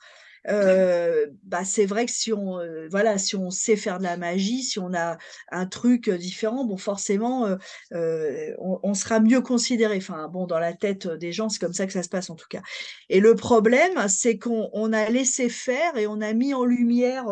[0.49, 2.61] heu, bah, c'est vrai que si on,
[2.91, 5.19] voilà, si on sait faire de la magie, si on a
[5.51, 7.57] un truc, heu, différent, bon forcément,
[7.93, 9.97] on on sera mieux considéré.
[9.99, 12.37] Enfin bon, dans la tête, des gens, c'est comme ça que ça se passe en
[12.37, 12.63] tout cas
[13.09, 17.27] et le problème, c'est qu'on on a laissé faire et on a mis en lumière,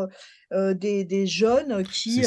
[0.53, 2.25] des des jeunes qui.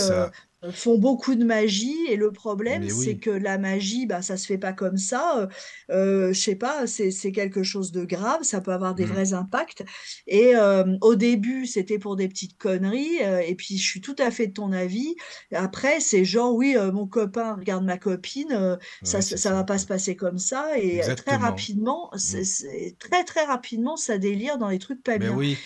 [0.71, 4.57] Font beaucoup de magie et le problème, c'est que la magie, bah, ça se fait
[4.59, 5.49] pas comme ça,
[5.91, 5.95] heu
[6.29, 9.07] heu, je sais pas, c'est c'est quelque chose de grave, ça peut avoir des Mmh.
[9.07, 9.83] vrais impacts
[10.27, 14.15] et hem, au début, c'était pour des petites conneries, heu et puis je suis tout
[14.19, 15.15] à fait de ton avis.
[15.53, 19.38] Après, c'est genre: «Oui, heu, mon copain regarde ma copine», heu, ça Ouais, ça c'est
[19.38, 22.41] ça ça, va pas se passer comme ça et très rapidement, Mmh.
[22.41, 25.35] c'est c'est très, très rapidement, ça délire dans des trucs pas Mais bien.
[25.35, 25.57] oui,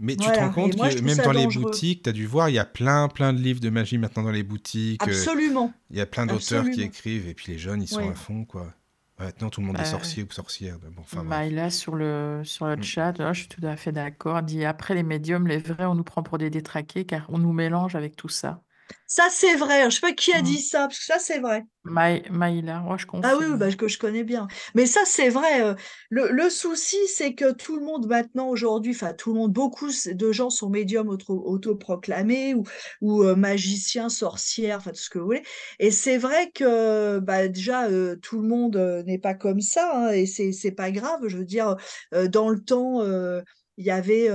[0.00, 2.48] mais tu te rends compte moi, que même dans les boutiques, tu as dû voir,
[2.48, 5.74] il y a plein, plein de livres de magie maintenant dans les boutiques, heu, Absolument,
[5.90, 8.44] il y a plein d'auteurs qui écrivent et puis les jeunes, ils sont à fond,
[8.46, 8.74] quoi.
[9.18, 11.42] Maintenant, tout le monde est Bah, sorcier ou sorcière, bon, enfin bref.
[11.42, 12.82] Maïla sur le, sur le Mmh.
[12.82, 15.94] chat, là, je suis tout à fait d'accord, dit après les médiums, les vrais, on
[15.94, 18.62] nous prend pour des détraqués car on nous mélange avec tout ça.
[19.06, 20.42] Ça, c'est vrai, je sais pas qui a Mmh.
[20.42, 21.64] dit ça, parce que ça, c'est vrai.
[21.84, 24.48] Maï- Maïla, moi je Ah oui, oui, bah, que je connais bien.
[24.74, 25.76] Mais ça, c'est vrai, heu,
[26.08, 29.88] le le souci, c'est que tout le monde maintenant aujourd'hui, enfin tout le monde, beaucoup
[30.06, 32.62] de gens sont médiums auto autoproclamés ou
[33.02, 35.42] ou heu, magiciens, sorcières, enfin tout ce que vous voulez
[35.80, 38.76] et c'est vrai que, bah, déjà, heu, tout le monde,
[39.06, 41.20] n'est pas comme ça, hein et c'est pas grave.
[41.28, 41.76] Je veux dire,
[42.30, 43.02] dans le temps,
[43.76, 44.28] il y avait,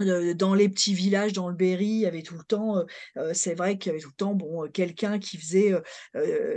[0.00, 3.34] dans les petits villages, dans le Berry, il y avait tout le temps, heu heu,
[3.34, 5.82] c'est vrai qu'il y avait tout le temps, bon, heu, quelqu'un qui faisait, heu,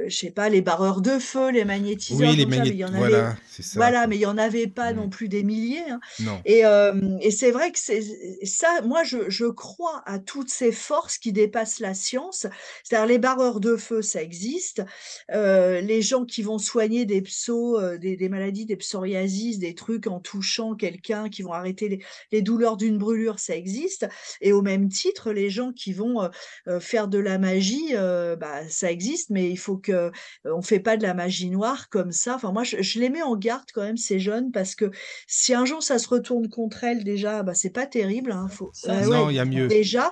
[0.07, 2.79] je sais pas, les barreurs de feu, les magnétiseurs, Oui, les comme ça, mais il
[2.79, 4.93] y en avait voilà, ça, voilà, mais il y en avait pas Mmh.
[4.93, 6.45] non plus des milliers, hein Non.
[6.45, 8.01] et c'est vrai que c'est
[8.45, 12.47] ça, moi, je je crois à toutes ces forces qui dépassent la science.
[12.83, 14.83] C'est-à-dire les barreurs de feu, ça existe,
[15.29, 20.19] les gens qui vont soigner des heu, des des maladies, des psoriasis, des trucs en
[20.19, 21.99] touchant quelqu'un, qui vont arrêter les
[22.31, 24.07] les douleurs d'une brûlure, ça existe
[24.41, 26.29] et au même titre, les gens qui vont, heu
[26.67, 30.11] heu, faire de la magie, heu, bah, ça existe, mais il faut que,
[30.45, 32.35] on fait pas de la magie noire comme ça.
[32.35, 34.91] Enfin moi, je je les mets en garde quand même ces jeunes parce que
[35.27, 38.71] si un jour ça se retourne contre elles déjà, bah, c'est pas terrible, hein, faut
[38.83, 40.11] Non, ouais, il y a mieux, déjà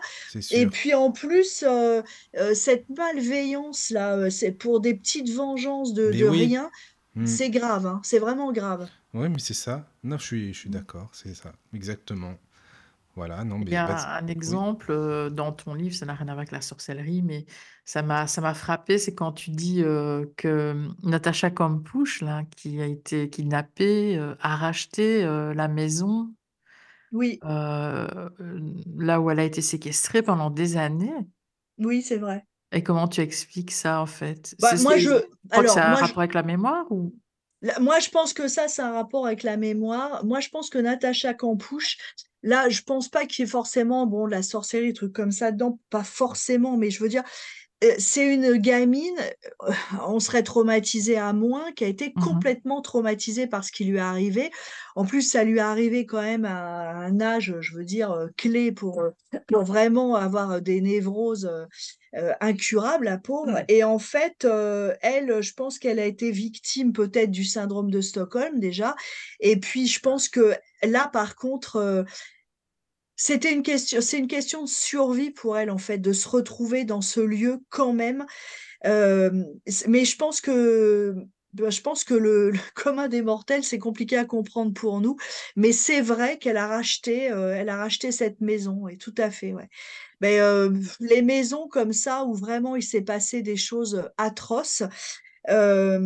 [0.51, 1.63] et puis en plus,
[2.53, 6.27] cette malveillance-là, heu, c'est pour des petites vengeances de oui.
[6.27, 6.69] rien,
[7.15, 7.37] Mmh.
[7.37, 8.89] c'est grave, hein, c'est vraiment grave.
[9.13, 9.91] Ouais, mais c'est ça.
[10.03, 10.69] Non, je suis je suis Mmh.
[10.69, 12.37] d'accord, c'est ça, exactement.
[13.19, 14.07] Voilà, non, Il y vas-y.
[14.07, 14.63] a un Oui?
[14.67, 17.45] exemple euh, dans ton livre, ça n'a rien à voir avec la sorcellerie, mais
[17.85, 22.43] ça m'a ça m'a frappé, c'est quand tu dis euh, que hum, Natacha Campouche, là,
[22.57, 26.33] qui a été kidnappée, euh, a racheté euh, la maison
[27.11, 28.29] Oui, euh,
[28.97, 31.13] là où elle a été séquestrée pendant des années.
[31.79, 32.45] oui, c'est vrai.
[32.71, 34.55] Et comment tu expliques ça, en fait?
[34.59, 35.09] Bah, C'est moi, c'est je
[35.51, 37.15] tu crois que alors ça a un moi, je rapport avec la mémoire ou?
[37.79, 40.23] Moi, je pense que ça, c'est un rapport avec la mémoire.
[40.25, 41.97] Moi, je pense que Natacha Campouche,
[42.41, 45.31] là, je pense pas qu'il y ait forcément, bon, de la sorcellerie, des trucs comme
[45.31, 47.23] ça dedans, pas forcément, mais je veux dire,
[47.83, 49.15] euh, c'est une gamine,
[49.63, 49.71] euh,
[50.07, 53.97] on serait traumatisé à moins, qui a été Mmh complètement traumatisée par ce qui lui
[53.97, 54.51] est arrivé.
[54.95, 58.27] En plus, ça lui est arrivé quand même à un âge, je veux dire, euh,
[58.37, 59.01] clé pour,
[59.47, 61.49] pour vraiment avoir des névroses
[62.15, 63.63] euh, incurables, la pauvre.
[63.67, 68.01] Et en fait, euh, elle, je pense qu'elle a été victime peut-être du syndrome de
[68.01, 68.95] Stockholm déjà.
[69.39, 72.03] Et puis, je pense que là, par contre, euh,
[73.15, 76.83] c'était une question, c'est une question de survie pour elle, en fait, de se retrouver
[76.83, 78.25] dans ce lieu quand même.
[78.83, 81.15] Mais je pense que,
[81.53, 85.17] bah, je pense que le, le commun des mortels, c'est compliqué à comprendre pour nous.
[85.55, 89.31] Mais c'est vrai qu'elle a racheté, euh, elle a racheté cette maison, et tout à
[89.31, 89.69] fait, ouais.
[90.21, 94.83] Mais euh, les maisons comme ça, où vraiment il s'est passé des choses atroces,
[95.49, 95.99] euh,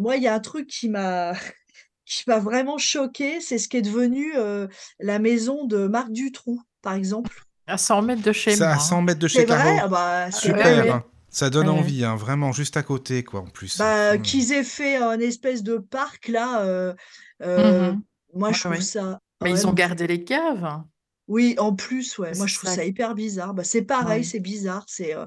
[0.00, 1.32] moi, il y a un truc qui m'a
[2.04, 4.66] qui m'a vraiment choquée, c'est ce qui est devenu euh,
[4.98, 7.44] la maison de Marc Dutroux, par exemple.
[7.68, 9.02] À 100 mètres de chez moi, à 100 hein.
[9.02, 9.76] mètres de C'est chez vrai?
[9.76, 9.78] Caro.
[9.82, 11.00] Ah bah, c'est Ouais, Super, ouais.
[11.32, 11.46] Hein.
[11.46, 13.76] Ça donne Ouais, envie, hein, vraiment, juste à côté, quoi, en plus.
[13.76, 14.22] Bah, Mmh.
[14.22, 16.94] qu'ils aient fait un espèce de parc là, euh,
[17.42, 18.02] euh, Mmh
[18.34, 18.80] moi Ouais, je trouve ouais.
[18.80, 20.82] ça Mais ils ont gardé les caves.
[21.28, 22.76] Oui, en plus, ouais, moi C'est je trouve ça.
[22.76, 23.54] ça hyper bizarre.
[23.54, 24.24] Bah, c'est pareil, Ouais.
[24.24, 24.84] c'est bizarre.
[24.88, 25.26] C'est, euh,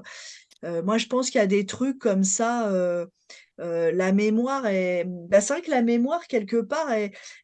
[0.64, 2.68] euh, moi je pense qu'il y a des trucs comme ça.
[3.60, 6.90] Euh, la mémoire est, bah, c'est vrai que la mémoire quelque part,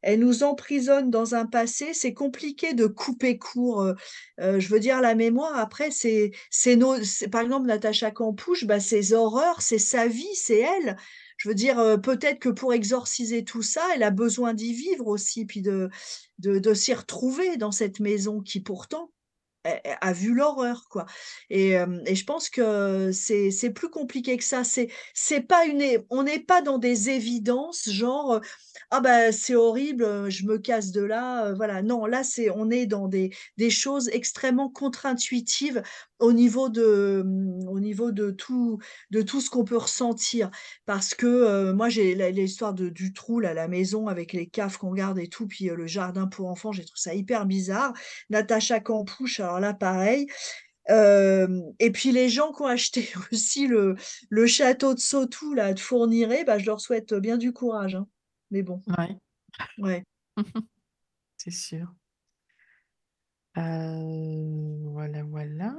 [0.02, 1.94] elle, nous emprisonne dans un passé.
[1.94, 3.82] C'est compliqué de couper court.
[3.82, 3.94] euh,
[4.40, 6.96] euh, je veux dire, la mémoire après, c'est, c'est nos,
[7.30, 10.96] par exemple Natacha Campouche, bah, ses horreurs, c'est sa vie, c'est elle.
[11.36, 15.46] Je veux dire, peut-être que pour exorciser tout ça, elle a besoin d'y vivre aussi,
[15.46, 15.88] puis de,
[16.38, 19.10] de, de s'y retrouver dans cette maison qui pourtant
[19.64, 21.06] a, vu l'horreur, quoi.
[21.50, 21.72] Et,
[22.06, 24.64] et je pense que c'est plus compliqué que ça.
[24.64, 28.40] C'est c'est pas une, on n'est pas dans des évidences, genre
[28.90, 31.82] ah bah c'est horrible, je me casse de là, voilà.
[31.82, 35.82] Non, là c'est on est dans des des choses extrêmement contre-intuitives
[36.20, 38.78] au niveau de hum, au niveau de tout
[39.10, 40.50] de tout ce qu'on peut ressentir.
[40.86, 44.78] Parce que euh, moi j'ai l'histoire de du trou là, la maison avec les caves
[44.78, 47.92] qu'on garde et tout, puis euh, le jardin pour enfants, j'ai trouvé ça hyper bizarre.
[48.30, 50.26] Natacha Campouche, alors là, pareil.
[50.88, 53.96] Et puis les gens qui ont acheté aussi le
[54.28, 58.06] le château de Sautou, là, de Fourniret, bah, je leur souhaite bien du courage, hein.
[58.50, 59.16] Mais bon, Ouais,
[59.78, 60.04] ouais.
[61.36, 61.94] c'est sûr.
[63.56, 65.74] Euh, voilà, voilà.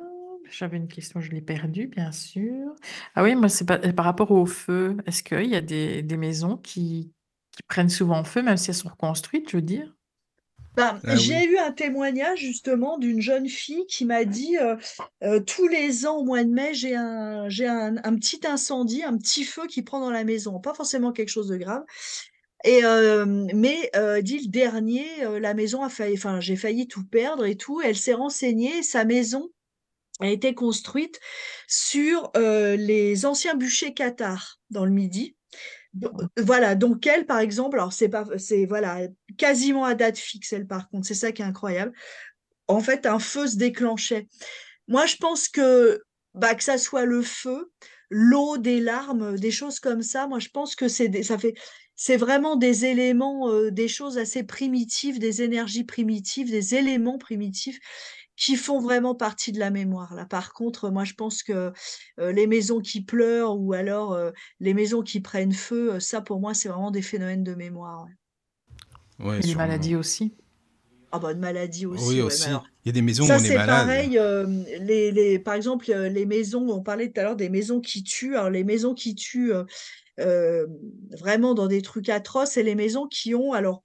[0.50, 2.76] J'avais une question, je l'ai perdue, bien sûr.
[3.16, 4.98] Ah oui, moi, c'est pas- par rapport au feu.
[5.06, 7.14] Est-ce qu'il y a des, des maisons qui,
[7.52, 9.96] qui prennent souvent feu, même si elles sont reconstruites, je veux dire?
[10.78, 11.46] Ben, Ah j'ai oui.
[11.50, 14.78] eu un témoignage justement d'une jeune fille qui m'a dit, heu
[15.24, 19.04] heu: «Tous les ans au mois de mai, j'ai un j'ai un un petit incendie,
[19.04, 20.60] un petit feu qui prend dans la maison».
[20.62, 21.84] Pas forcément quelque chose de grave
[22.66, 25.06] et hem, mais heu, dit: «Le dernier,
[25.42, 27.82] la maison a failli enfin, j'ai failli tout perdre et tout».
[27.82, 29.50] Elle s'est renseignée, sa maison
[30.22, 31.20] a été construite
[31.68, 35.36] sur, heu, les anciens bûchers cathares dans le Midi.
[35.94, 39.00] Do voilà, donc elle, par exemple, alors c'est pas c'est voilà,
[39.38, 41.94] quasiment à date fixe, elle, par contre, c'est ça qui est incroyable.
[42.68, 44.28] En fait, un feu se déclenchait.
[44.88, 46.02] Moi, je pense que,
[46.34, 47.72] bah, que ça soit le feu,
[48.10, 51.56] l'eau, des larmes, des choses comme ça, moi, je pense que c'est ça fait
[51.96, 57.80] c'est vraiment des éléments, heu, des choses assez primitives, des énergies primitives, des éléments primitifs
[58.42, 60.26] qui font vraiment partie de la mémoire, là.
[60.26, 61.72] Par contre, moi, je pense que,
[62.18, 64.18] les maisons qui pleurent ou alors,
[64.60, 68.12] les maisons qui prennent feu, ça, pour moi, c'est vraiment des phénomènes de mémoire, ouais.
[69.24, 70.34] Ouais, Et les maladies aussi.
[71.12, 72.48] Ah bah, une maladie Oui, aussi, ouais, mais aussi.
[72.48, 73.86] alors Il y a des maisons où on est c'est malade.
[73.86, 74.20] pareil,
[74.80, 78.36] les les par exemple, les maisons on parlait tout à l'heure des maisons qui tuent.
[78.36, 79.52] Alors les maisons qui tuent,
[80.18, 83.84] vraiment dans des trucs atroces, c'est les maisons qui ont alors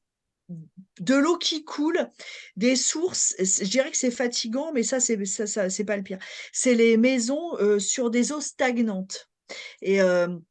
[1.01, 2.10] de l'eau qui coule,
[2.56, 6.18] des sources, je dirais que c'est fatigant, mais ça, c'est ça c'est pas le pire.
[6.52, 9.31] C'est les maisons, heu, sur des eaux stagnantes.
[9.82, 10.43] Et hem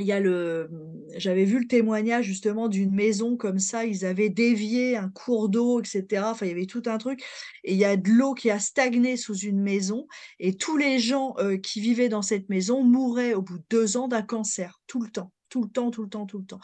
[0.00, 0.70] il y a le
[1.16, 5.80] j'avais vu le témoignage justement d'une maison comme ça, ils avaient dévié un cours d'eau
[5.82, 7.22] et cetera, enfin il y avait tout un truc.
[7.64, 10.06] Et il y a de l'eau qui a stagné sous une maison.
[10.40, 13.96] Et tous les gens, heu, qui vivaient dans cette maison mouraient au bout de 2
[13.96, 16.58] ans d'un cancer, tout le temps, tout le temps, tout le temps, tout le temps.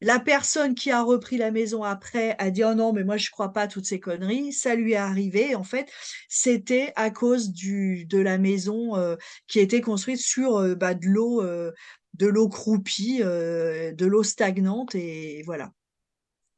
[0.00, 3.30] La personne qui a repris la maison après a dit: «Oh non, mais moi je
[3.30, 4.52] crois pas à toutes ces conneries».
[4.52, 5.90] Ça lui est arrivé, en fait,
[6.28, 9.16] c'était à cause du de la maison, heu,
[9.48, 11.72] qui était construite sur, heu, bah, de l'eau, heu,
[12.14, 15.72] de l'eau croupie, de l'eau stagnante et voilà.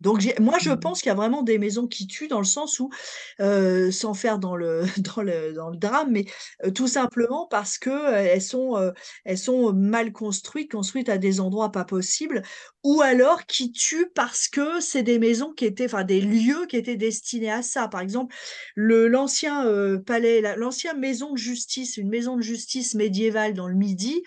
[0.00, 0.78] Donc moi je Mmh.
[0.80, 2.90] pense qu'il y a vraiment des maisons qui tuent dans le sens où,
[3.38, 6.26] sans faire dans le dans le dans le drame, mais,
[6.74, 8.92] tout simplement parce que, heu, elles sont,
[9.24, 12.42] elles sont mal construites, construites à des endroits pas possibles
[12.84, 16.76] ou alors qui tuent parce que c'est des maisons qui étaient enfin des lieux qui
[16.76, 17.88] étaient destinés à ça.
[17.88, 18.34] Par exemple,
[18.76, 19.66] le l'ancien,
[20.06, 24.22] palais, la l'ancien maison de justice, une maison de justice médiévale dans le Midi,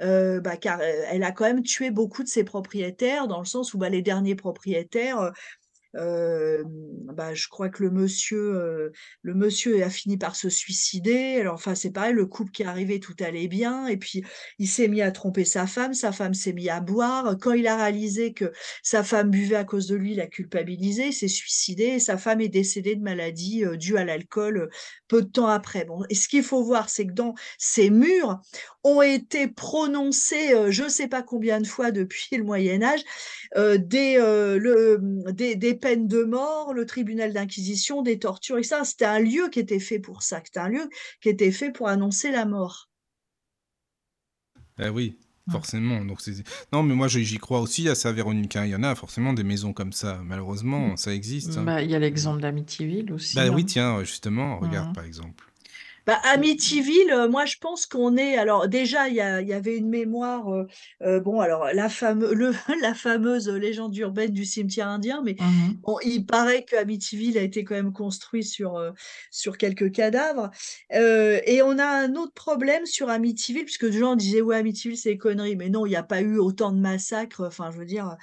[0.00, 3.78] bah, car, elle a quand même tué beaucoup de ses propriétaires dans le sens où,
[3.78, 5.30] bah, les derniers propriétaires, heu,
[5.94, 6.64] hem,
[7.14, 8.92] bah, je crois que le monsieur, heu,
[9.22, 11.38] le monsieur a fini par se suicider.
[11.40, 14.22] Alors enfin, c'est pareil, le couple qui est arrivé, tout allait bien et puis
[14.58, 17.36] il s'est mis à tromper sa femme, sa femme s'est mis à boire.
[17.40, 21.08] Quand il a réalisé que sa femme buvait à cause de lui, il a culpabilisé,
[21.08, 24.70] il s'est suicidé sa femme est décédée de maladie, due à l'alcool,
[25.08, 25.84] peu de temps après.
[25.84, 28.40] Bon et ce qu'il faut voir, c'est que dans ces murs
[28.84, 33.02] ont été prononcés, heu, je sais pas combien de fois depuis le Moyen Âge,
[33.56, 38.84] des, le, mmh, des des peines de mort, le tribunal d'inquisition, des tortures et ça.
[38.84, 40.88] C'était un lieu qui était fait pour ça, c'était un lieu
[41.22, 42.88] qui était fait pour annoncer la mort.
[44.80, 45.16] Eh oui,
[45.48, 46.04] forcément.
[46.04, 46.20] Donc
[46.72, 48.56] non, mais moi j'y j'y crois aussi à ça, Véronique.
[48.56, 48.64] hein.
[48.64, 50.20] Il y en a forcément des maisons comme ça.
[50.24, 51.56] Malheureusement, ça existe.
[51.58, 51.64] hein.
[51.66, 53.66] Bah, il y a l'exemple d'Amityville aussi, Bah oui, hein.
[53.66, 54.92] tiens, justement, regarde Mmh.
[54.94, 55.49] par exemple.
[56.10, 60.50] Bah, Amityville, heu, moi je pense qu'on est alors déjà il y avait une mémoire,
[60.52, 60.66] heu
[61.04, 65.80] heu, bon alors la fameu le la fameuse légende urbaine du cimetière indien, mais Mmh
[65.84, 68.92] bon, il paraît qu'Amityville a été quand même construit sur,
[69.30, 70.50] sur quelques cadavres,
[70.90, 75.10] et on a un autre problème sur Amityville puisque des gens disaient: «Ouais, Amityville, c'est
[75.10, 77.84] des conneries», mais non, il y a pas eu autant de massacres, enfin je veux
[77.86, 78.16] dire,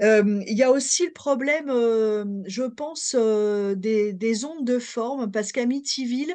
[0.00, 1.68] il y a aussi le problème,
[2.46, 6.34] je pense, des des ondes de forme parce qu'Amityville,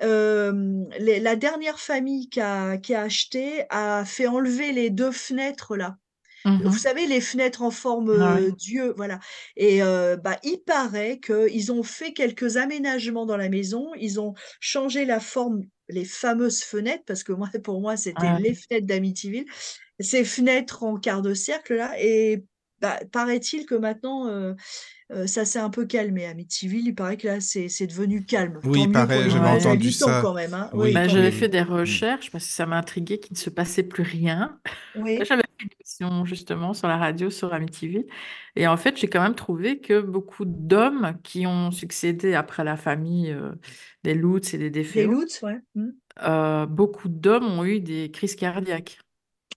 [0.00, 5.76] les la dernière famille qui a qui a acheté a fait enlever les 2 fenêtres
[5.76, 5.96] là.
[6.44, 8.48] Mmh Vous savez les fenêtres en forme, Ah ouais.
[8.48, 9.20] heu, d'yeux, voilà
[9.56, 13.92] et bah, il paraît qu'ils ont fait quelques aménagements dans la maison.
[13.98, 18.38] Ils ont changé la forme, les fameuses fenêtres parce que moi pour moi c'était Ouais.
[18.38, 19.46] les fenêtres d'Amityville.
[20.00, 22.44] Ces fenêtres en quart de cercle là et
[22.80, 24.28] bah, paraît-il que maintenant,
[25.12, 26.86] heu, ça s'est un peu calmé Amityville.
[26.88, 28.62] Il paraît que là c'est devenu calme.
[28.64, 30.20] Oui, Tant il paraît, j'avais entendu ça.
[30.20, 30.70] quand même, hein.
[30.74, 31.62] Oui, Oui, Bah, j'avais fait des Mmh.
[31.62, 34.60] recherches parce que ça m'a intriguée qu'il ne se passait plus rien.
[34.94, 35.28] Oui.
[35.28, 38.06] J'avais fait une émission justement sur la radio sur Amityville
[38.56, 42.76] et en fait, j'ai quand même trouvé que beaucoup d'hommes qui ont succédé après la
[42.76, 43.58] famille, heu,
[44.04, 45.62] des Lutz et des Des DeFeo, Lutz, ouais.
[45.74, 45.90] Mmh.
[46.22, 48.98] heu, beaucoup d'hommes ont eu des crises cardiaques.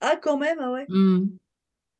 [0.02, 0.88] Ah quand même, ah ouais?
[0.88, 1.38] Mmh.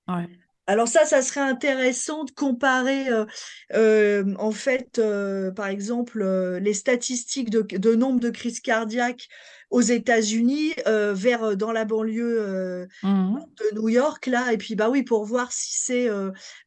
[0.08, 0.28] Ouais.
[0.72, 3.26] Alors ça, ça serait intéressant de comparer, heu,
[3.70, 6.24] hem, en fait, heu, par exemple,
[6.62, 9.28] les statistiques de de nombre de crises cardiaques
[9.70, 13.52] aux États-Unis, vers, dans la banlieue, Mmh mh.
[13.58, 16.08] de New York là et puis, bah, oui, pour voir si c'est,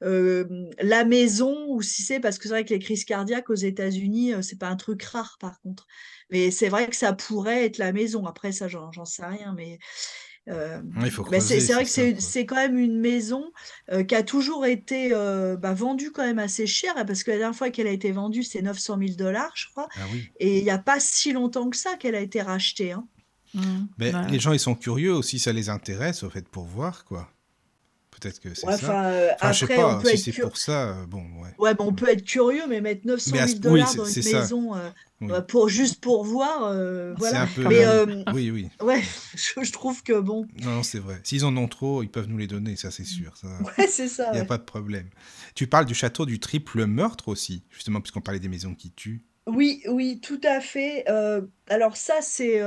[0.01, 4.33] la maison ou si c'est parce que c'est vrai que les crises cardiaques aux États-Unis,
[4.41, 5.87] c'est pas un truc rare par contre.
[6.31, 8.25] Mais c'est vrai que ça pourrait être la maison.
[8.25, 9.79] Après ça, j'en sais rien, mais
[10.47, 13.51] Ouais, faut bah, c'est vrai que c'est quand même une maison,
[13.91, 17.31] heu, qui a toujours été, heu, bah, vendue quand même assez cher, hein, parce que
[17.31, 20.29] la dernière fois qu'elle a été vendue, c'est 900 000 je crois Ah oui.
[20.39, 23.07] et il y a pas si longtemps que ça qu'elle a été rachetée, hein.
[23.53, 23.85] Mmh.
[24.29, 27.29] Les gens, ils sont curieux aussi, ça les intéresse, au fait, pour voir, quoi.
[28.11, 28.75] Peut-être que c'est Ouais, ça.
[28.75, 31.05] enfin, heu, Enfin, je sais après on pas, peut si c'est cur pour ça, euh,
[31.05, 31.51] bon, ouais.
[31.57, 34.05] ouais, bah, on peut être curieux, mais mettre 900 Mais à 000 ce- oui, dans
[34.05, 34.75] une maison,
[35.21, 35.27] Oui.
[35.29, 37.41] bah, pour juste pour voir, C'est voilà.
[37.43, 37.67] un peu.
[37.67, 38.69] Mais, hem, Oui, oui.
[38.81, 39.01] ouais,
[39.35, 41.21] je je trouve que bon, Non, c'est vrai.
[41.23, 43.35] S'ils en ont trop, ils peuvent nous les donner, ça, c'est sûr.
[43.37, 43.47] Ça,
[43.77, 44.47] ouais, c'est ça, il n'y a ouais.
[44.47, 45.09] pas de problème.
[45.55, 49.23] Tu parles du château du triple meurtre aussi, justement, puisqu'on parlait des maisons qui tuent.
[49.47, 52.59] Oui, oui, tout à fait, heu, alors ça, c'est,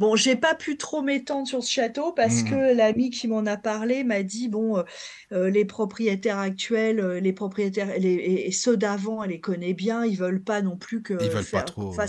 [0.00, 2.42] Bon, j'ai pas pu trop m'étendre sur ce château parce Mhm.
[2.42, 4.84] que l'ami qui m'en a parlé m'a dit: «Bon, heu
[5.32, 9.74] heu, les propriétaires actuels, heu, les propriétaires les et et ceux d'avant, elle les connaît
[9.74, 12.08] bien, ils veulent pas non plus Ils que veulent pas faire trop euh,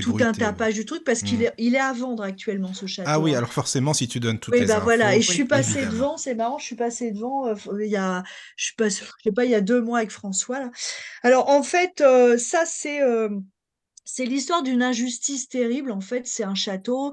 [0.00, 3.18] tout un tapage du truc» parce qu'il est il est à vendre actuellement ce Ah
[3.18, 3.34] château, oui, hein.
[3.34, 5.86] alors forcément, si tu donnes toutes Oui, les bah, voilà et infos, je suis passée
[5.86, 5.86] évidemment.
[5.86, 8.24] devant, c'est marrant, je suis passée devant, il y a
[8.56, 10.70] je suis passée, je sais pas, il y a 2 mois avec François là.
[11.22, 12.02] Alors en fait,
[12.38, 13.00] ça c'est,
[14.04, 17.12] c'est l'histoire d'une injustice terrible, en fait, c'est un château,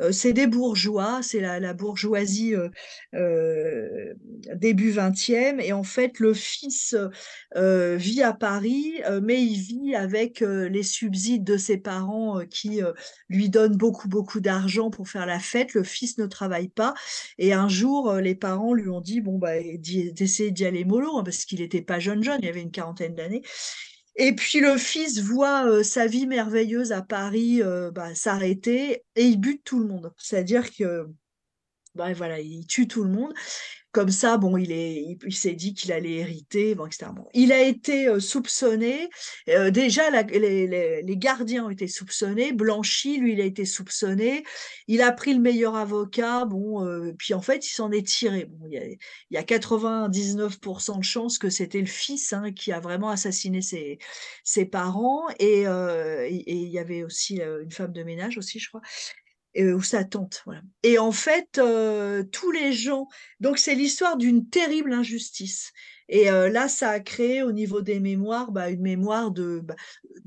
[0.00, 2.70] heu, c'est des bourgeois, c'est la bourgeoisie, heu
[3.14, 4.14] heu,
[4.56, 6.96] début 20e et en fait, le fils,
[7.56, 12.80] vit à Paris, mais il vit avec, les subsides de ses parents, qui,
[13.28, 15.74] lui donnent beaucoup, beaucoup d'argent pour faire la fête.
[15.74, 16.94] Le fils ne travaille pas
[17.38, 21.24] et un jour, les parents lui ont dit: «Bon, bah, d'essayer d'y aller mollo», hein,
[21.24, 23.42] parce qu'il était pas jeune, jeune, il avait une quarantaine d'années
[24.18, 29.24] et puis le fils voit, heu, sa vie merveilleuse à Paris, heu, bah, s'arrêter et
[29.26, 30.12] il bute tout le monde.
[30.18, 31.06] C'est-à-dire que,
[31.94, 32.12] bah,
[32.66, 33.34] tue tout le monde
[33.92, 37.14] comme ça, bon, il est il s'est dit qu'il allait hériter, bon, etc.
[37.34, 39.08] Il a été, heu, soupçonné,
[39.48, 44.44] heu, déjà les gardiens ont été soupçonnés, Blanchi, lui, il a été soupçonné.
[44.88, 48.44] Il a pris le meilleur avocat, bon, heu, puis en fait, il s'en est tiré.
[48.46, 48.98] Bon, il y a il
[49.30, 53.98] y a 99% de chances que c'était le fils, hein, qui a vraiment assassiné ses
[54.44, 58.68] ses parents et et et il y avait aussi, une femme de ménage aussi, je
[58.68, 58.80] crois
[59.56, 60.04] ou sa.
[60.82, 63.08] Et en fait, heu, tous les gens
[63.40, 65.72] donc c'est l'histoire d'une terrible injustice
[66.08, 69.76] et heu, là, ça a créé au niveau des mémoires, bah, une mémoire de, bah,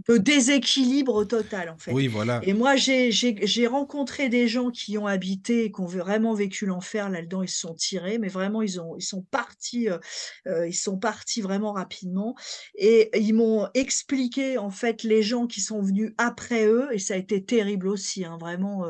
[0.08, 1.94] de déséquilibre total, en fait.
[1.94, 2.42] Oui, voilà.
[2.42, 7.10] Et moi, j'ai rencontré des gens qui ont habité et qui ont vraiment vécu l'enfer
[7.10, 10.00] là-dedans, ils se sont tirés, mais vraiment ils ont ils sont partis, heu
[10.48, 12.36] heu, ils sont partis vraiment rapidement
[12.76, 17.14] et ils m'ont expliqué, en fait, les gens qui sont venus après eux et ça
[17.16, 18.86] a été terrible aussi, hein, vraiment,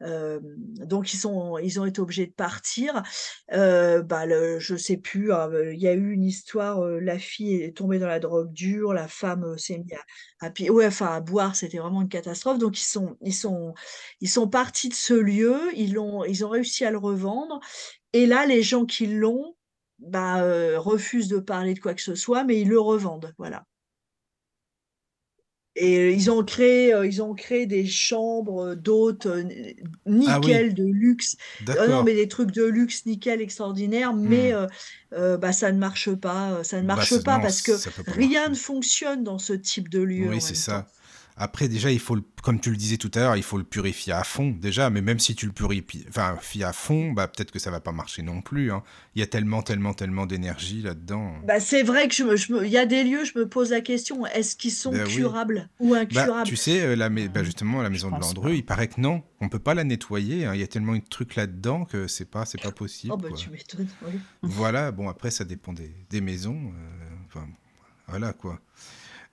[0.00, 3.02] Donc ils sont ils ont été obligés de partir.
[3.52, 4.26] Heu, bah,
[4.58, 8.06] je sais plus, hein, il y a eu une histoire, la fille est tombée dans
[8.08, 9.92] la drogue dure, la femme, s'est mis
[10.40, 10.50] à
[11.16, 12.58] à boire, c'était vraiment une catastrophe.
[12.58, 13.74] Donc ils sont ils sont
[14.20, 17.60] ils sont partis de ce lieu, ils l'ont ils ont réussi à le revendre
[18.12, 19.56] et là, les gens qui l'ont,
[20.00, 20.42] bah,
[20.78, 23.66] refusent de parler de quoi que ce soit, mais ils le revendent, voilà.
[25.78, 29.44] Et ils ont créé, heu, ils ont créé des chambres, d'hôtes, heu,
[30.24, 31.36] Ah oui, nickel, de luxe.
[31.76, 34.54] Ah non, mais des trucs de luxe nickel extraordinaires, mais Mmh.
[34.54, 34.66] heu
[35.14, 37.80] heu, bah, ça ne marche pas, ça ne Bah, marche ça pas non, parce que
[37.82, 40.86] ça rien ne fonctionne dans ce type de lieu Oui, c'est temps.
[41.38, 43.64] Après, déjà, il faut le, comme tu le disais tout à l'heure, il faut le
[43.64, 47.50] purifier à fond, déjà, mais même si tu le purifies, enfin, à fond, bah, peut-être
[47.50, 48.82] que ça va pas marcher non plus, hein.
[49.14, 51.34] Il y a tellement, tellement, tellement d'énergie là-dedans.
[51.46, 53.46] Bah, c'est vrai que je me je me il y a des lieux, je me
[53.46, 55.14] pose la question, est-ce qu'ils sont oui.
[55.14, 56.48] curables ou Bah, incurables?
[56.48, 58.88] tu sais, euh, la, mais, bah, Mmh, justement, la je maison de Landru, il paraît
[58.88, 60.54] que non, on peut pas la nettoyer, hein.
[60.54, 63.28] Il y a tellement de trucs là-dedans que c'est pas, c'est pas Oh possible, bah,
[63.28, 63.36] quoi.
[63.36, 64.18] tu m'étonnes, oui.
[64.40, 67.46] Voilà, bon, après, ça dépend des, des maisons, euh, enfin,
[68.08, 68.58] voilà, quoi.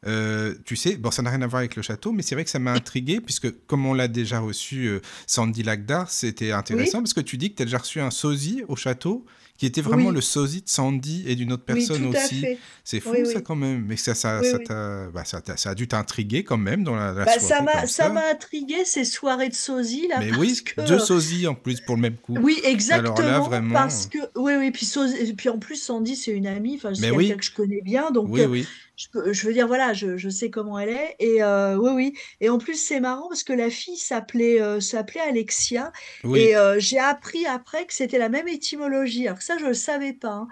[0.07, 2.43] Euh, tu sais, bon, ça n'a rien à voir avec le château, mais c'est vrai
[2.43, 6.99] que ça m'a intrigué, puisque comme on l'a déjà reçu, euh, Sandy Lagdar, c'était intéressant,
[6.99, 9.25] Oui, parce que tu dis que tu as déjà reçu un sosie au château,
[9.57, 12.43] qui était vraiment le oui, sosie de Sandy et d'une autre oui, personne à aussi.
[12.83, 13.85] C'est Oui, fou, ça, oui, quand même.
[13.87, 14.65] Mais ça, ça, oui, oui.
[15.13, 18.29] bah, ça, a dû t'intriguer quand même dans la, la Bah, ça soirée, ça m'a
[18.31, 21.95] intrigué ces soirées de sosie là Mais parce oui, deux que sosies en plus pour
[21.95, 22.35] le même coup.
[22.41, 23.73] oui Alors là, exactement vraiment.
[23.73, 27.01] parce que oui oui puis sosie puis en plus Sandy c'est une amie, enfin c'est
[27.01, 28.67] quelqu'un oui, que je connais bien donc oui, oui.
[28.95, 31.91] Je peux je veux dire voilà je je sais comment elle est et heu, oui
[31.95, 35.91] oui et en plus c'est marrant parce que la fille s'appelait, heu, s'appelait Alexia
[36.23, 39.65] Oui, et heu, j'ai appris après que c'était la même étymologie alors que ça je
[39.65, 40.47] le savais pas, hein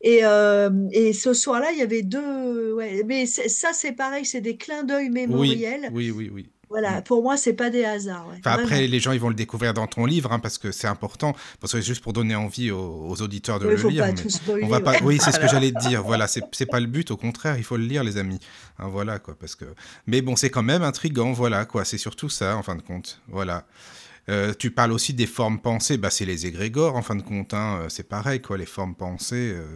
[0.00, 0.22] et
[0.92, 4.82] et ce soir-là il y avait 2 ouais mais ça c'est pareil, c'est des clins
[4.84, 5.90] d'œil mémoriels.
[5.92, 6.53] oui, oui, oui.
[6.70, 9.34] Voilà, pour moi c'est pas des hasards, ouais, Enfin, après, les gens, ils vont le
[9.34, 12.34] découvrir dans ton livre, hein, parce que c'est important, parce que c'est juste pour donner
[12.34, 14.28] envie aux, aux auditeurs de Oui, le faut lire, pas mais tout
[14.62, 14.92] on va pas.
[14.92, 15.02] ouais.
[15.02, 16.02] Oui, c'est ce que j'allais te dire.
[16.02, 18.40] Voilà, c'est c'est pas le but, au contraire, il faut le lire, les amis.
[18.78, 19.64] Hein, voilà, quoi, parce que.
[20.06, 21.84] Mais bon, c'est quand même intriguant, voilà, quoi.
[21.84, 23.20] C'est surtout ça, en fin de compte.
[23.28, 23.64] Voilà.
[24.30, 27.52] Euh, tu parles aussi des formes pensées, bah, c'est les égrégores en fin de compte,
[27.52, 29.66] hein, euh, c'est pareil quoi, les formes pensées, euh,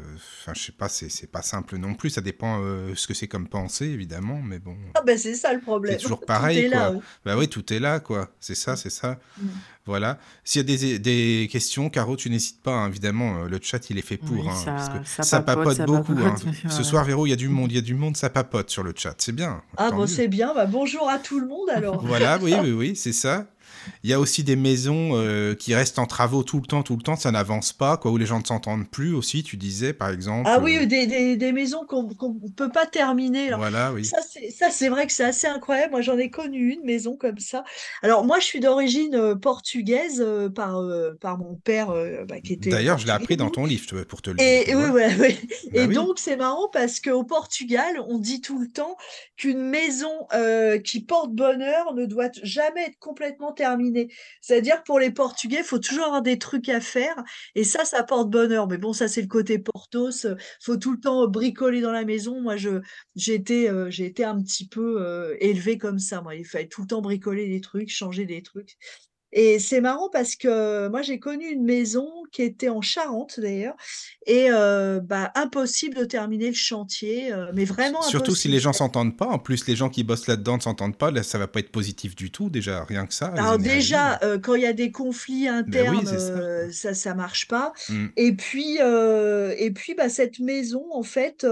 [0.41, 3.13] enfin je sais pas, c'est c'est pas simple non plus, ça dépend euh, ce que
[3.13, 6.27] c'est comme pensée évidemment, mais bon, Ah ben c'est ça le c'est problème, toujours tout
[6.27, 6.97] pareil est là, quoi.
[6.97, 7.03] oui.
[7.27, 9.47] Bah oui, tout est là quoi, c'est ça, c'est ça, mmh.
[9.85, 10.19] voilà.
[10.45, 13.91] S'il y a des, des questions, Caro, tu n'hésites pas, hein, évidemment, euh, le chat
[13.91, 16.13] il est fait pour, Oui, hein, parce que ça, papote, papote ça beaucoup.
[16.25, 16.35] hein.
[16.43, 16.55] papote.
[16.73, 18.71] Ce soir, Véro, il y a du monde, il y a du monde, ça papote
[18.71, 21.69] sur le chat, c'est bien, Ah bon, c'est bien, bah bonjour à tout le monde
[21.69, 22.03] alors.
[22.03, 23.47] Voilà, oui, oui, oui, c'est ça.
[24.03, 26.97] Il y a aussi des maisons euh, qui restent en travaux tout le temps, tout
[26.97, 29.93] le temps, ça n'avance pas, quoi, où les gens ne s'entendent plus aussi, tu disais,
[29.93, 30.49] par exemple.
[30.51, 33.49] Ah euh, oui, des, des, des maisons qu'on qu'on peut pas terminer.
[33.49, 34.05] Alors, voilà, oui.
[34.05, 35.93] ça, c'est vrai que c'est assez incroyable.
[35.93, 37.65] Moi, j'en ai connu une maison comme ça.
[38.03, 42.41] Alors, moi, je suis d'origine euh, portugaise euh, par, euh, par mon père euh, bah,
[42.41, 44.75] qui était D'ailleurs, je l'ai appris dans ton livre, pour te le dire, Et, et
[44.75, 45.39] oui, voilà, oui.
[45.73, 48.97] Bah Et oui, donc, c'est marrant parce qu'au Portugal, on dit tout le temps
[49.37, 53.78] qu'une maison euh, qui porte bonheur ne doit jamais être complètement terminée.
[54.41, 57.17] C'est-à-dire, pour les Portugais, il faut toujours avoir des trucs à faire.
[57.55, 58.69] Et ça, ça porte bonheur.
[58.69, 60.27] Mais bon, ça, c'est le côté Portos.
[60.61, 62.41] faut tout le temps bricoler dans la maison.
[62.41, 62.81] Moi, je,
[63.17, 66.21] j'ai été, euh, été un petit peu euh, élevée comme ça.
[66.21, 68.77] Moi, il fallait tout le temps bricoler des trucs, changer des trucs.
[69.33, 73.75] Et c'est marrant parce que moi, j'ai connu une maison qui était en Charente d'ailleurs
[74.27, 79.27] et bah, impossible de terminer le chantier, mais vraiment surtout si les gens s'entendent pas.
[79.27, 81.71] En plus, les gens qui bossent là-dedans ne s'entendent pas, là, ça va pas être
[81.71, 85.47] positif du tout, déjà, rien que ça, Alors déjà, quand il y a des conflits
[85.47, 88.07] Ben oui, internes, ça, ça ça marche pas Mm.
[88.17, 91.47] et puis, et puis, bah, cette maison en fait,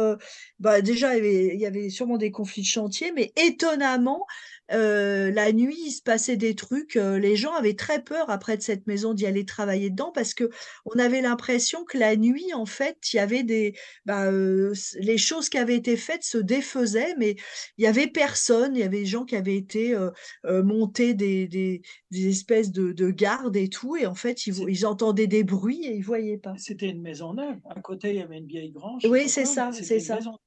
[0.60, 4.26] bah, déjà il y avait il y avait sûrement des conflits de chantier, mais étonnamment,
[4.72, 6.96] euh, la nuit, il se passait des trucs.
[6.96, 10.34] euh, les gens avaient très peur après de cette maison d'y aller travailler dedans parce
[10.34, 10.50] que
[10.84, 13.74] on avait l'impression que la nuit, en fait, il y avait des,
[14.04, 17.36] bah, euh, les choses qui avaient été faites se défaisaient, mais
[17.78, 18.74] il y avait personne.
[18.74, 19.96] Il y avait des gens qui avaient été
[20.44, 24.86] monter des, des, des espèces de, de gardes et tout, et en fait, ils, ils
[24.86, 26.54] entendaient des bruits et ils voyaient pas.
[26.56, 27.56] C'était une maison neuve.
[27.68, 29.02] À côté, il y avait une vieille grange.
[29.06, 30.16] Oui, c'est ça, c'est ça.
[30.16, 30.38] maison.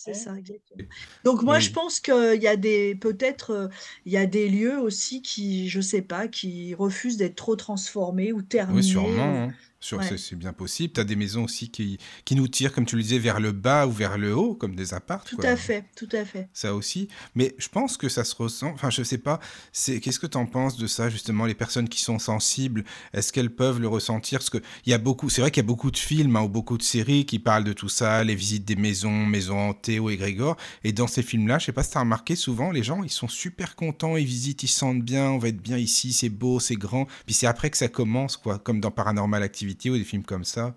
[0.00, 0.86] C'est ça, exactement.
[1.24, 3.68] Donc moi, je pense qu'il y a des, peut-être, euh,
[4.04, 8.32] il y a des lieux aussi qui, je sais pas, qui refusent d'être trop transformés
[8.32, 8.82] ou Oui, terminés.
[8.84, 9.46] sûrement.
[9.48, 9.58] hein.
[9.80, 10.16] Sur- Ouais.
[10.18, 10.92] C'est bien possible.
[10.92, 13.52] Tu as des maisons aussi qui, qui nous tirent, comme tu le disais, vers le
[13.52, 15.24] bas ou vers le haut, comme des apparts.
[15.24, 15.50] Tout quoi.
[15.50, 16.48] à fait, tout à fait.
[16.52, 17.08] Ça aussi.
[17.36, 18.70] Mais je pense que ça se ressent.
[18.74, 19.38] Enfin, je sais pas.
[19.72, 23.32] C'est qu'est-ce que tu en penses de ça justement Les personnes qui sont sensibles, est-ce
[23.32, 24.40] qu'elles peuvent le ressentir?
[24.40, 25.30] Parce que il y a beaucoup.
[25.30, 27.64] C'est vrai qu'il y a beaucoup de films hein, ou beaucoup de séries qui parlent
[27.64, 30.56] de tout ça, les visites des maisons, maisons hantées ou égrégores.
[30.82, 33.28] Et dans ces films-là, je sais pas si t'as remarqué, souvent les gens ils sont
[33.28, 36.58] super contents, ils visitent, ils se sentent bien, on va être bien ici, c'est beau,
[36.58, 37.06] c'est grand.
[37.26, 40.44] Puis c'est après que ça commence, quoi, comme dans Paranormal Activity ou des films comme
[40.44, 40.76] ça.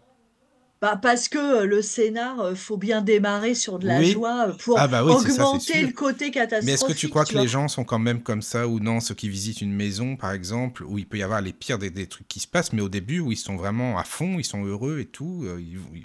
[0.81, 4.03] Bah, parce que euh, le scénar, euh, faut bien démarrer sur de la Oui.
[4.03, 6.31] joie euh, pour Ah bah oui, ça, augmenter le côté
[6.61, 8.67] Mais est-ce que tu catastrophique, crois tu que les gens sont quand même comme ça
[8.67, 11.53] ou non Ceux qui visitent une maison, par exemple, où il peut y avoir les
[11.53, 14.03] pires des, des trucs qui se passent, mais au début, où ils sont vraiment à
[14.03, 15.45] fond, ils sont heureux et tout,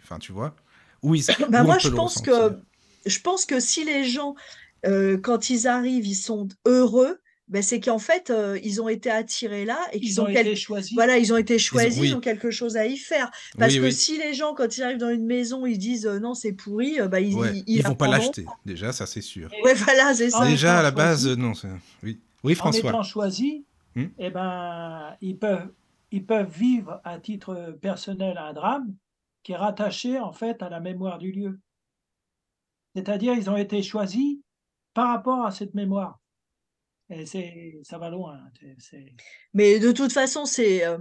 [0.03, 0.57] enfin, tu vois
[1.03, 2.21] Où ils, Bah, où moi, je pense ressentir.
[2.21, 2.61] que,
[3.05, 4.35] je pense que si les gens,
[4.87, 7.19] euh, quand ils arrivent, ils sont heureux,
[7.49, 10.27] ben c'est qu'en fait, euh, ils ont été attirés là et qu'ils Ils ont ont
[10.27, 10.95] quel- été choisis.
[10.95, 12.15] Voilà, ils ont été choisis, ils, oui.
[12.15, 13.31] ont quelque chose à y faire.
[13.57, 13.93] Parce Oui, que oui.
[13.93, 17.01] si les gens, quand ils arrivent dans une maison, ils disent euh, non, c'est pourri,
[17.01, 19.49] euh, bah, ils, Ouais, ils, ils vont pas l'acheter, déjà, ça c'est sûr.
[19.55, 20.47] Et Ouais, voilà, c'est en ça.
[20.47, 21.55] Déjà, à la base, choisis- non.
[21.55, 21.69] c'est-
[22.03, 22.91] Oui, oui en François.
[22.91, 23.63] étant choisis,
[23.95, 24.07] Hmm.
[24.19, 25.73] eh ben, ils peuvent,
[26.11, 28.93] ils peuvent vivre à titre personnel un drame
[29.43, 31.59] qui est rattaché en fait à la mémoire du lieu.
[32.95, 34.37] C'est-à-dire, ils ont été choisis
[34.95, 36.19] par rapport à cette mémoire.
[37.85, 38.41] Ça va loin.
[38.79, 39.15] C'est-
[39.55, 40.99] Mais de toute façon, c'est euh,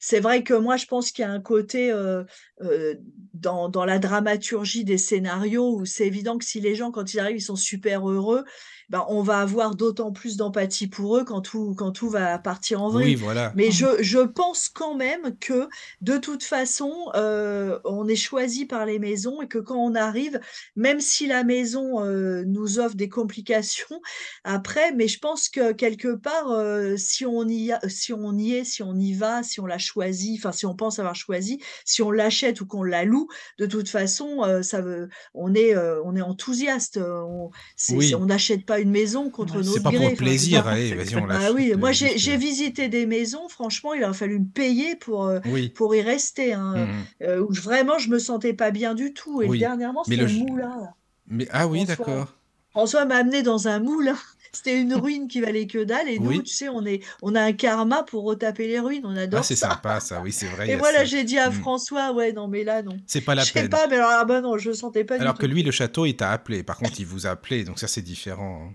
[0.00, 2.24] c'est vrai que moi, je pense qu'il y a un côté euh,
[2.62, 2.94] euh,
[3.34, 7.20] dans, dans la dramaturgie des scénarios où c'est évident que si les gens, quand ils
[7.20, 8.44] arrivent, ils sont super heureux,
[8.90, 12.82] ben, on va avoir d'autant plus d'empathie pour eux quand tout, quand tout va partir
[12.82, 13.14] en vrille.
[13.14, 13.52] Oui, voilà.
[13.56, 15.68] Mais je, je pense quand même que
[16.00, 20.40] de toute façon, euh, on est choisi par les maisons et que quand on arrive,
[20.76, 24.00] même si la maison euh, nous offre des complications
[24.44, 28.54] après, mais je pense que quelque part, euh, si on y a, si on y
[28.54, 31.60] est, si on y va, si on l'a choisi, enfin si on pense avoir choisi,
[31.84, 33.28] si on l'achète ou qu'on la loue,
[33.58, 36.98] de toute façon, ça veut, on est, on est enthousiaste.
[36.98, 37.50] On
[37.88, 38.14] Oui.
[38.26, 41.24] n'achète pas une maison contre Ouais, C'est notre pas pour le plaisir, allez, vas-y, on
[41.24, 41.54] ah l'achète.
[41.54, 45.24] oui, moi euh, j'ai euh, visité des maisons, franchement, il a fallu me payer pour,
[45.26, 45.68] euh, Oui.
[45.70, 46.88] pour y rester, hein, Mhm.
[47.28, 49.42] euh, où je- vraiment je me sentais pas bien du tout.
[49.42, 49.58] Et Oui.
[49.58, 50.76] dernièrement, c'était le- moulin.
[50.80, 50.94] là.
[51.28, 52.34] Mais ah oui, d'accord.
[52.70, 54.16] François m'a amené dans un moulin.
[54.54, 56.08] C'était une ruine qui valait que dalle.
[56.08, 56.42] Et nous, Oui.
[56.42, 59.04] tu sais, on, est, on a un karma pour retaper les ruines.
[59.04, 59.70] On adore Ah, c'est ça.
[59.70, 60.20] sympa, ça.
[60.22, 60.70] Oui, c'est vrai.
[60.70, 61.04] Et voilà, ça.
[61.04, 61.52] j'ai dit à Mm.
[61.54, 62.96] François, ouais, non, mais là, non.
[63.06, 63.68] C'est pas la Je sais peine.
[63.68, 65.52] pas, mais alors, ah bah non, je sentais pas Alors du que tout.
[65.52, 66.62] lui, le château, il t'a appelé.
[66.62, 68.68] Par contre, il vous a appelé, donc ça, c'est différent.
[68.70, 68.74] hein.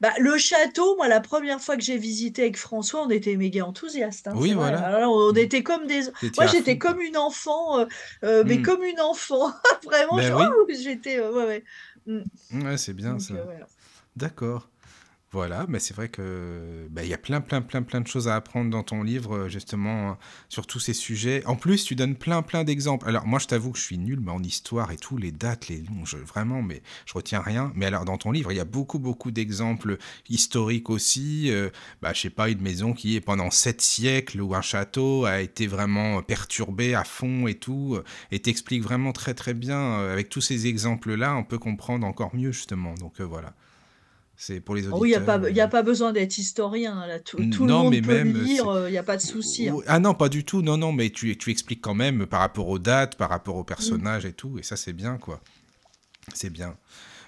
[0.00, 3.66] Bah, le château, moi, la première fois que j'ai visité avec François, on était méga
[3.66, 4.28] enthousiastes.
[4.28, 4.78] hein, Oui, voilà.
[4.80, 5.36] Alors, on Mm.
[5.38, 6.00] était comme des.
[6.38, 6.90] Moi, j'étais fond, quoi.
[6.92, 7.84] comme une enfant, euh,
[8.24, 8.62] euh, mais Mm.
[8.62, 9.52] comme une enfant.
[9.84, 10.74] Vraiment, Ben je- oui.
[10.82, 11.18] j'étais.
[11.18, 11.62] euh, ouais,
[12.06, 12.24] ouais.
[12.64, 13.34] Ouais, c'est bien Donc, ça.
[13.34, 13.66] euh, voilà.
[14.16, 14.70] D'accord.
[15.32, 18.26] Voilà, mais c'est vrai que bah, il y a plein, plein, plein, plein de choses
[18.26, 20.14] à apprendre dans ton livre, euh, justement, euh,
[20.48, 21.44] sur tous ces sujets.
[21.46, 23.06] En plus, tu donnes plein, plein d'exemples.
[23.08, 25.82] Alors, moi, je t'avoue que je suis nul en histoire et tout, les dates, les
[25.82, 27.70] noms, je, vraiment, mais je retiens rien.
[27.76, 29.98] Mais alors, dans ton livre, il y a beaucoup, beaucoup d'exemples
[30.28, 31.52] historiques aussi.
[31.52, 31.70] Euh,
[32.02, 35.40] bah, je sais pas, une maison qui est pendant sept siècles ou un château a
[35.42, 37.94] été vraiment perturbé à fond et tout.
[37.94, 38.02] euh,
[38.32, 40.00] Et t'expliques vraiment très, très bien.
[40.00, 42.94] avec tous ces exemples-là, on peut comprendre encore mieux, justement.
[42.94, 43.54] Donc, voilà.
[44.42, 45.00] C'est pour les Ah auditeurs.
[45.02, 47.06] oui, il n'y a, pas- euh, a pas besoin d'être historien.
[47.06, 47.20] Là.
[47.20, 49.68] Tout, tout Non, le monde mais peut même, lire, il n'y a pas de souci.
[49.68, 49.76] hein.
[49.86, 50.62] Ah non, pas du tout.
[50.62, 53.58] Non, non, mais tu, tu expliques quand même par rapport aux dates, par rapport Mm.
[53.58, 54.58] aux personnages et tout.
[54.58, 55.42] Et ça, c'est bien, quoi.
[56.32, 56.74] C'est bien.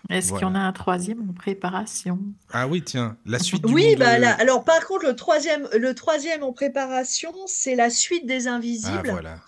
[0.08, 2.18] Est-ce qu'il y en a un troisième en préparation?
[2.50, 5.14] Ah oui, tiens, la suite du Oui, monde, bah euh, là, alors par contre, le
[5.14, 9.10] troisième, le troisième en préparation, c'est la suite des Ah Invisibles.
[9.10, 9.38] voilà.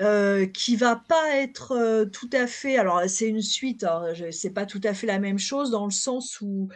[0.00, 2.76] Euh, qui va pas être euh, tout à fait.
[2.78, 5.92] Alors c'est une suite, je- c'est pas tout à fait la même chose dans le
[5.92, 6.68] sens où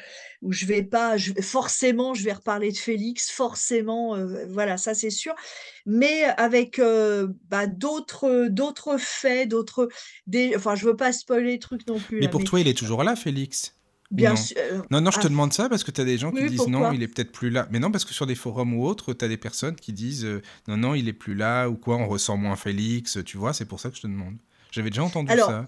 [0.43, 4.95] où je vais pas, je, forcément je vais reparler de Félix, forcément, euh, voilà, ça
[4.95, 5.35] c'est sûr,
[5.87, 6.81] mais avec
[7.49, 9.89] bah, d'autres d'autres faits, d'autres,
[10.27, 12.61] des, enfin je veux pas spoiler les trucs non plus Mais là, pour mais toi,
[12.61, 13.75] il est toujours là, Félix?
[14.11, 14.57] Bien non sûr.
[14.59, 16.43] euh, Non, non, je te ah, demande ça parce que tu as des gens qui
[16.43, 17.69] Oui, disent non, il est peut-être plus là.
[17.71, 20.25] Mais non, parce que sur des forums ou autres, tu as des personnes qui disent
[20.25, 23.53] euh, non, non, il est plus là ou quoi, on ressent moins Félix, tu vois,
[23.53, 24.37] c'est pour ça que je te demande.
[24.71, 25.67] J'avais déjà entendu Alors, ça.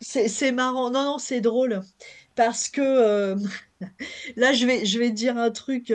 [0.00, 0.90] C'est c'est marrant.
[0.90, 1.82] Non, non, c'est drôle.
[2.34, 3.36] Parce que, euh,
[4.36, 5.92] Là, je vais, je vais dire un truc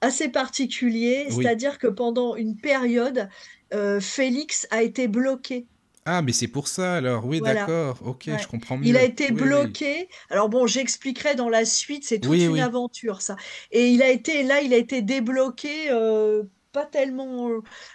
[0.00, 1.44] assez particulier, Oui.
[1.44, 3.28] c'est-à-dire que pendant une période,
[4.00, 5.66] Félix a été bloqué.
[6.04, 7.24] Ah, mais c'est pour ça alors.
[7.26, 7.54] Oui, Voilà.
[7.66, 7.98] d'accord.
[8.02, 8.38] Ok, Ouais.
[8.38, 9.04] je comprends Il a mieux.
[9.04, 9.76] été Oui, oui.
[9.76, 10.08] bloqué.
[10.30, 12.60] Alors bon, j'expliquerai dans la suite, c'est toute Oui, une oui.
[12.60, 13.36] aventure ça.
[13.70, 16.42] Et il a été là, il a été débloqué euh,
[16.72, 17.50] pas tellement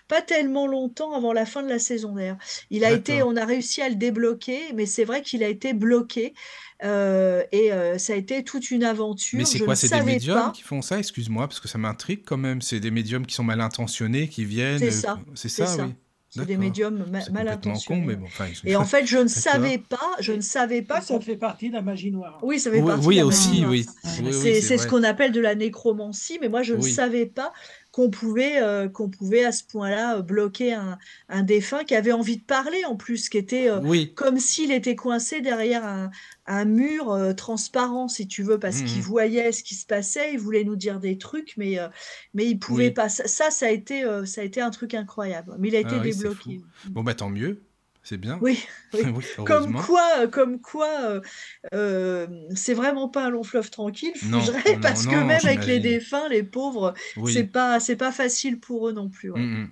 [0.07, 2.37] pas tellement longtemps avant la fin de la saison d'ailleurs.
[2.69, 3.27] Il a été, D'accord.
[3.27, 6.33] on a réussi à le débloquer, mais c'est vrai qu'il a été bloqué
[6.83, 8.85] euh, et euh, ça a été toute une
[9.33, 9.45] Mais aventure.
[9.45, 9.75] c'est Je quoi?
[9.75, 10.51] C'est des savais médiums pas.
[10.51, 10.99] qui font ça?
[10.99, 12.61] Excuse-moi, parce que ça m'intrigue quand même.
[12.61, 14.79] C'est des médiums qui sont mal intentionnés, qui viennent.
[14.79, 15.85] C'est euh, ça, C'est c'est ça, ça.
[15.85, 15.95] oui.
[16.29, 18.01] C'est des médiums ma- C'est mal complètement con, intentionnés.
[18.01, 18.15] mais ouais.
[18.15, 21.37] bon, enfin, Et en fait, je ne savais pas, je ne savais pas ça fait
[21.37, 22.37] partie de la magie noire.
[22.43, 23.85] Oui, ça fait Oui, partie de la magie aussi, noire, oui.
[24.21, 26.91] Oui, C'est ce qu'on appelle de la nécromancie, mais moi je ne Oui.
[26.91, 27.53] savais pas
[27.97, 30.99] qu'on pouvait, euh, qu'on pouvait à ce point-là euh, bloquer un,
[31.29, 34.13] un défunt qui avait envie de parler en plus, qui était euh, Oui.
[34.15, 36.11] comme s'il était coincé derrière un,
[36.45, 39.01] un mur euh, transparent, si tu veux, parce qu'il Mhm.
[39.01, 41.77] voyait ce qui se passait, il voulait nous dire des trucs, mais,
[42.33, 42.91] mais il pouvait Oui.
[42.91, 43.09] pas.
[43.09, 45.55] Ça, ça, a été, ça a été un truc incroyable.
[45.59, 46.61] Mais il a été Ah c'est débloqué.
[46.85, 47.66] Bon, bah tant mieux.
[48.07, 48.39] C'est bien.
[48.41, 48.57] Oui,
[48.93, 49.01] oui.
[49.17, 51.21] Oui, Comme quoi, euh, comme quoi, euh,
[51.73, 52.25] euh,
[52.55, 54.39] c'est vraiment pas un long fleuve tranquille, Non,
[54.81, 56.93] parce que même avec les défunts, les pauvres,
[57.27, 59.29] c'est pas, c'est pas facile pour eux non plus.
[59.29, 59.41] ouais.
[59.41, 59.71] Mm, mm.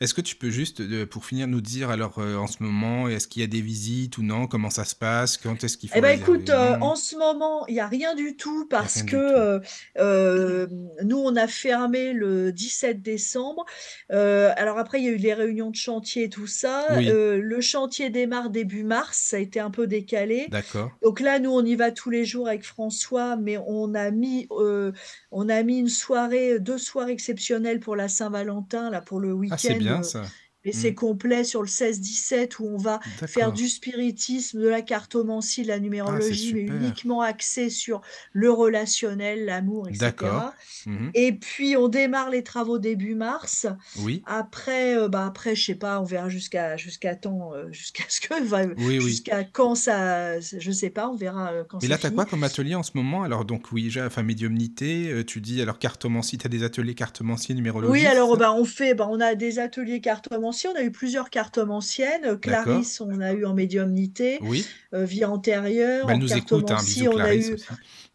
[0.00, 3.08] Est-ce que tu peux juste, euh, pour finir, nous dire alors euh, en ce moment,
[3.08, 4.46] est-ce qu'il y a des visites ou non?
[4.46, 5.36] Comment ça se passe?
[5.36, 8.14] Quand est-ce qu'il faut Eh ben écoute, euh, en ce moment, il n'y a rien
[8.14, 9.64] du tout parce que tout.
[9.98, 10.66] euh,
[11.02, 13.64] nous, on a fermé le 17 décembre.
[14.10, 16.86] Alors après, il y a eu les réunions de chantier et tout ça.
[16.96, 20.46] Oui, le chantier démarre début mars, ça a été un peu décalé.
[20.50, 20.90] d'accord.
[21.02, 24.48] Donc là, nous, on y va tous les jours avec François, mais on a mis,
[24.50, 29.56] on a mis une soirée, deux soirées exceptionnelles pour la Saint-Valentin, là, pour le Ah,
[29.68, 30.24] c'est bien euh,
[30.64, 30.70] ça.
[30.70, 34.82] Et c'est Mm, complet sur le 16-17 où on va faire du spiritisme, de la
[34.82, 38.00] cartomancie, de la Ah, numérologie, mais uniquement axé sur
[38.32, 40.56] le relationnel, l'amour, etc.
[40.86, 41.14] Mhm.
[41.14, 43.66] Et puis on démarre les travaux début mars.
[43.94, 48.04] Oui, Après, euh, bah après, je sais pas, on verra jusqu'à jusqu'à temps, euh, jusqu'à
[48.08, 49.24] ce que, va- oui, oui.
[49.24, 52.10] jusqu'à quand ça, je sais pas, on verra euh, quand Et là, tu as fini.
[52.10, 53.22] quoi comme atelier en ce moment?
[53.22, 57.54] Alors, donc, oui, j'ai, enfin, médiumnité, euh, tu dis, alors, cartomancie, as des ateliers cartomancie,
[57.82, 58.38] Oui, numérologie, alors c'est ça?
[58.38, 60.00] bah, on fait, bah, on a des ateliers
[60.68, 62.24] on a eu plusieurs cartomanciennes.
[62.24, 62.64] Euh, D'accord.
[62.64, 64.66] Clarisse, on a eu en médiumnité, Oui.
[64.94, 66.76] Euh, vie antérieure, Bah, elle en nous écoute, hein.
[66.82, 67.64] Bisous, on a eu, aussi.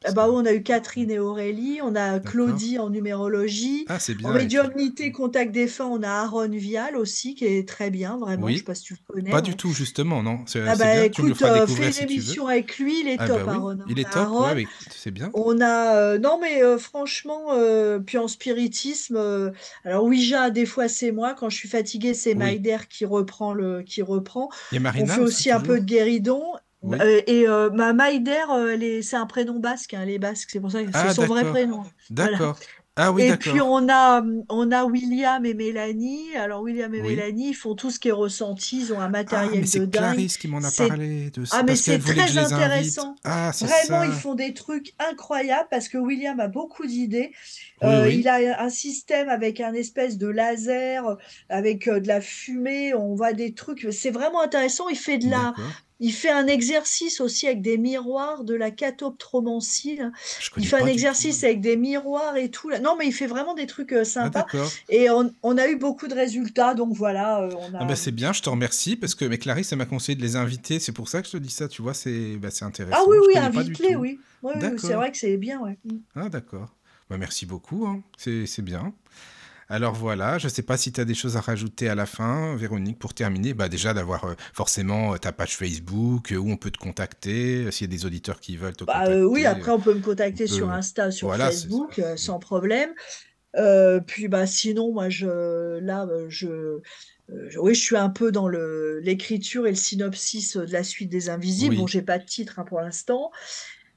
[0.05, 2.19] ah bah, oui, on a eu Catherine et Aurélie, on a.
[2.19, 3.85] Claudie en numérologie.
[3.89, 4.33] Ah, c'est En bien.
[4.33, 8.47] médiumnité, contact défunt, on a Aaron Vial aussi, qui est très bien, vraiment.
[8.47, 8.63] Je sais Oui.
[8.63, 9.29] pas si tu le connais.
[9.31, 10.39] Pas du tout, justement, non.
[10.47, 13.07] C'est Ah bah bien, tu écoute, feras euh, fais une si émission avec lui, il
[13.07, 13.77] est Ah top, bah oui, Aaron.
[13.87, 15.29] il On est top, ouais, mais c'est bien.
[15.33, 19.51] on a euh, non mais euh, franchement, euh, puis en spiritisme,
[19.83, 22.37] alors Ouija des fois c'est moi, quand je suis fatiguée c'est Oui.
[22.37, 24.49] Maïder qui reprend le qui reprend.
[24.71, 26.43] Il y a On fait aussi, un peu de guéridon.
[26.81, 26.97] Oui.
[27.01, 30.59] Euh, et euh, ma Maïder, euh, c'est un prénom basque, hein, elle est basque, c'est
[30.61, 31.53] pour ça que c'est Ah, son vrai d'accord.
[31.53, 31.83] prénom.
[32.09, 32.31] Voilà.
[32.31, 32.59] D'accord.
[33.01, 36.35] Ah oui, Et puis on a, on a William et Mélanie.
[36.35, 37.09] Alors William et Oui.
[37.15, 39.79] Mélanie, ils font tout ce qui est ressenti, ils ont un Ah, matériel de c'est
[39.79, 39.91] dingue.
[39.91, 43.15] Clarisse qui m'en a C'est parlé de ah mais c'est très intéressant.
[43.23, 47.31] Ah, c'est Vraiment, ils font des trucs incroyables parce que William a beaucoup d'idées.
[47.81, 48.17] Oui, Euh, oui.
[48.19, 52.93] il a un système avec un espèce de laser, avec euh, de la fumée.
[52.93, 53.87] On voit des trucs.
[53.91, 54.89] C'est vraiment intéressant.
[54.89, 55.53] Il fait de la.
[55.99, 59.99] Il fait un exercice aussi avec des miroirs, de la catoptromancie.
[60.57, 62.69] Il fait un exercice avec des miroirs et tout.
[62.81, 64.29] Non, mais il fait vraiment des trucs euh, Ah, sympas.
[64.45, 64.71] d'accord.
[64.89, 66.73] Et on, on a eu beaucoup de résultats.
[66.73, 69.71] Donc voilà, euh, on Ah bah c'est bien, je te remercie parce que mais Clarisse
[69.71, 71.81] elle m'a conseillé de les inviter, c'est pour ça que je te dis ça, tu
[71.81, 73.09] vois, c'est bah, c'est Ah intéressant.
[73.09, 74.19] oui, oui, invite-les, oui.
[74.41, 75.77] Oui, oui, c'est vrai que c'est bien, ouais.
[75.85, 75.97] Mm.
[76.15, 76.75] Ah d'accord.
[77.09, 78.01] Bah, merci beaucoup, hein.
[78.17, 78.93] C'est c'est bien.
[79.71, 82.55] Alors voilà, je sais pas si tu as des choses à rajouter à la fin,
[82.55, 83.53] Véronique, pour terminer.
[83.53, 87.71] Bah déjà d'avoir euh, forcément euh, ta page Facebook euh, où on peut te contacter,
[87.71, 89.45] s'il y a des auditeurs qui veulent te Bah, euh, oui, contacter.
[89.45, 90.71] après, on peut me on contacter sur.
[90.71, 91.45] Insta, sur Voilà.
[91.45, 92.89] Facebook, sans problème.
[94.07, 96.79] Puis, bah, sinon, moi, je, là, je,
[97.59, 101.29] oui, je suis un peu dans le, l'écriture et le synopsis de la suite des
[101.29, 101.75] Invisibles.
[101.75, 103.29] Bon, Oui, j'ai pas de titre hein, pour l'instant.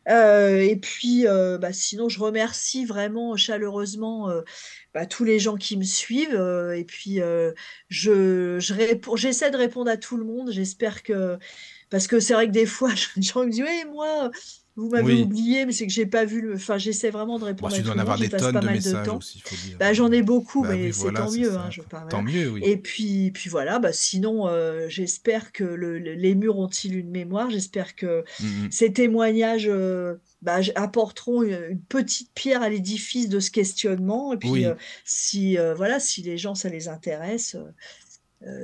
[0.09, 4.43] Euh, et puis, euh, bah, sinon, je remercie vraiment chaleureusement euh,
[4.95, 6.35] bah, tous les gens qui me suivent.
[6.77, 7.20] et puis,
[7.91, 10.51] j'essaie de répondre à tout le monde.
[10.53, 11.39] J'espère que,
[11.91, 14.31] parce que c'est vrai que des fois, les me disent, oui, moi,
[14.74, 15.23] vous m'avez oui.
[15.23, 16.55] oublié, mais c'est que j'ai pas vu le.
[16.55, 18.66] Enfin, j'essaie vraiment de Bon, répondre à tu dois en avoir des tonnes pas de
[18.66, 19.19] mal de messages temps.
[19.19, 19.77] aussi, il faut dire.
[19.78, 21.55] Bah, j'en ai beaucoup, Bah mais oui, c'est voilà, tant mieux.
[21.57, 22.62] Hein, je, Tant mieux, oui.
[22.65, 27.11] Et puis, puis voilà, bah, sinon, euh, j'espère que le- le- les murs ont-ils une
[27.11, 27.51] mémoire?
[27.51, 28.69] J'espère que Mm, mm.
[28.70, 34.32] ces témoignages euh, bah, apporteront une, une petite pierre à l'édifice de ce questionnement.
[34.32, 34.74] Et puis, euh,
[35.05, 37.57] si, voilà, si les gens, ça les intéresse.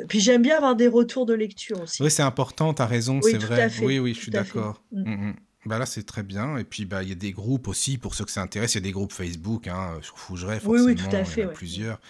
[0.08, 2.02] puis j'aime bien avoir des retours de lecture aussi.
[2.02, 3.70] oui, c'est important, tu as raison, c'est vrai.
[3.82, 4.82] Oui, oui, je suis d'accord.
[4.92, 5.32] Mm.
[5.68, 6.56] Bah là, c'est très bien.
[6.56, 8.78] Et puis, bah, il y a des groupes aussi, pour ceux que ça intéresse, il
[8.78, 11.22] y a des groupes Facebook, hein, sur Fougeray, Oui, forcément, oui, tout à il y
[11.22, 11.52] en fait, a ouais.
[11.52, 12.00] plusieurs.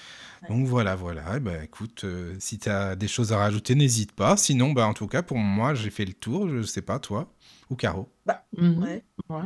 [0.43, 0.49] Ouais.
[0.51, 1.39] Donc voilà, voilà.
[1.41, 4.37] Ben, écoute, euh, si tu as des choses à rajouter, n'hésite pas.
[4.37, 6.49] Sinon, bah, en tout cas, pour moi, j'ai fait le tour.
[6.49, 7.33] Je sais pas, toi
[7.71, 8.09] ou Caro?
[8.57, 8.83] Mhm.
[8.83, 9.05] Ouais.
[9.29, 9.43] Ouais.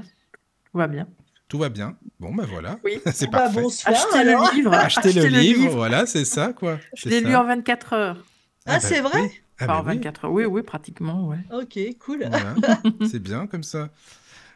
[0.71, 1.09] Tout va bien.
[1.49, 1.97] Tout va bien.
[2.21, 2.79] Bon, bah voilà.
[2.85, 2.99] Oui.
[3.13, 3.61] c'est bah, parfait.
[3.63, 4.51] bonsoir Achetez alors.
[4.51, 4.73] le livre.
[4.73, 6.79] Achetez le livre, voilà, c'est ça, quoi.
[6.97, 8.25] Je l'ai lu en 24 heures.
[8.65, 9.42] Ah, c'est vrai oui.
[9.63, 9.97] Ah, Enfin, bah en oui.
[9.97, 10.33] 24 heures.
[10.33, 11.39] Oui, oui, pratiquement, ouais.
[11.53, 12.27] Ok, cool.
[12.29, 12.55] Voilà.
[13.11, 13.89] c'est bien comme ça.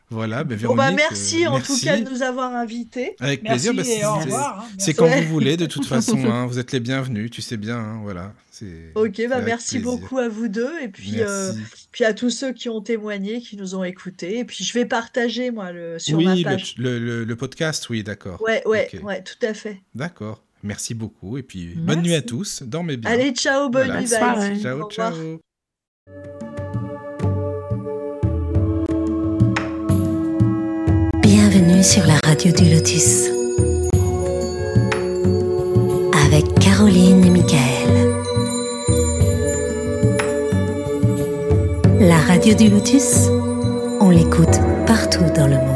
[0.08, 3.16] Voilà, Bon, bah, Véronique, merci euh, en tout cas de nous avoir invités.
[3.18, 4.12] Avec Merci plaisir.
[4.12, 4.94] bah, au c'est- hein.
[4.96, 5.20] Quand Ouais.
[5.22, 6.16] vous voulez, de toute façon.
[6.26, 7.76] hein, vous êtes les bienvenus, tu sais bien.
[7.78, 8.32] hein, voilà.
[8.52, 9.90] c'est- Ok, bah merci plaisir.
[9.98, 11.52] beaucoup à vous deux et puis, euh,
[11.90, 14.38] puis à tous ceux qui ont témoigné, qui nous ont écoutés.
[14.38, 16.76] Et puis je vais partager moi le, sur oui, ma le, page.
[16.78, 18.40] le- le- le podcast, oui, d'accord.
[18.42, 19.80] Ouais, ouais, ouais, tout à fait.
[19.96, 20.40] D'accord.
[20.66, 21.38] Merci beaucoup.
[21.38, 22.62] Et puis, bonne nuit à tous.
[22.64, 23.10] Dormez bien.
[23.10, 24.00] Allez, ciao, bonne Voilà.
[24.00, 24.18] nuit, bye.
[24.18, 24.60] soirée.
[24.60, 25.14] Ciao, ciao.
[31.22, 33.28] Bienvenue sur la radio du Lotus.
[36.26, 38.14] Avec Caroline et Michael.
[42.00, 43.28] La radio du Lotus,
[44.00, 45.75] on l'écoute partout dans le monde.